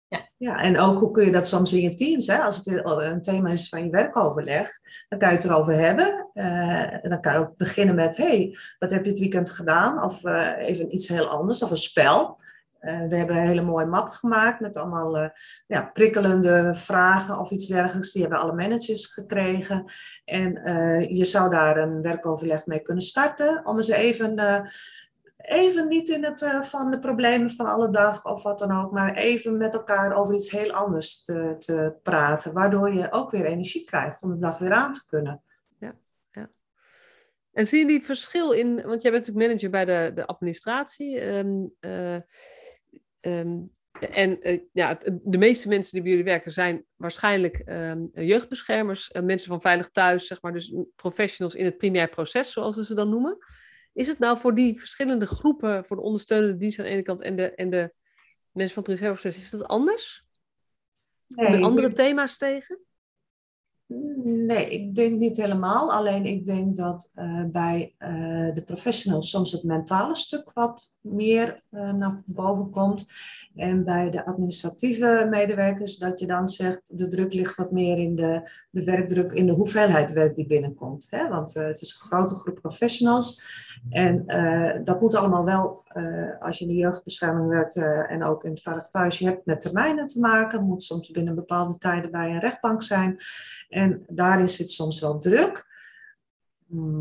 Ja. 0.07 0.29
ja, 0.37 0.61
en 0.61 0.79
ook 0.79 0.99
hoe 0.99 1.11
kun 1.11 1.25
je 1.25 1.31
dat 1.31 1.47
soms 1.47 1.73
in 1.73 1.81
je 1.81 1.95
teams, 1.95 2.27
hè? 2.27 2.37
als 2.37 2.57
het 2.57 2.67
een 2.85 3.21
thema 3.21 3.49
is 3.49 3.69
van 3.69 3.83
je 3.83 3.89
werkoverleg, 3.89 4.69
dan 5.09 5.19
kan 5.19 5.29
je 5.29 5.35
het 5.35 5.45
erover 5.45 5.75
hebben. 5.75 6.29
Uh, 6.33 7.03
en 7.03 7.09
dan 7.09 7.21
kan 7.21 7.33
je 7.33 7.39
ook 7.39 7.57
beginnen 7.57 7.95
met, 7.95 8.17
hey, 8.17 8.57
wat 8.79 8.91
heb 8.91 9.03
je 9.03 9.09
het 9.09 9.19
weekend 9.19 9.49
gedaan? 9.49 10.03
Of 10.03 10.23
uh, 10.23 10.57
even 10.57 10.93
iets 10.93 11.07
heel 11.07 11.27
anders, 11.27 11.63
of 11.63 11.71
een 11.71 11.77
spel. 11.77 12.39
Uh, 12.85 13.07
we 13.07 13.15
hebben 13.15 13.35
een 13.35 13.47
hele 13.47 13.61
mooie 13.61 13.85
map 13.85 14.07
gemaakt 14.07 14.59
met 14.59 14.77
allemaal 14.77 15.31
ja, 15.67 15.81
prikkelende 15.93 16.73
vragen 16.73 17.39
of 17.39 17.51
iets 17.51 17.67
dergelijks. 17.67 18.11
Die 18.11 18.21
hebben 18.21 18.39
alle 18.39 18.53
managers 18.53 19.13
gekregen. 19.13 19.85
En 20.25 20.51
je 21.15 21.25
zou 21.25 21.49
daar 21.49 21.77
een 21.77 22.01
werkoverleg 22.01 22.65
mee 22.65 22.79
kunnen 22.79 23.03
starten 23.03 23.65
om 23.65 23.77
eens 23.77 23.87
even 23.87 24.35
even 25.43 25.87
niet 25.87 26.09
in 26.09 26.23
het 26.23 26.59
van 26.61 26.91
de 26.91 26.99
problemen 26.99 27.51
van 27.51 27.65
alle 27.65 27.89
dag 27.89 28.25
of 28.25 28.43
wat 28.43 28.59
dan 28.59 28.71
ook, 28.71 28.91
maar 28.91 29.15
even 29.15 29.57
met 29.57 29.73
elkaar 29.73 30.15
over 30.15 30.33
iets 30.33 30.51
heel 30.51 30.71
anders 30.71 31.23
te, 31.23 31.55
te 31.59 31.95
praten, 32.03 32.53
waardoor 32.53 32.93
je 32.93 33.11
ook 33.11 33.31
weer 33.31 33.45
energie 33.45 33.85
krijgt 33.85 34.23
om 34.23 34.31
de 34.31 34.37
dag 34.37 34.57
weer 34.57 34.73
aan 34.73 34.93
te 34.93 35.05
kunnen. 35.07 35.43
Ja. 35.79 35.95
En 37.51 37.67
zie 37.67 37.79
je 37.79 37.85
die 37.85 38.05
verschil 38.05 38.51
in, 38.51 38.75
want 38.75 39.01
jij 39.01 39.11
bent 39.11 39.27
natuurlijk 39.27 39.47
manager 39.47 39.69
bij 39.69 39.85
de, 39.85 40.11
de 40.13 40.25
administratie. 40.25 41.43
Uh, 41.43 42.15
um, 43.25 43.71
en 43.99 44.49
uh, 44.49 44.59
ja, 44.71 44.99
de 45.23 45.37
meeste 45.37 45.67
mensen 45.67 45.91
die 45.91 46.01
bij 46.01 46.09
jullie 46.09 46.25
werken 46.25 46.51
zijn 46.51 46.85
waarschijnlijk 46.95 47.63
um, 47.65 48.09
jeugdbeschermers, 48.13 49.11
mensen 49.11 49.47
van 49.47 49.61
Veilig 49.61 49.89
Thuis, 49.89 50.27
zeg 50.27 50.41
maar, 50.41 50.53
dus 50.53 50.73
professionals 50.95 51.55
in 51.55 51.65
het 51.65 51.77
primair 51.77 52.09
proces, 52.09 52.51
zoals 52.51 52.75
we 52.75 52.85
ze 52.85 52.95
dan 52.95 53.09
noemen. 53.09 53.37
Is 53.93 54.07
het 54.07 54.19
nou 54.19 54.37
voor 54.37 54.55
die 54.55 54.79
verschillende 54.79 55.25
groepen, 55.25 55.85
voor 55.85 55.95
de 55.95 56.03
ondersteunende 56.03 56.57
dienst 56.57 56.79
aan 56.79 56.85
de 56.85 56.91
ene 56.91 57.01
kant 57.01 57.21
en 57.21 57.35
de, 57.35 57.55
en 57.55 57.69
de 57.69 57.93
mensen 58.51 58.73
van 58.73 58.83
het 58.83 58.91
reserveproces, 58.91 59.43
is 59.43 59.49
dat 59.49 59.67
anders? 59.67 60.25
Nee, 61.27 61.63
andere 61.63 61.91
thema's 61.91 62.37
tegen? 62.37 62.79
Nee, 64.23 64.69
ik 64.69 64.95
denk 64.95 65.19
niet 65.19 65.37
helemaal. 65.37 65.93
Alleen 65.93 66.25
ik 66.25 66.45
denk 66.45 66.75
dat 66.75 67.11
uh, 67.15 67.43
bij 67.51 67.93
uh, 67.99 68.09
de 68.53 68.63
professionals 68.65 69.29
soms 69.29 69.51
het 69.51 69.63
mentale 69.63 70.15
stuk 70.15 70.51
wat 70.53 70.97
meer 71.01 71.59
uh, 71.71 71.93
naar 71.93 72.23
boven 72.25 72.69
komt. 72.69 73.11
En 73.55 73.83
bij 73.83 74.09
de 74.09 74.25
administratieve 74.25 75.27
medewerkers 75.29 75.97
dat 75.97 76.19
je 76.19 76.27
dan 76.27 76.47
zegt, 76.47 76.97
de 76.97 77.07
druk 77.07 77.33
ligt 77.33 77.55
wat 77.55 77.71
meer 77.71 77.97
in 77.97 78.15
de, 78.15 78.49
de 78.69 78.83
werkdruk, 78.83 79.31
in 79.31 79.45
de 79.45 79.53
hoeveelheid 79.53 80.13
werk 80.13 80.35
die 80.35 80.47
binnenkomt. 80.47 81.07
Hè? 81.09 81.27
Want 81.27 81.53
het 81.53 81.81
is 81.81 81.93
een 81.93 82.07
grote 82.07 82.35
groep 82.35 82.59
professionals. 82.61 83.43
En 83.89 84.25
dat 84.83 85.01
moet 85.01 85.15
allemaal 85.15 85.45
wel, 85.45 85.82
als 86.39 86.57
je 86.57 86.65
in 86.65 86.71
de 86.71 86.77
jeugdbescherming 86.77 87.49
werkt 87.49 87.75
en 88.09 88.23
ook 88.23 88.43
in 88.43 88.51
het 88.51 88.61
veilig 88.61 88.89
thuis, 88.89 89.19
je 89.19 89.25
hebt 89.25 89.45
met 89.45 89.61
termijnen 89.61 90.07
te 90.07 90.19
maken. 90.19 90.63
Moet 90.63 90.83
soms 90.83 91.11
binnen 91.11 91.35
bepaalde 91.35 91.77
tijden 91.77 92.11
bij 92.11 92.29
een 92.29 92.39
rechtbank 92.39 92.83
zijn. 92.83 93.17
En 93.69 94.03
daarin 94.07 94.47
zit 94.47 94.69
soms 94.69 94.99
wel 94.99 95.19
druk. 95.19 95.71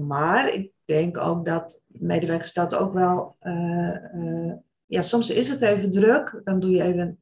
Maar 0.07 0.48
ik 0.48 0.72
denk 0.85 1.18
ook 1.18 1.44
dat 1.44 1.85
medewerkers 1.87 2.52
dat 2.52 2.74
ook 2.74 2.92
wel. 2.92 3.37
Uh, 3.42 4.52
ja, 4.87 5.02
soms 5.02 5.31
is 5.31 5.48
het 5.48 5.62
even 5.62 5.90
druk. 5.90 6.40
Dan 6.44 6.61
doe 6.61 6.70
je 6.70 6.83
even 6.83 7.22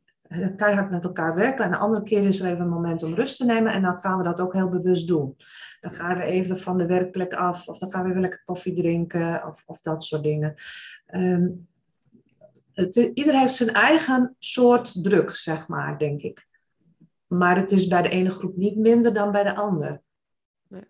keihard 0.56 0.90
met 0.90 1.04
elkaar 1.04 1.34
werken. 1.34 1.64
En 1.64 1.70
de 1.70 1.76
andere 1.76 2.02
keer 2.02 2.22
is 2.22 2.40
er 2.40 2.46
even 2.46 2.60
een 2.60 2.68
moment 2.68 3.02
om 3.02 3.14
rust 3.14 3.36
te 3.36 3.44
nemen. 3.44 3.72
En 3.72 3.82
dan 3.82 3.96
gaan 3.96 4.18
we 4.18 4.24
dat 4.24 4.40
ook 4.40 4.52
heel 4.52 4.68
bewust 4.68 5.08
doen. 5.08 5.36
Dan 5.80 5.92
gaan 5.92 6.18
we 6.18 6.24
even 6.24 6.58
van 6.58 6.78
de 6.78 6.86
werkplek 6.86 7.34
af. 7.34 7.68
Of 7.68 7.78
dan 7.78 7.90
gaan 7.90 8.02
we 8.02 8.08
even 8.08 8.20
lekker 8.20 8.42
koffie 8.44 8.74
drinken. 8.74 9.46
Of, 9.46 9.62
of 9.66 9.80
dat 9.80 10.04
soort 10.04 10.22
dingen. 10.22 10.54
Um, 11.14 11.68
het, 12.72 12.96
ieder 12.96 13.38
heeft 13.38 13.54
zijn 13.54 13.70
eigen 13.70 14.36
soort 14.38 15.04
druk, 15.04 15.30
zeg 15.30 15.68
maar, 15.68 15.98
denk 15.98 16.22
ik. 16.22 16.46
Maar 17.26 17.56
het 17.56 17.70
is 17.70 17.86
bij 17.86 18.02
de 18.02 18.08
ene 18.08 18.30
groep 18.30 18.56
niet 18.56 18.76
minder 18.76 19.14
dan 19.14 19.32
bij 19.32 19.42
de 19.42 19.54
andere. 19.54 20.00
Nee. 20.68 20.84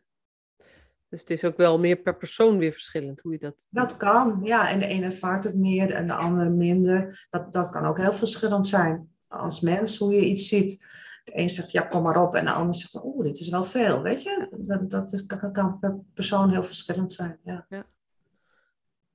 Dus 1.08 1.20
het 1.20 1.30
is 1.30 1.44
ook 1.44 1.56
wel 1.56 1.78
meer 1.78 1.96
per 1.96 2.16
persoon 2.16 2.58
weer 2.58 2.72
verschillend 2.72 3.20
hoe 3.20 3.32
je 3.32 3.38
dat. 3.38 3.66
Dat 3.70 3.96
kan, 3.96 4.40
ja. 4.42 4.70
En 4.70 4.78
de 4.78 4.86
ene 4.86 5.06
ervaart 5.06 5.44
het 5.44 5.56
meer 5.56 5.90
en 5.90 6.06
de 6.06 6.14
andere 6.14 6.50
minder. 6.50 7.26
Dat, 7.30 7.52
dat 7.52 7.70
kan 7.70 7.84
ook 7.84 7.98
heel 7.98 8.12
verschillend 8.12 8.66
zijn. 8.66 9.10
Als 9.30 9.60
mens, 9.60 9.98
hoe 9.98 10.14
je 10.14 10.24
iets 10.24 10.48
ziet. 10.48 10.86
De 11.24 11.38
een 11.38 11.50
zegt, 11.50 11.70
ja, 11.70 11.82
kom 11.82 12.02
maar 12.02 12.22
op. 12.22 12.34
En 12.34 12.44
de 12.44 12.52
ander 12.52 12.74
zegt, 12.74 13.04
oeh, 13.04 13.24
dit 13.24 13.40
is 13.40 13.48
wel 13.48 13.64
veel. 13.64 14.02
Weet 14.02 14.22
je, 14.22 14.48
dat, 14.50 14.90
dat 14.90 15.12
is, 15.12 15.26
kan 15.26 15.78
per 15.80 15.98
persoon 16.14 16.50
heel 16.50 16.64
verschillend 16.64 17.12
zijn. 17.12 17.38
Ja. 17.44 17.66
ja. 17.68 17.86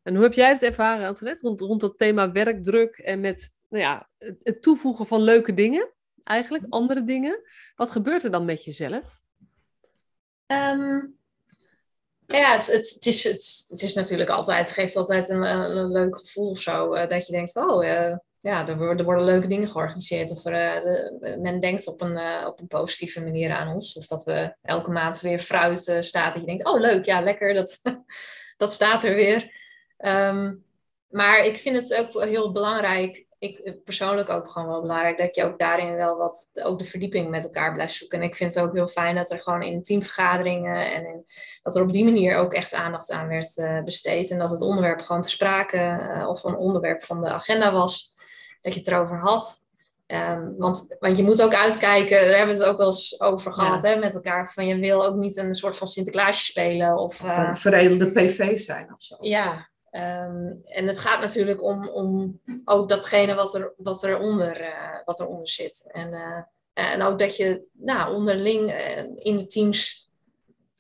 En 0.02 0.14
hoe 0.14 0.24
heb 0.24 0.34
jij 0.34 0.50
het 0.50 0.64
ervaren, 0.64 1.08
Antoinette, 1.08 1.48
rond, 1.48 1.62
rond 1.62 1.82
dat 1.82 1.98
thema 1.98 2.32
werkdruk 2.32 2.98
en 2.98 3.20
met 3.20 3.58
nou 3.70 3.84
ja, 3.84 4.10
het 4.44 4.62
toevoegen 4.62 5.08
van 5.08 5.22
leuke 5.22 5.54
dingen? 5.54 5.94
eigenlijk? 6.26 6.66
Andere 6.70 7.04
dingen? 7.04 7.42
Wat 7.76 7.92
gebeurt 7.92 8.24
er 8.24 8.32
dan 8.32 8.46
met 8.46 8.64
jezelf? 8.64 9.20
Um, 10.48 11.18
ja, 12.26 12.54
het, 12.54 12.66
het, 12.66 12.90
het, 12.94 13.06
is, 13.06 13.24
het, 13.24 13.66
het, 13.68 13.82
is 13.82 13.94
natuurlijk 13.94 14.30
altijd, 14.30 14.68
het 14.68 14.76
geeft 14.76 14.96
altijd 14.96 15.30
een, 15.30 15.42
een, 15.42 15.92
leuk 15.92 16.18
gevoel 16.18 16.50
of 16.50 16.60
zo. 16.60 16.94
Uh, 16.94 17.08
dat 17.08 17.26
je 17.26 17.32
denkt, 17.32 17.56
oh, 17.56 17.86
uh, 17.86 18.18
ja, 18.46 18.68
er 18.68 18.78
worden, 18.78 18.98
er 18.98 19.04
worden 19.04 19.26
leuke 19.26 19.48
dingen 19.48 19.70
georganiseerd. 19.70 20.32
Of 20.32 20.46
er, 20.46 20.82
de, 20.84 21.38
men 21.42 21.60
denkt 21.60 21.88
op 21.88 22.02
een, 22.02 22.46
op 22.46 22.60
een 22.60 22.68
positieve 22.68 23.22
manier 23.22 23.52
aan 23.52 23.74
ons. 23.74 23.98
Of 23.98 24.06
dat 24.06 24.24
we 24.24 24.56
elke 24.62 24.92
maand 24.92 25.22
weer 25.22 25.40
fruit 25.40 25.98
staat. 26.00 26.34
Dat 26.34 26.42
je 26.42 26.48
denkt, 26.48 26.66
oh 26.66 26.80
leuk, 26.80 27.06
ja, 27.06 27.22
lekker, 27.22 27.54
dat, 27.54 27.82
dat 28.58 28.74
staat 28.74 29.04
er 29.04 29.16
weer. 29.16 29.52
Um, 29.98 30.64
maar 31.10 31.46
ik 31.46 31.58
vind 31.58 31.76
het 31.76 31.96
ook 31.96 32.24
heel 32.24 32.52
belangrijk 32.52 33.26
ik 33.40 33.84
persoonlijk 33.84 34.30
ook 34.30 34.52
gewoon 34.52 34.68
wel 34.68 34.82
belangrijk 34.82 35.18
dat 35.18 35.36
je 35.36 35.44
ook 35.44 35.60
daarin 35.60 35.96
wel 35.96 36.18
wat, 36.18 36.50
ook 36.54 36.80
de 36.80 36.86
verdieping 36.86 37.30
met 37.30 37.44
elkaar 37.44 37.74
blijft 37.74 37.94
zoeken. 37.94 38.20
En 38.20 38.28
ik 38.28 38.36
vind 38.36 38.54
het 38.54 38.64
ook 38.64 38.74
heel 38.74 38.88
fijn 38.88 39.16
dat 39.16 39.32
er 39.32 39.42
gewoon 39.42 39.62
in 39.62 39.82
teamvergaderingen 39.82 40.92
en 40.92 41.24
dat 41.64 41.76
er 41.76 41.82
op 41.82 41.92
die 41.92 42.04
manier 42.04 42.38
ook 42.38 42.54
echt 42.54 42.74
aandacht 42.74 43.12
aan 43.12 43.28
werd 43.28 43.84
besteed. 43.86 44.32
En 44.32 44.38
dat 44.38 44.50
het 44.50 44.62
onderwerp 44.62 45.02
gewoon 45.02 45.22
te 45.22 45.30
sprake 45.30 46.26
of 46.28 46.44
een 46.44 46.56
onderwerp 46.56 47.02
van 47.02 47.22
de 47.22 47.30
agenda 47.30 47.72
was, 47.72 48.15
dat 48.66 48.74
je 48.74 48.80
het 48.80 48.88
erover 48.88 49.20
had. 49.20 49.64
Um, 50.08 50.58
want, 50.58 50.96
want 51.00 51.18
je 51.18 51.24
moet 51.24 51.42
ook 51.42 51.54
uitkijken, 51.54 52.22
daar 52.22 52.38
hebben 52.38 52.56
we 52.56 52.62
het 52.62 52.72
ook 52.72 52.78
wel 52.78 52.88
eens 52.88 53.22
over 53.22 53.54
gehad 53.54 53.82
hè, 53.82 53.96
met 53.96 54.16
elkaar. 54.16 54.52
Van 54.54 54.68
je 54.68 54.80
wil 54.80 55.06
ook 55.06 55.16
niet 55.16 55.38
een 55.38 55.54
soort 55.54 55.78
van 55.78 55.88
Sinterklaasje 55.88 56.46
spelen. 56.46 56.98
Of, 56.98 57.24
uh, 57.24 57.30
of 57.30 57.38
een 57.38 57.56
veredelde 57.56 58.12
PV 58.12 58.58
zijn 58.58 58.94
of 58.94 59.02
zo. 59.02 59.16
Ja, 59.20 59.74
Um, 59.92 60.62
en 60.66 60.88
het 60.88 61.00
gaat 61.00 61.20
natuurlijk 61.20 61.64
om, 61.64 61.88
om 61.88 62.40
ook 62.66 62.90
datgene 62.90 63.34
wat, 63.34 63.56
er, 63.56 63.74
wat, 63.78 64.04
eronder, 64.04 64.62
uh, 64.62 65.00
wat 65.06 65.20
eronder 65.20 65.48
zit. 65.48 65.90
En 65.92 66.14
uh, 66.14 66.42
En 66.74 67.02
ook 67.02 67.20
dat 67.20 67.38
je 67.38 67.62
nou, 67.72 68.16
onderling 68.16 68.72
in 69.16 69.38
de 69.38 69.48
teams 69.48 70.10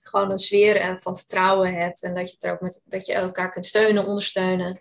gewoon 0.01 0.31
een 0.31 0.38
sfeer 0.38 0.99
van 0.99 1.17
vertrouwen 1.17 1.73
hebt. 1.73 2.03
En 2.03 2.15
dat 2.15 2.31
je, 2.31 2.38
er 2.39 2.53
ook 2.53 2.61
met, 2.61 2.86
dat 2.89 3.05
je 3.05 3.13
elkaar 3.13 3.51
kunt 3.51 3.65
steunen, 3.65 4.05
ondersteunen. 4.05 4.79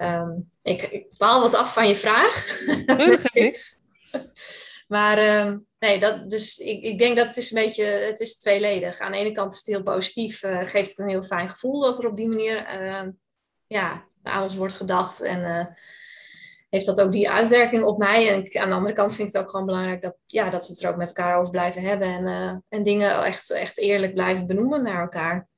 Ehm, 0.00 0.30
ik, 0.62 0.82
ik 0.82 1.12
dwaal 1.12 1.40
wat 1.40 1.54
af 1.54 1.72
van 1.72 1.88
je 1.88 1.96
vraag. 1.96 2.60
Nee, 2.86 3.08
dat 3.08 3.32
niks. 3.32 3.76
maar 4.94 5.18
ehm, 5.18 5.58
nee, 5.78 6.00
dat, 6.00 6.30
dus 6.30 6.58
ik, 6.58 6.82
ik 6.82 6.98
denk 6.98 7.16
dat 7.16 7.26
het 7.26 7.36
is 7.36 7.50
een 7.50 7.62
beetje, 7.62 7.84
het 7.84 8.20
is 8.20 8.38
tweeledig. 8.38 8.98
Aan 8.98 9.12
de 9.12 9.18
ene 9.18 9.32
kant 9.32 9.52
is 9.52 9.58
het 9.58 9.66
heel 9.66 9.82
positief, 9.82 10.42
uh, 10.42 10.58
geeft 10.58 10.88
het 10.88 10.98
een 10.98 11.08
heel 11.08 11.22
fijn 11.22 11.48
gevoel 11.48 11.80
dat 11.80 11.98
er 11.98 12.08
op 12.08 12.16
die 12.16 12.28
manier 12.28 12.64
ehm, 12.64 13.10
ja, 13.66 14.04
aan 14.22 14.42
ons 14.42 14.56
wordt 14.56 14.74
gedacht. 14.74 15.20
En 15.20 15.40
uh, 15.40 15.66
heeft 16.70 16.86
dat 16.86 17.00
ook 17.00 17.12
die 17.12 17.30
uitwerking 17.30 17.84
op 17.84 17.98
mij. 17.98 18.28
En 18.28 18.62
aan 18.62 18.68
de 18.68 18.76
andere 18.76 18.94
kant 18.94 19.14
vind 19.14 19.28
ik 19.28 19.34
het 19.34 19.42
ook 19.42 19.50
gewoon 19.50 19.66
belangrijk 19.66 20.02
dat, 20.02 20.16
ja, 20.26 20.50
dat 20.50 20.66
we 20.66 20.72
het 20.72 20.82
er 20.82 20.90
ook 20.90 20.96
met 20.96 21.08
elkaar 21.08 21.38
over 21.38 21.50
blijven 21.50 21.82
hebben. 21.82 22.08
En, 22.08 22.24
uh, 22.26 22.56
en 22.68 22.82
dingen 22.82 23.24
echt, 23.24 23.50
echt 23.50 23.78
eerlijk 23.78 24.14
blijven 24.14 24.46
benoemen 24.46 24.82
naar 24.82 25.00
elkaar. 25.00 25.48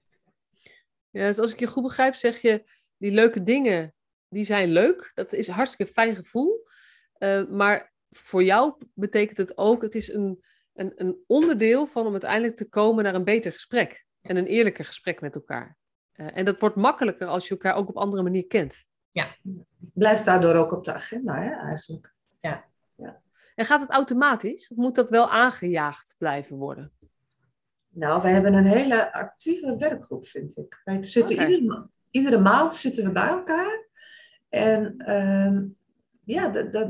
Ja, 1.10 1.26
dus 1.26 1.38
als 1.38 1.52
ik 1.52 1.58
je 1.58 1.66
goed 1.66 1.82
begrijp, 1.82 2.14
zeg 2.14 2.40
je 2.40 2.64
die 2.96 3.10
leuke 3.10 3.42
dingen 3.42 3.94
die 4.32 4.44
zijn 4.44 4.68
leuk. 4.68 5.10
Dat 5.14 5.32
is 5.32 5.48
een 5.48 5.54
hartstikke 5.54 5.92
fijn 5.92 6.14
gevoel. 6.14 6.66
Uh, 7.18 7.46
maar 7.48 7.92
voor 8.10 8.44
jou 8.44 8.74
betekent 8.94 9.38
het 9.38 9.58
ook, 9.58 9.82
het 9.82 9.94
is 9.94 10.12
een, 10.12 10.44
een, 10.74 10.92
een 10.96 11.16
onderdeel 11.26 11.86
van 11.86 12.06
om 12.06 12.12
uiteindelijk 12.12 12.56
te 12.56 12.68
komen 12.68 13.04
naar 13.04 13.14
een 13.14 13.24
beter 13.24 13.52
gesprek. 13.52 14.04
En 14.20 14.36
een 14.36 14.46
eerlijker 14.46 14.84
gesprek 14.84 15.20
met 15.20 15.34
elkaar. 15.34 15.76
Uh, 16.14 16.36
en 16.36 16.44
dat 16.44 16.60
wordt 16.60 16.76
makkelijker 16.76 17.26
als 17.26 17.44
je 17.44 17.50
elkaar 17.50 17.74
ook 17.74 17.88
op 17.88 17.96
andere 17.96 18.22
manier 18.22 18.46
kent. 18.46 18.84
Ja. 19.10 19.36
Blijft 19.94 20.24
daardoor 20.24 20.54
ook 20.54 20.72
op 20.72 20.84
de 20.84 20.92
agenda, 20.92 21.42
hè, 21.42 21.50
eigenlijk. 21.50 22.14
Ja. 22.38 22.64
ja. 22.94 23.22
En 23.54 23.64
gaat 23.64 23.80
het 23.80 23.90
automatisch? 23.90 24.68
Of 24.68 24.76
moet 24.76 24.94
dat 24.94 25.10
wel 25.10 25.30
aangejaagd 25.30 26.14
blijven 26.18 26.56
worden? 26.56 26.92
Nou, 27.88 28.22
we 28.22 28.28
hebben 28.28 28.54
een 28.54 28.66
hele 28.66 29.12
actieve 29.12 29.76
werkgroep, 29.76 30.26
vind 30.26 30.56
ik. 30.56 30.80
Wij 30.84 31.02
zitten 31.02 31.34
okay. 31.34 31.50
iedere, 31.50 31.88
iedere 32.10 32.38
maand 32.38 32.74
zitten 32.74 33.04
we 33.04 33.12
bij 33.12 33.28
elkaar. 33.28 33.88
En 34.52 34.94
uh, 35.08 35.60
ja, 36.24 36.48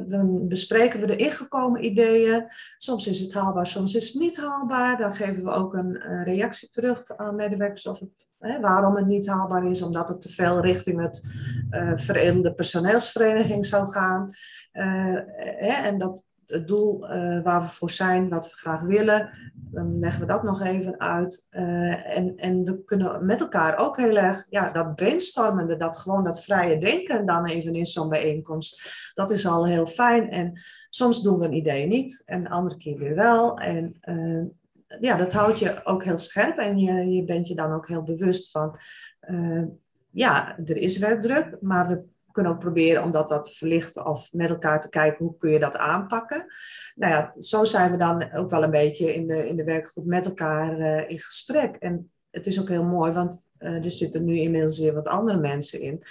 dan 0.09 0.49
bespreken 0.49 1.01
we 1.01 1.07
de 1.07 1.17
ingekomen 1.17 1.85
ideeën. 1.85 2.47
Soms 2.77 3.07
is 3.07 3.21
het 3.21 3.35
haalbaar, 3.35 3.67
soms 3.67 3.95
is 3.95 4.13
het 4.13 4.23
niet 4.23 4.37
haalbaar. 4.37 4.99
Dan 4.99 5.15
geven 5.15 5.45
we 5.45 5.51
ook 5.51 5.75
een, 5.75 6.25
reactie 6.25 6.69
terug 6.69 7.17
aan 7.17 7.37
medewerkers 7.37 7.87
of 7.87 8.01
hè, 8.39 8.61
waarom 8.61 8.97
het 8.97 9.07
niet 9.07 9.29
haalbaar 9.29 9.71
is, 9.71 9.83
omdat 9.83 10.09
het 10.09 10.23
te 10.23 10.29
veel 10.29 10.61
richting 10.61 11.01
het 11.01 11.27
uh, 11.71 11.93
veredelde 11.95 12.55
personeelsvereniging 12.55 13.67
zou 13.67 13.89
gaan. 13.89 14.31
Uh, 14.73 15.19
hè, 15.37 15.83
en 15.89 15.99
dat 15.99 16.29
het 16.47 16.69
doel 16.69 17.01
waar 17.43 17.61
we 17.61 17.69
voor 17.69 17.91
zijn, 17.91 18.29
wat 18.29 18.51
we 18.51 18.57
graag 18.57 18.81
willen, 18.81 19.31
dan 19.73 19.99
leggen 19.99 20.21
we 20.21 20.27
dat 20.27 20.43
nog 20.43 20.63
even 20.63 21.01
uit. 21.01 21.47
Uh, 21.51 22.17
en, 22.17 22.37
en 22.37 22.65
we 22.65 22.85
kunnen 22.85 23.27
met 23.27 23.41
elkaar 23.41 23.77
ook 23.77 23.97
heel 23.97 24.17
erg, 24.17 24.47
ja, 24.51 24.71
dat 24.71 24.95
brainstormende, 24.95 25.77
dat 25.77 25.97
gewoon 25.97 26.25
dat 26.25 26.45
vrije 26.45 26.79
denken 26.79 27.27
dan 27.27 27.47
even 27.47 27.75
in 27.75 27.87
zo'n 27.87 28.09
bijeenkomst, 28.09 28.83
dat 29.15 29.31
is 29.31 29.47
al 29.47 29.67
heel 29.67 29.87
fijn. 29.87 30.31
En 30.31 30.61
soms 30.89 31.23
doen 31.23 31.39
we 31.39 31.45
een 31.45 31.53
idee 31.53 31.87
niet 31.87 32.23
en 32.27 32.43
de 32.43 32.49
andere 32.49 32.77
keer 32.77 32.99
weer 32.99 33.15
wel. 33.15 33.59
En 33.59 33.97
uh, 34.05 34.45
ja, 35.01 35.17
dat 35.17 35.33
houdt 35.33 35.59
je 35.59 35.81
ook 35.85 36.05
heel 36.05 36.19
scherp 36.19 36.59
en 36.59 36.79
je, 36.79 36.93
je 36.93 37.25
bent 37.25 37.49
je 37.49 37.55
dan 37.55 37.73
ook 37.73 37.89
heel 37.89 38.03
bewust 38.03 38.51
van, 38.51 38.79
ja, 40.11 40.59
er 40.59 40.77
is 40.77 40.99
werkdruk, 40.99 41.57
maar 41.61 41.89
we 41.89 42.12
kunnen 42.33 42.53
ook 42.53 42.59
proberen 42.59 43.03
om 43.03 43.11
dat 43.11 43.29
wat 43.29 43.45
te 43.45 43.51
verlichten 43.51 44.07
of 44.07 44.33
met 44.33 44.51
elkaar 44.51 44.81
te 44.81 44.89
kijken 44.89 45.25
hoe 45.25 45.37
kun 45.37 45.51
je 45.51 45.59
dat 45.59 45.77
aanpakken. 45.77 46.47
Nou 46.95 47.13
ja, 47.13 47.35
zo 47.39 47.65
zijn 47.65 47.91
we 47.91 47.97
dan 47.97 48.33
ook 48.33 48.51
wel 48.51 48.63
een 48.63 48.71
beetje 48.71 49.15
in 49.15 49.27
de, 49.27 49.49
in 49.49 49.57
de 49.57 49.65
werkgroep 49.65 50.05
met 50.05 50.27
elkaar 50.27 50.79
uh, 50.79 51.11
in 51.11 51.19
gesprek. 51.19 51.77
En 51.77 52.11
het 52.31 52.47
is 52.47 52.61
ook 52.61 52.69
heel 52.69 52.85
mooi, 52.85 53.13
want 53.13 53.51
uh, 53.59 53.85
er 53.85 53.91
zitten 53.91 54.25
nu 54.25 54.37
inmiddels 54.37 54.79
weer 54.79 54.95
wat 54.95 55.07
andere 55.07 55.39
mensen 55.39 55.81
in. 55.81 56.03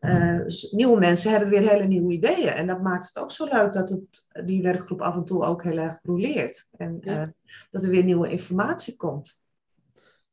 Uh, 0.00 0.38
dus 0.38 0.70
nieuwe 0.70 0.98
mensen 0.98 1.30
hebben 1.30 1.48
weer 1.48 1.70
hele 1.70 1.86
nieuwe 1.86 2.12
ideeën. 2.12 2.52
En 2.52 2.66
dat 2.66 2.82
maakt 2.82 3.06
het 3.06 3.18
ook 3.18 3.30
zo 3.30 3.44
leuk 3.44 3.72
dat 3.72 3.88
het, 3.88 4.28
die 4.46 4.62
werkgroep 4.62 5.00
af 5.00 5.14
en 5.14 5.24
toe 5.24 5.44
ook 5.44 5.62
heel 5.62 5.78
erg 5.78 5.98
roleert. 6.02 6.68
En 6.76 6.98
ja. 7.00 7.32
dat 7.70 7.84
er 7.84 7.90
weer 7.90 8.04
nieuwe 8.04 8.30
informatie 8.30 8.96
komt. 8.96 9.44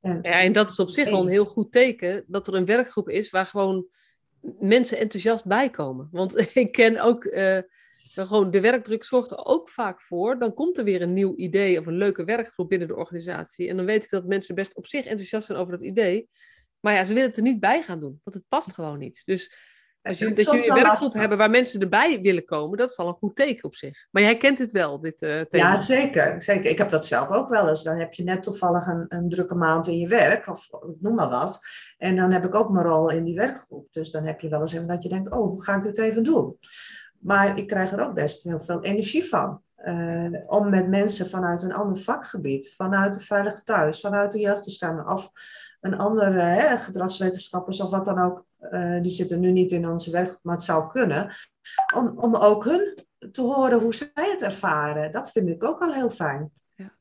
En, 0.02 0.20
ja, 0.22 0.42
en 0.42 0.54
dat 0.54 0.70
is 0.70 0.80
op 0.80 0.90
zich 0.90 1.10
al 1.10 1.22
een 1.22 1.30
heel 1.30 1.46
goed 1.46 1.72
teken 1.72 2.24
dat 2.28 2.48
er 2.48 2.54
een 2.54 2.66
werkgroep 2.66 3.10
is 3.10 3.30
waar 3.30 3.46
gewoon 3.46 3.88
mensen 4.60 4.98
enthousiast 4.98 5.46
bijkomen. 5.46 6.08
Want 6.12 6.38
ik 6.56 6.72
ken 6.72 7.00
ook, 7.00 7.26
uh, 7.26 7.60
gewoon 8.14 8.52
de 8.52 8.62
werkdruk 8.62 9.04
zorgt 9.04 9.32
er 9.32 9.46
ook 9.46 9.70
vaak 9.70 10.02
voor. 10.02 10.40
Dan 10.40 10.54
komt 10.54 10.78
er 10.78 10.84
weer 10.84 11.02
een 11.02 11.14
nieuw 11.14 11.36
idee 11.36 11.80
of 11.80 11.86
een 11.86 11.98
leuke 11.98 12.24
werkgroep 12.24 12.70
binnen 12.70 12.88
de 12.88 12.96
organisatie. 12.96 13.70
En 13.70 13.78
dan 13.78 13.86
weet 13.86 14.04
ik 14.04 14.10
dat 14.10 14.26
mensen 14.26 14.56
best 14.56 14.76
op 14.76 14.88
zich 14.88 15.06
enthousiast 15.06 15.46
zijn 15.46 15.58
over 15.58 15.78
dat 15.78 15.86
idee. 15.86 16.30
Maar 16.80 16.94
ja, 16.94 17.06
ze 17.06 17.14
willen 17.14 17.28
het 17.28 17.38
er 17.38 17.44
niet 17.44 17.60
bij 17.60 17.84
gaan 17.84 18.00
doen, 18.00 18.20
want 18.24 18.38
het 18.38 18.48
past 18.48 18.74
gewoon 18.74 19.00
niet. 19.00 19.22
Dus 19.26 19.54
als 20.04 20.18
je, 20.18 20.26
dat 20.26 20.46
jullie 20.46 20.70
een 20.70 20.76
werkgroep 20.76 21.14
hebben 21.14 21.38
waar 21.38 21.50
mensen 21.50 21.82
erbij 21.82 22.22
willen 22.22 22.46
komen, 22.46 22.78
dat 22.78 22.90
is 22.90 22.98
al 22.98 23.08
een 23.08 23.14
goed 23.14 23.36
teken 23.36 23.64
op 23.64 23.76
zich. 23.76 24.08
Maar 24.12 24.22
jij 24.22 24.38
kent 24.38 24.60
het 24.60 24.72
wel, 24.72 25.00
dit 25.00 25.22
uh, 25.22 25.42
thema. 25.42 25.70
Ja, 25.70 25.76
zeker, 25.76 26.42
zeker. 26.42 26.70
Ik 26.70 26.78
heb 26.78 26.90
dat 26.90 27.06
zelf 27.06 27.30
ook 27.30 27.50
wel 27.50 27.70
eens. 27.70 27.84
Dan 27.84 28.00
heb 28.00 28.14
je 28.14 28.24
net 28.24 28.44
toevallig 28.44 28.88
een, 28.88 29.06
een 29.08 29.30
drukke 29.30 29.56
maand 29.56 29.88
in 29.88 29.98
je 29.98 30.08
werk, 30.08 30.48
of 30.48 30.70
noem 31.00 31.16
maar 31.16 31.30
wat. 31.30 31.60
En 31.98 32.16
dan 32.16 32.32
heb 32.32 32.46
ik 32.46 32.56
ook 32.56 32.70
mijn 32.70 32.86
rol 32.86 33.10
in 33.10 33.24
die 33.24 33.36
werkgroep. 33.36 33.88
Dus 33.92 34.12
dan 34.12 34.26
heb 34.26 34.40
je 34.40 34.50
wel 34.50 34.62
eens 34.62 34.74
even 34.74 34.88
dat 34.88 35.04
je 35.04 35.10
denkt, 35.10 35.32
oh, 35.32 35.48
hoe 35.48 35.64
ga 35.64 35.76
ik 35.76 35.82
dit 35.82 35.98
even 35.98 36.24
doen? 36.24 36.58
Maar 37.20 37.58
ik 37.58 37.68
krijg 37.68 37.92
er 37.92 38.02
ook 38.02 38.14
best 38.14 38.44
heel 38.44 38.60
veel 38.60 38.84
energie 38.84 39.26
van. 39.26 39.63
Uh, 39.86 40.40
om 40.46 40.70
met 40.70 40.88
mensen 40.88 41.30
vanuit 41.30 41.62
een 41.62 41.74
ander 41.74 41.98
vakgebied, 41.98 42.74
vanuit 42.76 43.14
de 43.14 43.20
Veilig 43.20 43.64
Thuis, 43.64 44.00
vanuit 44.00 44.32
de 44.32 44.40
jeugdbescherming 44.40 45.08
of 45.08 45.32
een 45.82 45.98
andere 45.98 46.42
hè, 46.42 46.78
gedragswetenschappers 46.78 47.82
of 47.82 47.90
wat 47.90 48.06
dan 48.06 48.20
ook, 48.20 48.46
uh, 48.72 49.02
die 49.02 49.12
zitten 49.12 49.40
nu 49.40 49.52
niet 49.52 49.72
in 49.72 49.88
onze 49.88 50.12
werk, 50.12 50.40
maar 50.42 50.56
het 50.56 50.64
zou 50.64 50.92
kunnen, 50.92 51.34
om, 51.96 52.14
om 52.16 52.36
ook 52.36 52.64
hun 52.64 52.98
te 53.32 53.42
horen 53.42 53.80
hoe 53.80 53.94
zij 53.94 54.10
het 54.14 54.42
ervaren. 54.42 55.12
Dat 55.12 55.32
vind 55.32 55.50
ik 55.50 55.64
ook 55.64 55.82
al 55.82 55.94
heel 55.94 56.10
fijn. 56.10 56.52
Ja. 56.76 56.92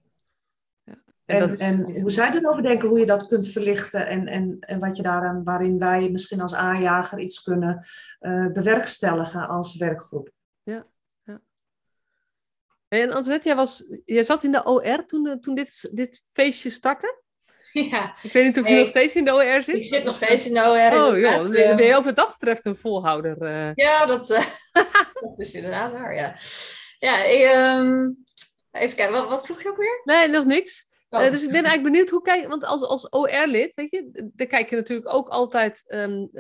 Ja. 0.85 0.95
En, 1.25 1.41
en, 1.41 1.51
is, 1.51 1.59
en 1.59 2.01
hoe 2.01 2.11
zij 2.11 2.33
erover 2.33 2.63
denken, 2.63 2.89
hoe 2.89 2.99
je 2.99 3.07
dat 3.07 3.27
kunt 3.27 3.49
verlichten 3.49 4.07
en, 4.07 4.27
en, 4.27 4.57
en 4.61 4.81
wat 4.81 4.97
je 4.97 5.03
daaraan, 5.03 5.45
waarin 5.45 5.79
wij 5.79 6.11
misschien 6.11 6.41
als 6.41 6.55
aanjager 6.55 7.19
iets 7.19 7.43
kunnen 7.43 7.87
uh, 8.21 8.53
bewerkstelligen 8.53 9.49
als 9.49 9.77
werkgroep. 9.77 10.31
En 12.93 13.11
Antoinette, 13.11 13.49
jij, 13.49 13.57
was, 13.57 13.85
jij 14.05 14.25
zat 14.25 14.43
in 14.43 14.53
de 14.53 14.65
OR 14.65 15.07
toen, 15.07 15.41
toen 15.41 15.55
dit, 15.55 15.89
dit 15.93 16.23
feestje 16.33 16.71
startte? 16.71 17.21
Ja. 17.73 18.17
Ik 18.23 18.33
weet 18.33 18.45
niet 18.45 18.59
of 18.59 18.65
je 18.65 18.73
nee. 18.73 18.81
nog 18.81 18.89
steeds 18.89 19.15
in 19.15 19.25
de 19.25 19.35
OR 19.35 19.63
zit. 19.63 19.81
Ik 19.81 19.89
zit 19.89 20.05
nog 20.05 20.15
steeds 20.15 20.47
in 20.47 20.55
de 20.55 20.61
OR. 20.61 21.01
Oh 21.01 21.19
joh, 21.19 21.51
ben, 21.51 21.77
ben 21.77 21.87
je 21.87 21.97
ook 21.97 22.05
wat 22.05 22.17
dat 22.17 22.29
betreft 22.39 22.65
een 22.65 22.77
volhouder? 22.77 23.43
Uh... 23.43 23.75
Ja, 23.75 24.07
dat, 24.07 24.31
uh, 24.31 24.45
dat 25.21 25.39
is 25.39 25.53
inderdaad 25.53 25.93
waar, 25.93 26.15
ja. 26.15 26.37
Ja, 26.99 27.25
ik, 27.25 27.55
um, 27.55 28.25
even 28.71 28.97
kijken, 28.97 29.15
wat, 29.15 29.29
wat, 29.29 29.47
vroeg 29.47 29.63
je 29.63 29.69
ook 29.69 29.77
weer? 29.77 30.01
Nee, 30.05 30.29
nog 30.29 30.45
niks. 30.45 30.87
Oh. 31.09 31.25
Uh, 31.25 31.31
dus 31.31 31.43
ik 31.43 31.51
ben 31.51 31.65
eigenlijk 31.65 31.93
benieuwd 31.93 32.11
hoe 32.11 32.23
kijk 32.23 32.49
want 32.49 32.65
als, 32.65 32.83
als 32.83 33.09
OR-lid, 33.11 33.75
weet 33.75 33.91
je, 33.91 34.31
dan 34.35 34.47
kijk 34.47 34.71
je 34.71 34.77
natuurlijk 34.77 35.15
ook 35.15 35.29
altijd 35.29 35.85
um, 35.89 36.31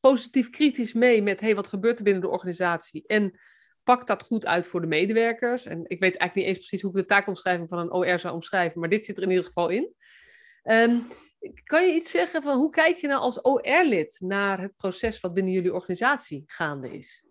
positief 0.00 0.50
kritisch 0.50 0.92
mee 0.92 1.22
met, 1.22 1.40
hey, 1.40 1.54
wat 1.54 1.68
gebeurt 1.68 1.98
er 1.98 2.04
binnen 2.04 2.22
de 2.22 2.28
organisatie? 2.28 3.04
En 3.06 3.38
pakt 3.84 4.06
dat 4.06 4.22
goed 4.22 4.46
uit 4.46 4.66
voor 4.66 4.80
de 4.80 4.86
medewerkers? 4.86 5.66
En 5.66 5.78
ik 5.78 6.00
weet 6.00 6.16
eigenlijk 6.16 6.34
niet 6.34 6.46
eens 6.46 6.56
precies 6.56 6.82
hoe 6.82 6.90
ik 6.90 6.96
de 6.96 7.04
taakomschrijving 7.04 7.68
van 7.68 7.78
een 7.78 7.92
OR 7.92 8.18
zou 8.18 8.34
omschrijven, 8.34 8.80
maar 8.80 8.88
dit 8.88 9.04
zit 9.04 9.16
er 9.16 9.22
in 9.22 9.30
ieder 9.30 9.44
geval 9.44 9.68
in. 9.68 9.94
Um, 10.64 11.06
kan 11.64 11.86
je 11.86 11.94
iets 11.94 12.10
zeggen 12.10 12.42
van 12.42 12.56
hoe 12.56 12.70
kijk 12.70 12.96
je 12.96 13.06
nou 13.06 13.20
als 13.20 13.42
OR-lid 13.42 14.16
naar 14.20 14.60
het 14.60 14.76
proces 14.76 15.20
wat 15.20 15.34
binnen 15.34 15.52
jullie 15.52 15.74
organisatie 15.74 16.42
gaande 16.46 16.96
is? 16.96 17.24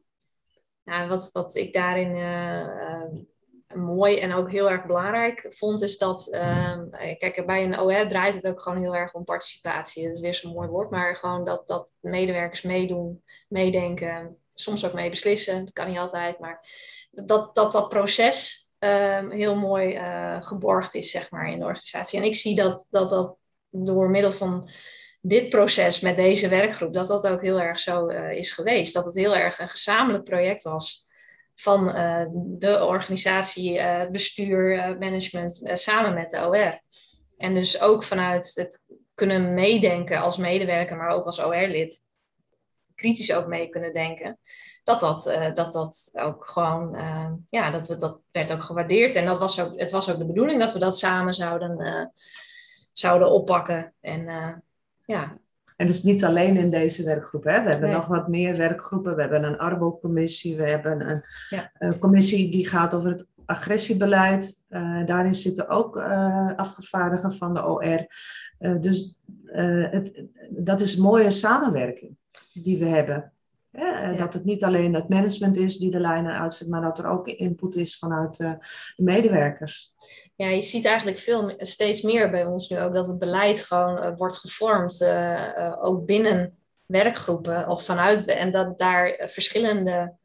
Nou, 0.83 1.09
wat, 1.09 1.29
wat 1.33 1.55
ik 1.55 1.73
daarin 1.73 2.15
uh, 2.15 2.59
uh, 2.59 3.75
mooi 3.75 4.17
en 4.17 4.33
ook 4.33 4.51
heel 4.51 4.69
erg 4.69 4.85
belangrijk 4.85 5.45
vond, 5.49 5.81
is 5.81 5.97
dat, 5.97 6.27
uh, 6.31 6.81
kijk, 7.17 7.43
bij 7.45 7.63
een 7.63 7.79
OR 7.79 8.07
draait 8.07 8.35
het 8.35 8.47
ook 8.47 8.61
gewoon 8.61 8.81
heel 8.81 8.95
erg 8.95 9.13
om 9.13 9.23
participatie. 9.23 10.05
Dat 10.05 10.13
is 10.13 10.21
weer 10.21 10.35
zo'n 10.35 10.53
mooi 10.53 10.67
woord, 10.67 10.89
maar 10.89 11.17
gewoon 11.17 11.45
dat, 11.45 11.67
dat 11.67 11.97
medewerkers 12.01 12.61
meedoen, 12.61 13.23
meedenken, 13.47 14.40
soms 14.61 14.85
ook 14.85 14.93
mee 14.93 15.09
beslissen. 15.09 15.65
Dat 15.65 15.73
kan 15.73 15.87
niet 15.87 15.97
altijd, 15.97 16.39
maar 16.39 16.65
dat 17.11 17.55
dat, 17.55 17.71
dat 17.71 17.89
proces 17.89 18.61
Um, 18.85 19.31
heel 19.31 19.55
mooi 19.55 19.95
uh, 19.95 20.37
geborgd 20.39 20.95
is, 20.95 21.11
zeg 21.11 21.31
maar, 21.31 21.49
in 21.49 21.59
de 21.59 21.65
organisatie. 21.65 22.19
En 22.19 22.25
ik 22.25 22.35
zie 22.35 22.55
dat 22.55 22.87
dat, 22.89 23.09
dat 23.09 23.35
door 23.69 24.09
middel 24.09 24.31
van 24.31 24.69
dit 25.21 25.49
proces 25.49 25.99
met 25.99 26.15
deze 26.15 26.47
werkgroep, 26.47 26.93
dat 26.93 27.07
dat 27.07 27.27
ook 27.27 27.41
heel 27.41 27.61
erg 27.61 27.79
zo 27.79 28.09
uh, 28.09 28.31
is 28.31 28.51
geweest. 28.51 28.93
Dat 28.93 29.05
het 29.05 29.15
heel 29.15 29.35
erg 29.35 29.59
een 29.59 29.69
gezamenlijk 29.69 30.23
project 30.23 30.61
was 30.61 31.09
van 31.55 31.97
uh, 31.97 32.25
de 32.33 32.85
organisatie, 32.85 33.81
bestuur, 34.11 34.95
management, 34.99 35.61
samen 35.73 36.13
met 36.13 36.29
de 36.29 36.47
OR. 36.47 36.81
En 37.37 37.53
dus 37.53 37.81
ook 37.81 38.03
vanuit 38.03 38.51
het 38.55 38.85
kunnen 39.15 39.53
meedenken 39.53 40.21
als 40.21 40.37
medewerker, 40.37 40.97
maar 40.97 41.09
ook 41.09 41.25
als 41.25 41.43
OR-lid, 41.43 42.05
kritisch 43.01 43.33
ook 43.33 43.47
mee 43.47 43.69
kunnen 43.69 43.93
denken. 43.93 44.37
Dat 44.83 44.99
dat, 44.99 45.27
eh, 45.27 45.53
dat, 45.53 45.71
dat 45.71 46.09
ook 46.13 46.47
gewoon, 46.47 46.95
uh, 46.95 47.31
ja, 47.49 47.71
dat, 47.71 47.87
we, 47.87 47.97
dat 47.97 48.19
werd 48.31 48.53
ook 48.53 48.63
gewaardeerd. 48.63 49.15
En 49.15 49.25
dat 49.25 49.37
was 49.37 49.61
ook, 49.61 49.79
het 49.79 49.91
was 49.91 50.11
ook 50.11 50.17
de 50.17 50.25
bedoeling 50.25 50.59
dat 50.59 50.73
we 50.73 50.79
dat 50.79 50.97
samen 50.97 51.33
zouden, 51.33 52.11
zouden 52.93 53.31
oppakken. 53.31 53.93
En 54.01 54.25
ja, 54.99 55.37
en 55.77 55.87
dat 55.87 55.95
is 55.95 56.03
niet 56.03 56.23
alleen 56.23 56.57
in 56.57 56.69
deze 56.69 57.03
werkgroep. 57.03 57.43
Hè. 57.43 57.63
We 57.63 57.69
hebben 57.69 57.91
nog 57.91 58.07
wat 58.07 58.27
meer 58.27 58.57
werkgroepen. 58.57 59.15
We 59.15 59.21
hebben 59.21 59.43
een 59.43 59.57
Arbo-commissie. 59.57 60.57
We 60.57 60.69
hebben 60.69 61.23
een, 61.79 61.99
commissie 61.99 62.51
die 62.51 62.67
gaat 62.67 62.93
over 62.93 63.09
het 63.09 63.31
agressiebeleid. 63.45 64.63
Uh, 64.69 65.05
daarin 65.05 65.35
zitten 65.35 65.69
ook 65.69 65.97
uh, 65.97 66.55
afgevaardigden 66.55 67.33
van 67.33 67.53
de 67.53 67.65
OR. 67.65 68.07
Uh, 68.59 68.81
dus 68.81 69.19
het, 69.45 70.25
dat 70.49 70.81
is 70.81 70.95
een 70.95 71.01
mooie 71.01 71.31
samenwerking 71.31 72.17
die 72.53 72.77
we 72.77 72.85
hebben. 72.85 73.33
Ja. 73.71 74.13
Dat 74.13 74.33
het 74.33 74.45
niet 74.45 74.63
alleen 74.63 74.93
het 74.93 75.09
management 75.09 75.57
is 75.57 75.77
die 75.77 75.91
de 75.91 75.99
lijnen 75.99 76.39
uitzet, 76.39 76.69
maar 76.69 76.81
dat 76.81 76.99
er 76.99 77.07
ook 77.07 77.27
input 77.27 77.75
is 77.75 77.97
vanuit 77.97 78.37
de 78.37 78.57
medewerkers 78.95 79.93
ja, 80.41 80.47
je 80.47 80.61
ziet 80.61 80.85
eigenlijk 80.85 81.17
veel, 81.17 81.53
steeds 81.57 82.01
meer 82.01 82.31
bij 82.31 82.45
ons 82.45 82.69
nu 82.69 82.79
ook 82.79 82.93
dat 82.93 83.07
het 83.07 83.19
beleid 83.19 83.63
gewoon 83.63 83.97
uh, 83.97 84.17
wordt 84.17 84.37
gevormd, 84.37 85.01
uh, 85.01 85.77
ook 85.81 86.05
binnen 86.05 86.57
werkgroepen 86.85 87.67
of 87.67 87.85
vanuit, 87.85 88.25
en 88.25 88.51
dat 88.51 88.77
daar 88.79 89.15
verschillende 89.19 90.19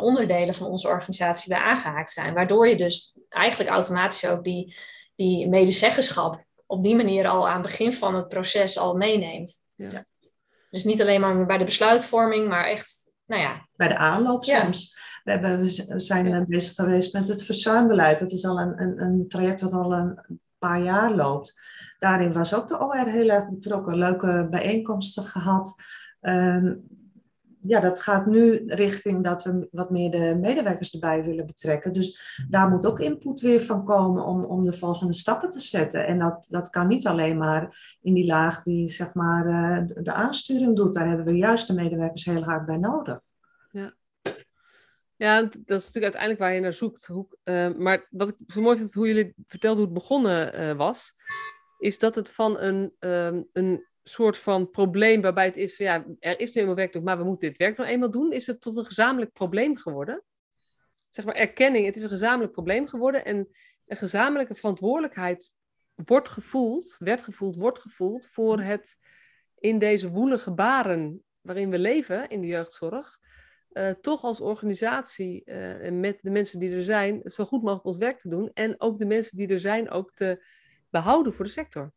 onderdelen 0.00 0.54
van 0.54 0.66
onze 0.66 0.88
organisatie 0.88 1.48
bij 1.48 1.58
aangehaakt 1.58 2.10
zijn. 2.10 2.34
Waardoor 2.34 2.68
je 2.68 2.76
dus 2.76 3.16
eigenlijk 3.28 3.70
automatisch 3.70 4.26
ook 4.26 4.44
die, 4.44 4.76
die 5.16 5.48
medezeggenschap 5.48 6.44
op 6.66 6.82
die 6.82 6.96
manier 6.96 7.28
al 7.28 7.48
aan 7.48 7.62
het 7.62 7.70
begin 7.70 7.92
van 7.92 8.14
het 8.14 8.28
proces 8.28 8.78
al 8.78 8.94
meeneemt. 8.94 9.54
Ja. 9.74 10.04
Dus 10.70 10.84
niet 10.84 11.00
alleen 11.00 11.20
maar 11.20 11.46
bij 11.46 11.58
de 11.58 11.64
besluitvorming, 11.64 12.48
maar 12.48 12.64
echt, 12.64 13.12
nou 13.26 13.42
ja. 13.42 13.68
Bij 13.76 13.88
de 13.88 13.96
aanloop 13.96 14.44
soms. 14.44 14.98
We, 15.24 15.30
hebben, 15.30 15.60
we 15.60 16.00
zijn 16.00 16.44
bezig 16.48 16.74
geweest 16.74 17.12
met 17.12 17.28
het 17.28 17.42
verzuimbeleid. 17.42 18.18
Dat 18.18 18.32
is 18.32 18.44
al 18.44 18.60
een, 18.60 18.80
een, 18.80 19.00
een 19.02 19.28
traject 19.28 19.60
dat 19.60 19.72
al 19.72 19.92
een 19.92 20.40
paar 20.58 20.82
jaar 20.82 21.14
loopt. 21.14 21.60
Daarin 21.98 22.32
was 22.32 22.54
ook 22.54 22.68
de 22.68 22.80
OR 22.80 23.06
heel 23.06 23.28
erg 23.28 23.48
betrokken. 23.48 23.96
Leuke 23.96 24.46
bijeenkomsten 24.50 25.24
gehad. 25.24 25.74
Ehm, 26.20 26.74
ja, 27.62 27.80
dat 27.80 28.00
gaat 28.00 28.26
nu 28.26 28.62
richting 28.66 29.24
dat 29.24 29.44
we 29.44 29.68
wat 29.70 29.90
meer 29.90 30.10
de 30.10 30.36
medewerkers 30.40 30.92
erbij 30.92 31.24
willen 31.24 31.46
betrekken. 31.46 31.92
Dus 31.92 32.42
daar 32.48 32.68
moet 32.68 32.86
ook 32.86 33.00
input 33.00 33.40
weer 33.40 33.62
van 33.62 33.84
komen 33.84 34.24
om, 34.24 34.44
om 34.44 34.64
de 34.64 34.72
volgende 34.72 35.12
stappen 35.12 35.48
te 35.48 35.60
zetten. 35.60 36.06
En 36.06 36.18
dat, 36.18 36.46
dat 36.50 36.70
kan 36.70 36.86
niet 36.86 37.06
alleen 37.06 37.38
maar 37.38 37.96
in 38.02 38.14
die 38.14 38.26
laag 38.26 38.62
die 38.62 38.88
zeg 38.88 39.14
maar, 39.14 39.46
uh, 39.46 39.86
de 40.02 40.12
aansturing 40.12 40.76
doet. 40.76 40.94
Daar 40.94 41.08
hebben 41.08 41.26
we 41.26 41.36
juist 41.36 41.66
de 41.66 41.74
medewerkers 41.74 42.24
heel 42.24 42.44
hard 42.44 42.66
bij 42.66 42.76
nodig. 42.76 43.20
Ja. 43.70 43.94
Ja, 45.16 45.40
dat 45.42 45.52
is 45.52 45.66
natuurlijk 45.66 46.02
uiteindelijk 46.02 46.40
waar 46.40 46.54
je 46.54 46.60
naar 46.60 46.72
zoekt. 46.72 47.08
Uh, 47.44 47.74
maar 47.76 48.06
wat 48.10 48.28
ik 48.28 48.36
zo 48.46 48.60
mooi 48.60 48.76
vind, 48.76 48.92
hoe 48.92 49.06
jullie 49.06 49.34
vertelden 49.46 49.78
hoe 49.78 49.86
het 49.86 49.98
begonnen 49.98 50.60
uh, 50.60 50.76
was, 50.76 51.14
is 51.78 51.98
dat 51.98 52.14
het 52.14 52.32
van 52.32 52.58
een, 52.58 52.92
um, 52.98 53.48
een 53.52 53.88
soort 54.10 54.38
van 54.38 54.70
probleem 54.70 55.20
waarbij 55.20 55.44
het 55.44 55.56
is 55.56 55.76
van 55.76 55.86
ja, 55.86 56.04
er 56.18 56.40
is 56.40 56.52
nu 56.52 56.60
eenmaal 56.60 56.76
werk, 56.76 57.02
maar 57.02 57.18
we 57.18 57.24
moeten 57.24 57.48
dit 57.48 57.58
werk 57.58 57.76
nog 57.76 57.86
eenmaal 57.86 58.10
doen, 58.10 58.32
is 58.32 58.46
het 58.46 58.60
tot 58.60 58.76
een 58.76 58.84
gezamenlijk 58.84 59.32
probleem 59.32 59.76
geworden. 59.76 60.24
Zeg 61.10 61.24
maar 61.24 61.34
erkenning, 61.34 61.86
het 61.86 61.96
is 61.96 62.02
een 62.02 62.08
gezamenlijk 62.08 62.52
probleem 62.52 62.88
geworden 62.88 63.24
en 63.24 63.48
een 63.86 63.96
gezamenlijke 63.96 64.54
verantwoordelijkheid 64.54 65.54
wordt 65.94 66.28
gevoeld, 66.28 66.96
werd 66.98 67.22
gevoeld, 67.22 67.56
wordt 67.56 67.78
gevoeld 67.78 68.28
voor 68.28 68.60
het 68.60 68.98
in 69.58 69.78
deze 69.78 70.10
woelige 70.10 70.54
baren 70.54 71.24
waarin 71.40 71.70
we 71.70 71.78
leven 71.78 72.28
in 72.28 72.40
de 72.40 72.46
jeugdzorg, 72.46 73.18
uh, 73.72 73.90
toch 73.90 74.22
als 74.22 74.40
organisatie 74.40 75.42
uh, 75.44 75.84
en 75.84 76.00
met 76.00 76.18
de 76.22 76.30
mensen 76.30 76.58
die 76.58 76.74
er 76.74 76.82
zijn, 76.82 77.20
zo 77.24 77.44
goed 77.44 77.62
mogelijk 77.62 77.86
ons 77.86 77.96
werk 77.96 78.18
te 78.18 78.28
doen. 78.28 78.50
En 78.54 78.80
ook 78.80 78.98
de 78.98 79.06
mensen 79.06 79.36
die 79.36 79.48
er 79.48 79.60
zijn 79.60 79.90
ook 79.90 80.14
te 80.14 80.44
behouden 80.90 81.34
voor 81.34 81.44
de 81.44 81.50
sector. 81.50 81.92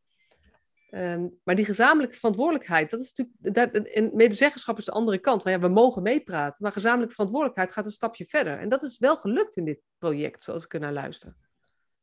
Um, 0.96 1.39
maar 1.44 1.56
die 1.56 1.66
gezamenlijke 1.66 2.16
verantwoordelijkheid, 2.16 2.91
dat 2.91 3.02
is 3.02 3.14
natuurlijk. 3.14 3.74
Dat, 3.74 3.88
en 3.88 4.10
medezeggenschap 4.14 4.78
is 4.78 4.86
de 4.86 4.91
andere 4.91 5.18
kant. 5.18 5.41
Van 5.41 5.52
ja, 5.52 5.60
we 5.60 5.68
mogen 5.68 6.02
meepraten, 6.02 6.64
maar 6.64 6.72
gezamenlijke 6.72 7.14
verantwoordelijkheid 7.14 7.72
gaat 7.72 7.86
een 7.86 7.91
stapje 7.91 8.26
verder. 8.26 8.60
En 8.60 8.70
dat 8.70 8.84
is 8.84 9.00
wel 9.00 9.18
gelukt 9.18 9.56
in 9.56 9.66
dit 9.66 9.80
project, 9.98 10.44
zoals 10.44 10.64
ik 10.64 10.74
er 10.74 10.80
naar 10.80 10.94
luister. 10.94 11.36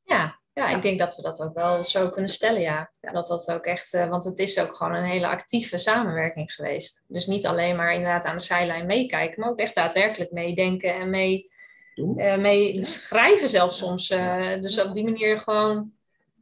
Ja, 0.03 0.41
ja, 0.53 0.69
ik 0.69 0.83
denk 0.83 0.99
dat 0.99 1.17
we 1.17 1.23
dat 1.23 1.41
ook 1.41 1.55
wel 1.55 1.85
zo 1.85 2.11
kunnen 2.11 2.31
stellen, 2.31 2.61
ja. 2.61 2.91
Dat 3.01 3.29
dat 3.29 3.51
ook 3.51 3.65
echt, 3.65 3.95
uh, 3.95 4.09
want 4.09 4.25
het 4.25 4.39
is 4.39 4.61
ook 4.61 4.77
gewoon 4.77 4.95
een 4.95 5.05
hele 5.05 5.27
actieve 5.27 5.77
samenwerking 5.77 6.53
geweest. 6.53 7.05
Dus 7.09 7.27
niet 7.27 7.47
alleen 7.47 7.77
maar 7.77 7.95
inderdaad 7.95 8.25
aan 8.25 8.37
de 8.37 8.43
zijlijn 8.43 8.87
meekijken, 8.87 9.41
maar 9.41 9.51
ook 9.51 9.59
echt 9.59 9.75
daadwerkelijk 9.75 10.31
meedenken 10.31 10.95
en 10.95 11.11
mee, 11.11 11.51
uh, 11.95 12.37
mee 12.37 12.85
schrijven 12.85 13.49
zelfs 13.49 13.79
soms. 13.79 14.11
Uh, 14.11 14.61
dus 14.61 14.83
op 14.85 14.95
die 14.95 15.05
manier 15.05 15.39
gewoon, 15.39 15.93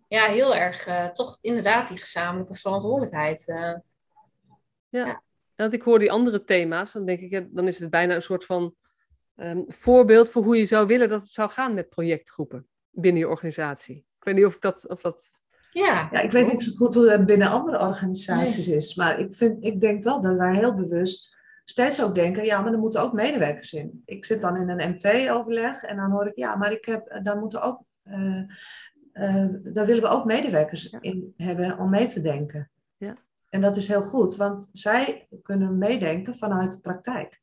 ja, 0.08 0.26
heel 0.26 0.54
erg 0.54 1.12
toch 1.12 1.38
inderdaad 1.40 1.88
die 1.88 1.98
gezamenlijke 1.98 2.54
verantwoordelijkheid. 2.54 3.44
ja. 3.46 3.82
ja. 4.88 5.22
Want 5.56 5.72
ik 5.72 5.82
hoor 5.82 5.98
die 5.98 6.12
andere 6.12 6.44
thema's, 6.44 6.92
dan 6.92 7.06
denk 7.06 7.20
ik, 7.20 7.48
dan 7.50 7.66
is 7.66 7.78
het 7.78 7.90
bijna 7.90 8.14
een 8.14 8.22
soort 8.22 8.44
van 8.44 8.74
um, 9.36 9.64
voorbeeld 9.68 10.30
voor 10.30 10.44
hoe 10.44 10.56
je 10.56 10.64
zou 10.64 10.86
willen 10.86 11.08
dat 11.08 11.20
het 11.20 11.30
zou 11.30 11.50
gaan 11.50 11.74
met 11.74 11.88
projectgroepen 11.88 12.66
binnen 12.90 13.20
je 13.20 13.28
organisatie. 13.28 13.96
Ik 13.96 14.24
weet 14.24 14.34
niet 14.34 14.44
of 14.44 14.58
dat. 14.58 14.88
Of 14.88 15.00
dat... 15.00 15.24
Ja. 15.72 16.08
ja, 16.12 16.20
ik 16.20 16.30
weet 16.30 16.52
niet 16.52 16.62
zo 16.62 16.70
goed 16.70 16.94
hoe 16.94 17.06
dat 17.06 17.26
binnen 17.26 17.48
andere 17.48 17.80
organisaties 17.80 18.68
is. 18.68 18.94
Maar 18.94 19.18
ik, 19.18 19.34
vind, 19.34 19.64
ik 19.64 19.80
denk 19.80 20.02
wel 20.02 20.20
dat 20.20 20.36
wij 20.36 20.56
heel 20.56 20.74
bewust 20.74 21.36
steeds 21.64 22.02
ook 22.02 22.14
denken: 22.14 22.44
ja, 22.44 22.60
maar 22.60 22.72
er 22.72 22.78
moeten 22.78 23.00
ook 23.00 23.12
medewerkers 23.12 23.72
in. 23.72 24.02
Ik 24.04 24.24
zit 24.24 24.40
dan 24.40 24.56
in 24.56 24.68
een 24.68 24.90
MT-overleg 24.90 25.82
en 25.82 25.96
dan 25.96 26.10
hoor 26.10 26.26
ik: 26.26 26.36
ja, 26.36 26.56
maar 26.56 26.72
ik 26.72 26.84
heb, 26.84 27.20
daar 27.22 27.38
moeten 27.38 27.62
ook. 27.62 27.82
Uh, 28.04 28.42
uh, 29.18 29.46
daar 29.62 29.86
willen 29.86 30.02
we 30.02 30.08
ook 30.08 30.24
medewerkers 30.24 30.90
in 30.90 31.34
hebben 31.36 31.78
om 31.78 31.90
mee 31.90 32.06
te 32.06 32.20
denken. 32.20 32.70
Ja. 32.96 33.16
En 33.48 33.60
dat 33.60 33.76
is 33.76 33.88
heel 33.88 34.02
goed, 34.02 34.36
want 34.36 34.68
zij 34.72 35.28
kunnen 35.42 35.78
meedenken 35.78 36.36
vanuit 36.36 36.72
de 36.72 36.80
praktijk. 36.80 37.40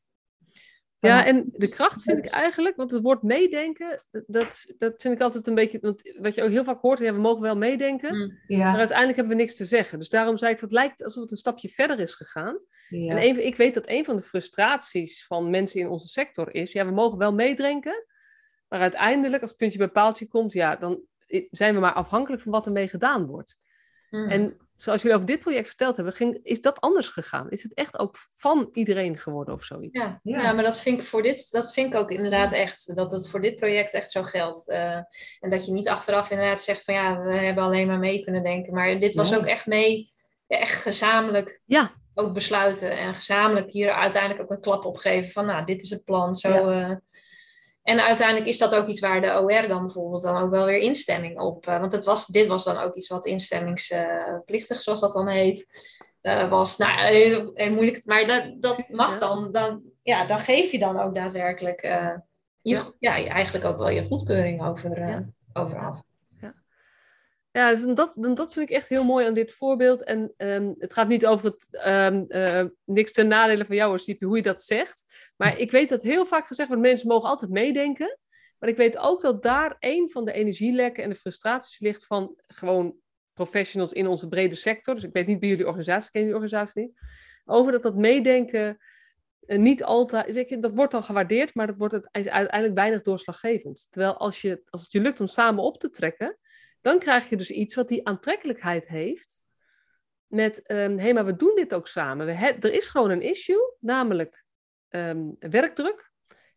Ja, 0.98 1.26
en 1.26 1.44
de 1.52 1.68
kracht 1.68 2.02
vind 2.02 2.18
ik 2.18 2.26
eigenlijk, 2.26 2.76
want 2.76 2.90
het 2.90 3.02
woord 3.02 3.22
meedenken, 3.22 4.04
dat, 4.26 4.64
dat 4.78 4.94
vind 5.02 5.14
ik 5.14 5.20
altijd 5.20 5.46
een 5.46 5.54
beetje, 5.54 5.78
want 5.80 6.18
wat 6.20 6.34
je 6.34 6.42
ook 6.42 6.50
heel 6.50 6.64
vaak 6.64 6.80
hoort, 6.80 6.98
ja, 6.98 7.12
we 7.14 7.20
mogen 7.20 7.42
wel 7.42 7.56
meedenken, 7.56 8.16
mm. 8.16 8.38
ja. 8.46 8.70
maar 8.70 8.78
uiteindelijk 8.78 9.16
hebben 9.16 9.36
we 9.36 9.42
niks 9.42 9.56
te 9.56 9.64
zeggen. 9.64 9.98
Dus 9.98 10.08
daarom 10.08 10.36
zei 10.36 10.52
ik, 10.54 10.60
het 10.60 10.72
lijkt 10.72 11.04
alsof 11.04 11.22
het 11.22 11.30
een 11.30 11.36
stapje 11.36 11.68
verder 11.68 11.98
is 11.98 12.14
gegaan. 12.14 12.58
Ja. 12.88 13.10
En 13.10 13.16
even, 13.16 13.46
ik 13.46 13.56
weet 13.56 13.74
dat 13.74 13.88
een 13.88 14.04
van 14.04 14.16
de 14.16 14.22
frustraties 14.22 15.26
van 15.26 15.50
mensen 15.50 15.80
in 15.80 15.88
onze 15.88 16.06
sector 16.06 16.54
is, 16.54 16.72
ja, 16.72 16.86
we 16.86 16.92
mogen 16.92 17.18
wel 17.18 17.32
meedenken, 17.32 18.06
maar 18.68 18.80
uiteindelijk, 18.80 19.42
als 19.42 19.50
het 19.50 19.58
puntje 19.58 19.78
bij 19.78 19.88
paaltje 19.88 20.26
komt, 20.26 20.52
ja, 20.52 20.76
dan 20.76 21.00
zijn 21.50 21.74
we 21.74 21.80
maar 21.80 21.92
afhankelijk 21.92 22.42
van 22.42 22.52
wat 22.52 22.66
ermee 22.66 22.88
gedaan 22.88 23.26
wordt. 23.26 23.56
Mm. 24.10 24.28
En 24.28 24.56
zoals 24.76 25.02
jullie 25.02 25.16
over 25.16 25.28
dit 25.28 25.38
project 25.38 25.66
verteld 25.66 25.96
hebben, 25.96 26.14
ging, 26.14 26.38
is 26.42 26.60
dat 26.60 26.80
anders 26.80 27.08
gegaan? 27.08 27.50
Is 27.50 27.62
het 27.62 27.74
echt 27.74 27.98
ook 27.98 28.16
van 28.34 28.68
iedereen 28.72 29.18
geworden 29.18 29.54
of 29.54 29.64
zoiets? 29.64 29.98
Ja, 29.98 30.20
ja. 30.22 30.52
maar 30.52 30.64
dat 30.64 30.80
vind 30.80 31.00
ik 31.00 31.06
voor 31.06 31.22
dit, 31.22 31.50
dat 31.50 31.72
vind 31.72 31.94
ik 31.94 32.00
ook 32.00 32.10
inderdaad 32.10 32.52
echt, 32.52 32.94
dat 32.94 33.12
het 33.12 33.28
voor 33.28 33.40
dit 33.40 33.56
project 33.56 33.94
echt 33.94 34.10
zo 34.10 34.22
geldt. 34.22 34.68
Uh, 34.68 34.94
en 35.40 35.48
dat 35.48 35.66
je 35.66 35.72
niet 35.72 35.88
achteraf 35.88 36.30
inderdaad 36.30 36.62
zegt 36.62 36.84
van 36.84 36.94
ja, 36.94 37.20
we 37.20 37.36
hebben 37.36 37.64
alleen 37.64 37.86
maar 37.86 37.98
mee 37.98 38.24
kunnen 38.24 38.42
denken. 38.42 38.74
Maar 38.74 38.98
dit 38.98 39.14
was 39.14 39.36
ook 39.36 39.46
echt 39.46 39.66
mee, 39.66 40.10
echt 40.46 40.82
gezamenlijk 40.82 41.60
ja. 41.64 41.92
ook 42.14 42.32
besluiten. 42.32 42.90
En 42.90 43.14
gezamenlijk 43.14 43.70
hier 43.70 43.92
uiteindelijk 43.92 44.42
ook 44.42 44.50
een 44.50 44.60
klap 44.60 44.84
op 44.84 44.96
geven 44.96 45.30
van 45.30 45.46
nou, 45.46 45.64
dit 45.64 45.82
is 45.82 45.90
het 45.90 46.04
plan. 46.04 46.34
Zo, 46.34 46.70
uh, 46.70 46.92
en 47.86 48.00
uiteindelijk 48.00 48.46
is 48.46 48.58
dat 48.58 48.74
ook 48.74 48.86
iets 48.86 49.00
waar 49.00 49.20
de 49.20 49.40
OR 49.40 49.68
dan 49.68 49.82
bijvoorbeeld 49.82 50.22
dan 50.22 50.42
ook 50.42 50.50
wel 50.50 50.64
weer 50.64 50.78
instemming 50.78 51.38
op. 51.40 51.66
Uh, 51.68 51.78
want 51.78 51.92
het 51.92 52.04
was, 52.04 52.26
dit 52.26 52.46
was 52.46 52.64
dan 52.64 52.78
ook 52.78 52.94
iets 52.94 53.08
wat 53.08 53.26
instemmingsplichtig, 53.26 54.80
zoals 54.80 55.00
dat 55.00 55.12
dan 55.12 55.28
heet, 55.28 55.66
uh, 56.22 56.50
was. 56.50 56.76
Nou, 56.76 57.00
heel, 57.00 57.50
heel, 57.54 57.72
moeilijk. 57.72 58.04
Maar 58.04 58.26
dat, 58.26 58.62
dat 58.62 58.88
mag 58.88 59.18
dan, 59.18 59.52
dan. 59.52 59.82
Ja, 60.02 60.26
dan 60.26 60.38
geef 60.38 60.70
je 60.70 60.78
dan 60.78 61.00
ook 61.00 61.14
daadwerkelijk 61.14 61.84
uh, 61.84 62.16
je, 62.60 62.94
ja. 62.98 63.24
eigenlijk 63.24 63.64
ook 63.64 63.78
wel 63.78 63.90
je 63.90 64.06
goedkeuring 64.06 64.66
over, 64.66 64.98
ja. 65.08 65.28
over 65.52 65.78
af. 65.78 66.02
Ja, 67.56 67.70
dus 67.70 67.94
dat, 67.94 68.16
dat 68.36 68.52
vind 68.52 68.70
ik 68.70 68.76
echt 68.76 68.88
heel 68.88 69.04
mooi 69.04 69.26
aan 69.26 69.34
dit 69.34 69.52
voorbeeld. 69.52 70.04
En 70.04 70.34
um, 70.36 70.74
het 70.78 70.92
gaat 70.92 71.08
niet 71.08 71.26
over 71.26 71.44
het 71.44 71.68
um, 71.86 72.24
uh, 72.28 72.64
niks 72.84 73.12
ten 73.12 73.28
nadele 73.28 73.64
van 73.64 73.76
jou, 73.76 74.16
hoe 74.18 74.36
je 74.36 74.42
dat 74.42 74.62
zegt. 74.62 75.04
Maar 75.36 75.58
ik 75.58 75.70
weet 75.70 75.88
dat 75.88 76.02
heel 76.02 76.26
vaak 76.26 76.46
gezegd 76.46 76.68
wordt, 76.68 76.82
mensen 76.82 77.08
mogen 77.08 77.28
altijd 77.28 77.50
meedenken. 77.50 78.18
Maar 78.58 78.68
ik 78.68 78.76
weet 78.76 78.98
ook 78.98 79.20
dat 79.20 79.42
daar 79.42 79.76
een 79.78 80.10
van 80.10 80.24
de 80.24 80.32
energielekken 80.32 81.02
en 81.02 81.08
de 81.08 81.16
frustraties 81.16 81.78
ligt 81.78 82.06
van 82.06 82.34
gewoon 82.46 82.94
professionals 83.32 83.92
in 83.92 84.06
onze 84.06 84.28
brede 84.28 84.54
sector. 84.54 84.94
Dus 84.94 85.04
ik 85.04 85.12
weet 85.12 85.26
niet 85.26 85.40
bij 85.40 85.48
jullie 85.48 85.66
organisatie, 85.66 86.06
ik 86.06 86.12
ken 86.12 86.20
jullie 86.20 86.36
organisatie 86.36 86.82
niet. 86.82 86.98
Over 87.44 87.72
dat 87.72 87.82
dat 87.82 87.96
meedenken 87.96 88.78
uh, 89.46 89.58
niet 89.58 89.84
altijd, 89.84 90.62
dat 90.62 90.74
wordt 90.74 90.92
dan 90.92 91.02
gewaardeerd, 91.02 91.54
maar 91.54 91.66
dat 91.66 91.76
wordt 91.76 92.08
uiteindelijk 92.10 92.74
weinig 92.74 93.02
doorslaggevend. 93.02 93.86
Terwijl 93.90 94.16
als, 94.16 94.40
je, 94.40 94.62
als 94.70 94.82
het 94.82 94.92
je 94.92 95.00
lukt 95.00 95.20
om 95.20 95.26
samen 95.26 95.64
op 95.64 95.80
te 95.80 95.90
trekken 95.90 96.38
dan 96.86 96.98
krijg 96.98 97.28
je 97.28 97.36
dus 97.36 97.50
iets 97.50 97.74
wat 97.74 97.88
die 97.88 98.06
aantrekkelijkheid 98.06 98.88
heeft 98.88 99.46
met, 100.26 100.60
hé, 100.62 100.94
hey, 100.94 101.14
maar 101.14 101.24
we 101.24 101.36
doen 101.36 101.54
dit 101.54 101.74
ook 101.74 101.88
samen. 101.88 102.26
We 102.26 102.32
er 102.32 102.72
is 102.72 102.88
gewoon 102.88 103.10
een 103.10 103.22
issue, 103.22 103.74
namelijk 103.80 104.44
ehm, 104.88 105.30
werkdruk. 105.38 106.10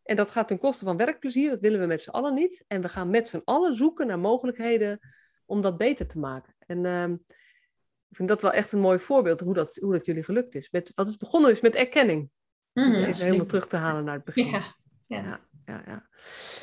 En 0.04 0.16
dat 0.16 0.30
gaat 0.30 0.48
ten 0.48 0.60
koste 0.60 0.86
van 0.86 0.98
werkplezier, 0.98 1.50
dat 1.50 1.60
willen 1.60 1.80
we 1.80 1.86
met 1.86 2.02
z'n 2.02 2.10
allen 2.10 2.34
niet. 2.34 2.64
En 2.68 2.82
we 2.82 2.90
gaan 2.90 3.10
met 3.10 3.30
z'n 3.30 3.42
allen 3.44 3.76
zoeken 3.76 4.08
naar 4.08 4.20
mogelijkheden 4.20 5.00
om 5.46 5.62
dat 5.62 5.78
beter 5.78 6.08
te 6.08 6.20
maken. 6.20 6.56
En 6.60 6.86
ehm, 6.86 7.14
ik 8.10 8.16
vind 8.16 8.30
dat 8.30 8.42
wel 8.42 8.52
echt 8.52 8.72
een 8.72 8.80
mooi 8.80 9.00
voorbeeld 9.00 9.40
hoe 9.40 9.54
dat, 9.54 9.76
hoe 9.76 9.94
dat 9.94 10.06
jullie 10.06 10.24
gelukt 10.24 10.56
is. 10.56 10.72
Met, 10.72 10.92
wat 10.96 11.08
is 11.08 11.18
begonnen 11.18 11.52
is 11.52 11.62
met 11.62 11.76
erkenning. 11.76 12.30
Mm, 12.74 12.94
Even 12.94 13.26
helemaal 13.26 13.46
terug 13.46 13.68
te 13.68 13.78
halen 13.78 14.04
naar 14.04 14.16
het 14.16 14.26
begin. 14.26 14.46
Ja, 14.46 14.76
ja. 15.08 15.22
ja, 15.22 15.48
ja, 15.66 15.84
ja. 15.86 16.10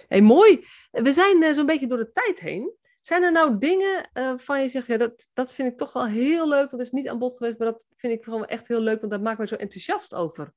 Hey, 0.08 0.20
mooi. 0.20 0.66
We 0.90 1.12
zijn 1.12 1.42
uh, 1.42 1.52
zo'n 1.52 1.66
beetje 1.66 1.86
door 1.86 1.98
de 1.98 2.12
tijd 2.12 2.40
heen. 2.40 2.84
Zijn 3.06 3.22
er 3.22 3.32
nou 3.32 3.58
dingen 3.58 4.08
uh, 4.14 4.32
van 4.36 4.60
je 4.60 4.68
zegt, 4.68 4.86
ja, 4.86 4.96
dat, 4.96 5.28
dat 5.34 5.52
vind 5.52 5.72
ik 5.72 5.78
toch 5.78 5.92
wel 5.92 6.06
heel 6.06 6.48
leuk. 6.48 6.70
Dat 6.70 6.80
is 6.80 6.90
niet 6.90 7.08
aan 7.08 7.18
bod 7.18 7.36
geweest, 7.36 7.58
maar 7.58 7.68
dat 7.68 7.86
vind 7.96 8.12
ik 8.12 8.24
gewoon 8.24 8.44
echt 8.44 8.68
heel 8.68 8.80
leuk. 8.80 9.00
Want 9.00 9.12
dat 9.12 9.20
maakt 9.20 9.38
me 9.38 9.46
zo 9.46 9.54
enthousiast 9.54 10.14
over 10.14 10.52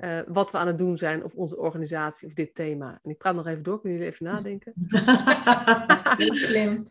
uh, 0.00 0.20
wat 0.26 0.52
we 0.52 0.58
aan 0.58 0.66
het 0.66 0.78
doen 0.78 0.96
zijn. 0.96 1.24
Of 1.24 1.34
onze 1.34 1.56
organisatie 1.56 2.26
of 2.26 2.34
dit 2.34 2.54
thema. 2.54 2.98
En 3.02 3.10
ik 3.10 3.18
praat 3.18 3.34
nog 3.34 3.46
even 3.46 3.62
door. 3.62 3.80
Kunnen 3.80 3.98
jullie 3.98 4.12
even 4.12 4.26
nadenken? 4.26 4.72
Slim 6.46 6.86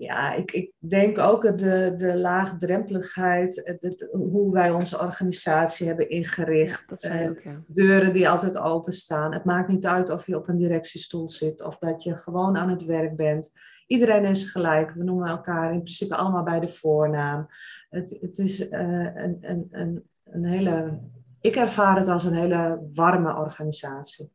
ja, 0.00 0.34
ik, 0.34 0.52
ik 0.52 0.72
denk 0.78 1.18
ook 1.18 1.58
de, 1.58 1.94
de 1.96 2.16
laagdrempeligheid, 2.16 3.60
het, 3.80 4.08
hoe 4.12 4.52
wij 4.52 4.70
onze 4.70 5.00
organisatie 5.00 5.86
hebben 5.86 6.10
ingericht. 6.10 6.94
Ja, 6.98 7.28
ook, 7.28 7.40
ja. 7.40 7.62
Deuren 7.66 8.12
die 8.12 8.28
altijd 8.28 8.58
openstaan. 8.58 9.32
Het 9.32 9.44
maakt 9.44 9.68
niet 9.68 9.86
uit 9.86 10.10
of 10.10 10.26
je 10.26 10.36
op 10.36 10.48
een 10.48 10.56
directiestoel 10.56 11.30
zit 11.30 11.64
of 11.64 11.78
dat 11.78 12.02
je 12.02 12.16
gewoon 12.16 12.56
aan 12.56 12.68
het 12.68 12.84
werk 12.84 13.16
bent. 13.16 13.52
Iedereen 13.86 14.24
is 14.24 14.50
gelijk. 14.50 14.90
We 14.90 15.04
noemen 15.04 15.28
elkaar 15.28 15.72
in 15.72 15.82
principe 15.82 16.16
allemaal 16.16 16.44
bij 16.44 16.60
de 16.60 16.68
voornaam. 16.68 17.48
Het, 17.90 18.18
het 18.20 18.38
is 18.38 18.70
uh, 18.70 19.14
een, 19.14 19.38
een, 19.40 19.68
een, 19.70 20.08
een 20.24 20.44
hele. 20.44 21.00
Ik 21.40 21.56
ervaar 21.56 21.98
het 21.98 22.08
als 22.08 22.24
een 22.24 22.34
hele 22.34 22.88
warme 22.94 23.36
organisatie. 23.36 24.32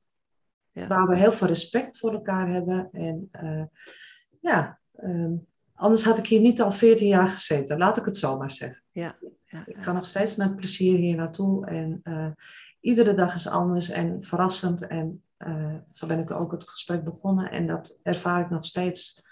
Ja. 0.72 0.88
Waar 0.88 1.08
we 1.08 1.18
heel 1.18 1.32
veel 1.32 1.48
respect 1.48 1.98
voor 1.98 2.14
elkaar 2.14 2.50
hebben. 2.50 2.90
En 2.92 3.30
uh, 3.44 3.64
ja, 4.40 4.80
um, 5.04 5.48
Anders 5.76 6.04
had 6.04 6.18
ik 6.18 6.28
hier 6.28 6.42
niet 6.42 6.62
al 6.62 6.72
14 6.72 7.08
jaar 7.08 7.30
gezeten, 7.30 7.78
laat 7.78 7.98
ik 7.98 8.06
het 8.06 8.18
zo 8.18 8.38
maar 8.38 8.52
zeggen. 8.52 8.84
Ja, 8.92 9.18
ja, 9.20 9.30
ja. 9.46 9.64
Ik 9.66 9.84
ga 9.84 9.92
nog 9.92 10.06
steeds 10.06 10.36
met 10.36 10.56
plezier 10.56 10.98
hier 10.98 11.16
naartoe. 11.16 11.66
En 11.66 12.00
uh, 12.04 12.28
iedere 12.80 13.14
dag 13.14 13.36
is 13.36 13.48
anders 13.48 13.90
en 13.90 14.24
verrassend. 14.24 14.88
En 14.88 15.24
uh, 15.38 15.76
zo 15.92 16.08
ben 16.08 16.20
ik 16.20 16.32
ook 16.32 16.52
het 16.52 16.70
gesprek 16.70 17.04
begonnen. 17.04 17.52
En 17.52 17.68
dat 17.68 18.00
ervaar 18.04 18.42
ik 18.42 18.50
nog 18.50 18.66
steeds. 18.66 19.24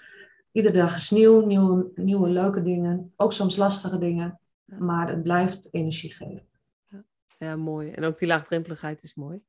Iedere 0.51 0.77
dag 0.77 0.95
is 0.95 1.09
nieuw, 1.09 1.45
nieuwe, 1.45 1.91
nieuwe 1.95 2.29
leuke 2.29 2.61
dingen. 2.61 3.13
Ook 3.15 3.33
soms 3.33 3.55
lastige 3.55 3.97
dingen. 3.97 4.39
Maar 4.65 5.07
het 5.07 5.23
blijft 5.23 5.67
energie 5.71 6.13
geven. 6.13 6.47
Ja, 6.87 7.03
ja 7.37 7.55
mooi. 7.55 7.91
En 7.91 8.03
ook 8.03 8.17
die 8.17 8.27
laagdrempeligheid 8.27 9.03
is 9.03 9.15
mooi. 9.15 9.41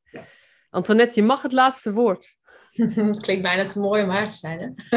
Antoinette, 0.75 1.21
je 1.21 1.27
mag 1.27 1.43
het 1.43 1.53
laatste 1.53 1.93
woord. 1.93 2.37
Het 2.73 3.21
klinkt 3.25 3.43
bijna 3.43 3.67
te 3.67 3.79
mooi 3.79 4.03
om 4.03 4.09
waar 4.09 4.25
te 4.25 4.31
zijn. 4.31 4.77
Hè? 4.87 4.97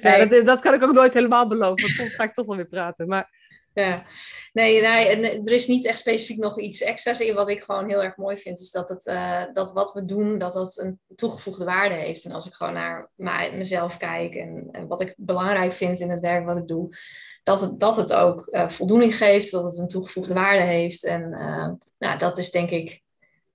ja, 0.18 0.26
dat, 0.26 0.46
dat, 0.46 0.60
kan 0.60 0.74
ik 0.74 0.82
ook 0.82 0.92
nooit 0.92 1.14
helemaal 1.14 1.48
beloven. 1.48 1.82
Want 1.82 1.94
soms 1.94 2.14
ga 2.14 2.24
ik 2.24 2.34
toch 2.34 2.46
wel 2.46 2.56
weer 2.56 2.68
praten. 2.68 3.08
Maar... 3.08 3.36
Ja, 3.74 4.04
nee, 4.52 4.80
nee, 4.80 5.42
er 5.44 5.52
is 5.52 5.66
niet 5.66 5.86
echt 5.86 5.98
specifiek 5.98 6.38
nog 6.38 6.60
iets 6.60 6.80
extra's 6.80 7.20
in. 7.20 7.34
Wat 7.34 7.48
ik 7.48 7.62
gewoon 7.62 7.88
heel 7.88 8.02
erg 8.02 8.16
mooi 8.16 8.36
vind, 8.36 8.58
is 8.58 8.70
dat, 8.70 8.88
het, 8.88 9.06
uh, 9.06 9.42
dat 9.52 9.72
wat 9.72 9.92
we 9.92 10.04
doen, 10.04 10.38
dat 10.38 10.52
dat 10.52 10.78
een 10.78 11.00
toegevoegde 11.14 11.64
waarde 11.64 11.94
heeft. 11.94 12.24
En 12.24 12.32
als 12.32 12.46
ik 12.46 12.52
gewoon 12.52 12.72
naar 12.72 13.10
mezelf 13.52 13.96
kijk 13.96 14.34
en, 14.34 14.68
en 14.72 14.86
wat 14.86 15.00
ik 15.00 15.14
belangrijk 15.16 15.72
vind 15.72 16.00
in 16.00 16.10
het 16.10 16.20
werk 16.20 16.44
wat 16.44 16.58
ik 16.58 16.66
doe, 16.66 16.96
dat 17.42 17.60
het, 17.60 17.80
dat 17.80 17.96
het 17.96 18.12
ook 18.12 18.48
uh, 18.50 18.68
voldoening 18.68 19.16
geeft, 19.16 19.50
dat 19.50 19.64
het 19.64 19.78
een 19.78 19.88
toegevoegde 19.88 20.34
waarde 20.34 20.64
heeft. 20.64 21.04
En 21.04 21.22
uh, 21.32 21.68
nou, 21.98 22.18
dat 22.18 22.38
is 22.38 22.50
denk 22.50 22.70
ik 22.70 23.02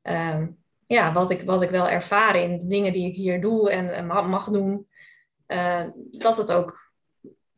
um, 0.02 0.63
ja, 0.86 1.14
wat, 1.14 1.32
ik, 1.32 1.42
wat 1.42 1.62
ik 1.62 1.70
wel 1.70 1.90
ervaar 1.90 2.36
in 2.36 2.58
de 2.58 2.68
dingen 2.68 2.94
die 2.94 3.08
ik 3.08 3.16
hier 3.16 3.42
doe 3.42 3.72
en, 3.72 4.06
mag 4.06 4.50
doen, 4.50 4.88
uh, 5.48 5.86
dat 6.12 6.38
het 6.38 6.52
ook 6.52 6.92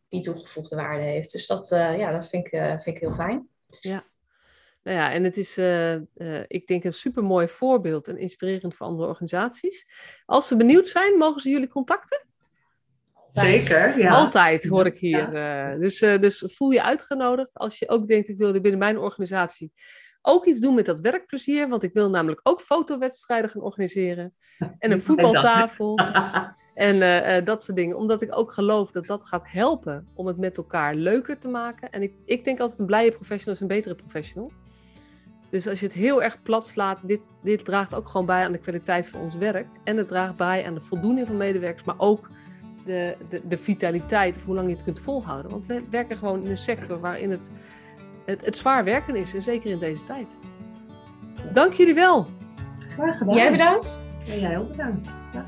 die 0.08 0.22
toegevoegde 0.22 0.76
waarde 0.76 1.04
heeft. 1.04 1.32
Dus 1.32 1.48
dat, 1.48 1.72
uh, 1.72 1.98
ja, 1.98 2.12
dat 2.12 2.30
vind, 2.30 2.46
ik, 2.48 2.54
uh, 2.54 2.68
vind 2.68 2.96
ik 2.96 2.98
heel 2.98 3.14
fijn. 3.14 3.48
Ja. 3.80 4.04
Nou 4.84 4.98
ja, 4.98 5.12
en 5.12 5.24
het 5.24 5.38
is, 5.38 5.58
ik 6.48 6.68
denk, 6.68 6.84
een 6.84 6.94
supermooi 6.94 7.48
voorbeeld 7.48 8.08
en 8.08 8.18
inspirerend 8.18 8.76
voor 8.76 8.88
andere 8.88 9.08
organisaties. 9.08 9.88
Als 10.26 10.48
ze 10.48 10.56
benieuwd 10.56 10.90
zijn, 10.90 11.18
mogen 11.18 11.42
ze 11.42 11.50
jullie 11.50 11.68
contacten? 11.68 12.26
Zeker, 13.30 13.98
ja. 13.98 14.14
Altijd 14.14 14.68
hoor 14.68 14.86
ik 14.86 14.98
hier. 14.98 15.34
Ja. 15.34 15.76
dus, 15.76 16.00
dus 16.00 16.44
voel 16.46 16.70
je 16.70 16.84
uitgenodigd 16.84 17.58
als 17.58 17.80
je 17.80 17.90
ook 17.90 18.08
denkt, 18.08 18.30
ik 18.30 18.38
wil 18.38 18.52
binnen 18.52 18.80
mijn 18.80 18.98
organisatie 18.98 19.74
ook 20.26 20.46
iets 20.46 20.60
doen 20.60 20.76
met 20.76 20.86
dat 20.86 21.00
werkplezier, 21.00 21.70
want 21.70 21.84
ik 21.84 21.94
wil 21.94 22.10
namelijk 22.10 22.40
ook 22.44 22.62
fotowedstrijden 22.62 23.50
gaan 23.50 23.62
organiseren. 23.62 24.34
En 24.80 24.92
een 24.92 25.02
voetbaltafel. 25.02 26.00
en 26.76 26.96
uh, 26.96 27.38
uh, 27.38 27.46
dat 27.46 27.64
soort 27.64 27.78
dingen. 27.78 27.98
Omdat 27.98 28.22
ik 28.22 28.38
ook 28.38 28.52
geloof 28.52 28.92
dat 28.92 29.06
dat 29.06 29.24
gaat 29.24 29.52
helpen 29.52 30.08
om 30.14 30.28
het 30.28 30.38
met 30.38 30.58
elkaar 30.58 30.96
leuker 30.96 31.40
te 31.40 31.48
maken. 31.48 31.92
En 31.92 32.02
ik, 32.02 32.14
ik 32.26 32.46
denk 32.46 32.60
altijd 32.60 32.80
een 32.80 32.86
blije 32.86 33.12
professional 33.12 33.54
is 33.54 33.62
een 33.62 33.68
betere 33.68 33.96
professional. 33.96 34.52
Dus 35.50 35.68
als 35.68 35.80
je 35.80 35.86
het 35.86 35.96
heel 35.96 36.24
erg 36.24 36.42
plat 36.42 36.68
slaat, 36.68 37.08
dit, 37.08 37.20
dit 37.44 37.66
draagt 37.66 37.96
ook 37.96 38.08
gewoon 38.08 38.26
bij 38.26 38.46
aan 38.46 38.52
de 38.52 38.58
kwaliteit 38.58 39.08
van 39.08 39.22
ons 39.22 39.36
werk. 39.36 39.68
En 39.84 39.98
het 39.98 40.08
draagt 40.08 40.36
bij 40.36 40.66
aan 40.66 40.74
de 40.74 40.82
voldoening 40.82 41.28
van 41.28 41.38
medewerkers, 41.38 41.84
maar 41.84 42.00
ook 42.00 42.30
de, 42.86 43.18
de, 43.30 43.42
de 43.48 43.58
vitaliteit 43.58 44.38
of 44.38 44.46
hoe 44.46 44.56
lang 44.56 44.68
je 44.68 44.74
het 44.74 44.84
kunt 44.84 45.00
volhouden. 45.00 45.52
Want 45.52 45.66
we 45.66 45.84
werken 45.90 46.18
gewoon 46.18 46.44
in 46.44 46.50
een 46.50 46.58
sector 46.58 47.00
waarin 47.00 47.32
het 47.32 47.52
het, 48.26 48.46
het 48.46 48.58
zwaar 48.58 48.84
werken 48.84 49.16
is. 49.16 49.34
En 49.34 49.44
zeker 49.44 49.70
in 49.72 49.80
deze 49.80 50.04
tijd. 50.04 50.38
Dank 51.54 51.74
jullie 51.74 51.96
wel. 51.96 52.28
Graag 52.80 53.18
gedaan. 53.18 53.36
Jij 53.36 53.52
bedankt. 53.52 54.02
En 54.28 54.40
jij 54.40 54.58
ook 54.58 54.70
bedankt. 54.70 55.16
Ja. 55.34 55.46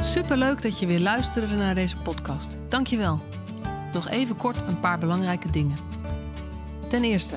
Superleuk 0.00 0.62
dat 0.62 0.78
je 0.78 0.86
weer 0.86 1.00
luisterde 1.00 1.54
naar 1.54 1.74
deze 1.74 1.96
podcast. 1.96 2.58
Dankjewel. 2.68 3.20
Nog 3.92 4.08
even 4.08 4.36
kort 4.36 4.56
een 4.68 4.80
paar 4.80 4.98
belangrijke 4.98 5.50
dingen. 5.50 5.76
Ten 6.88 7.04
eerste, 7.04 7.36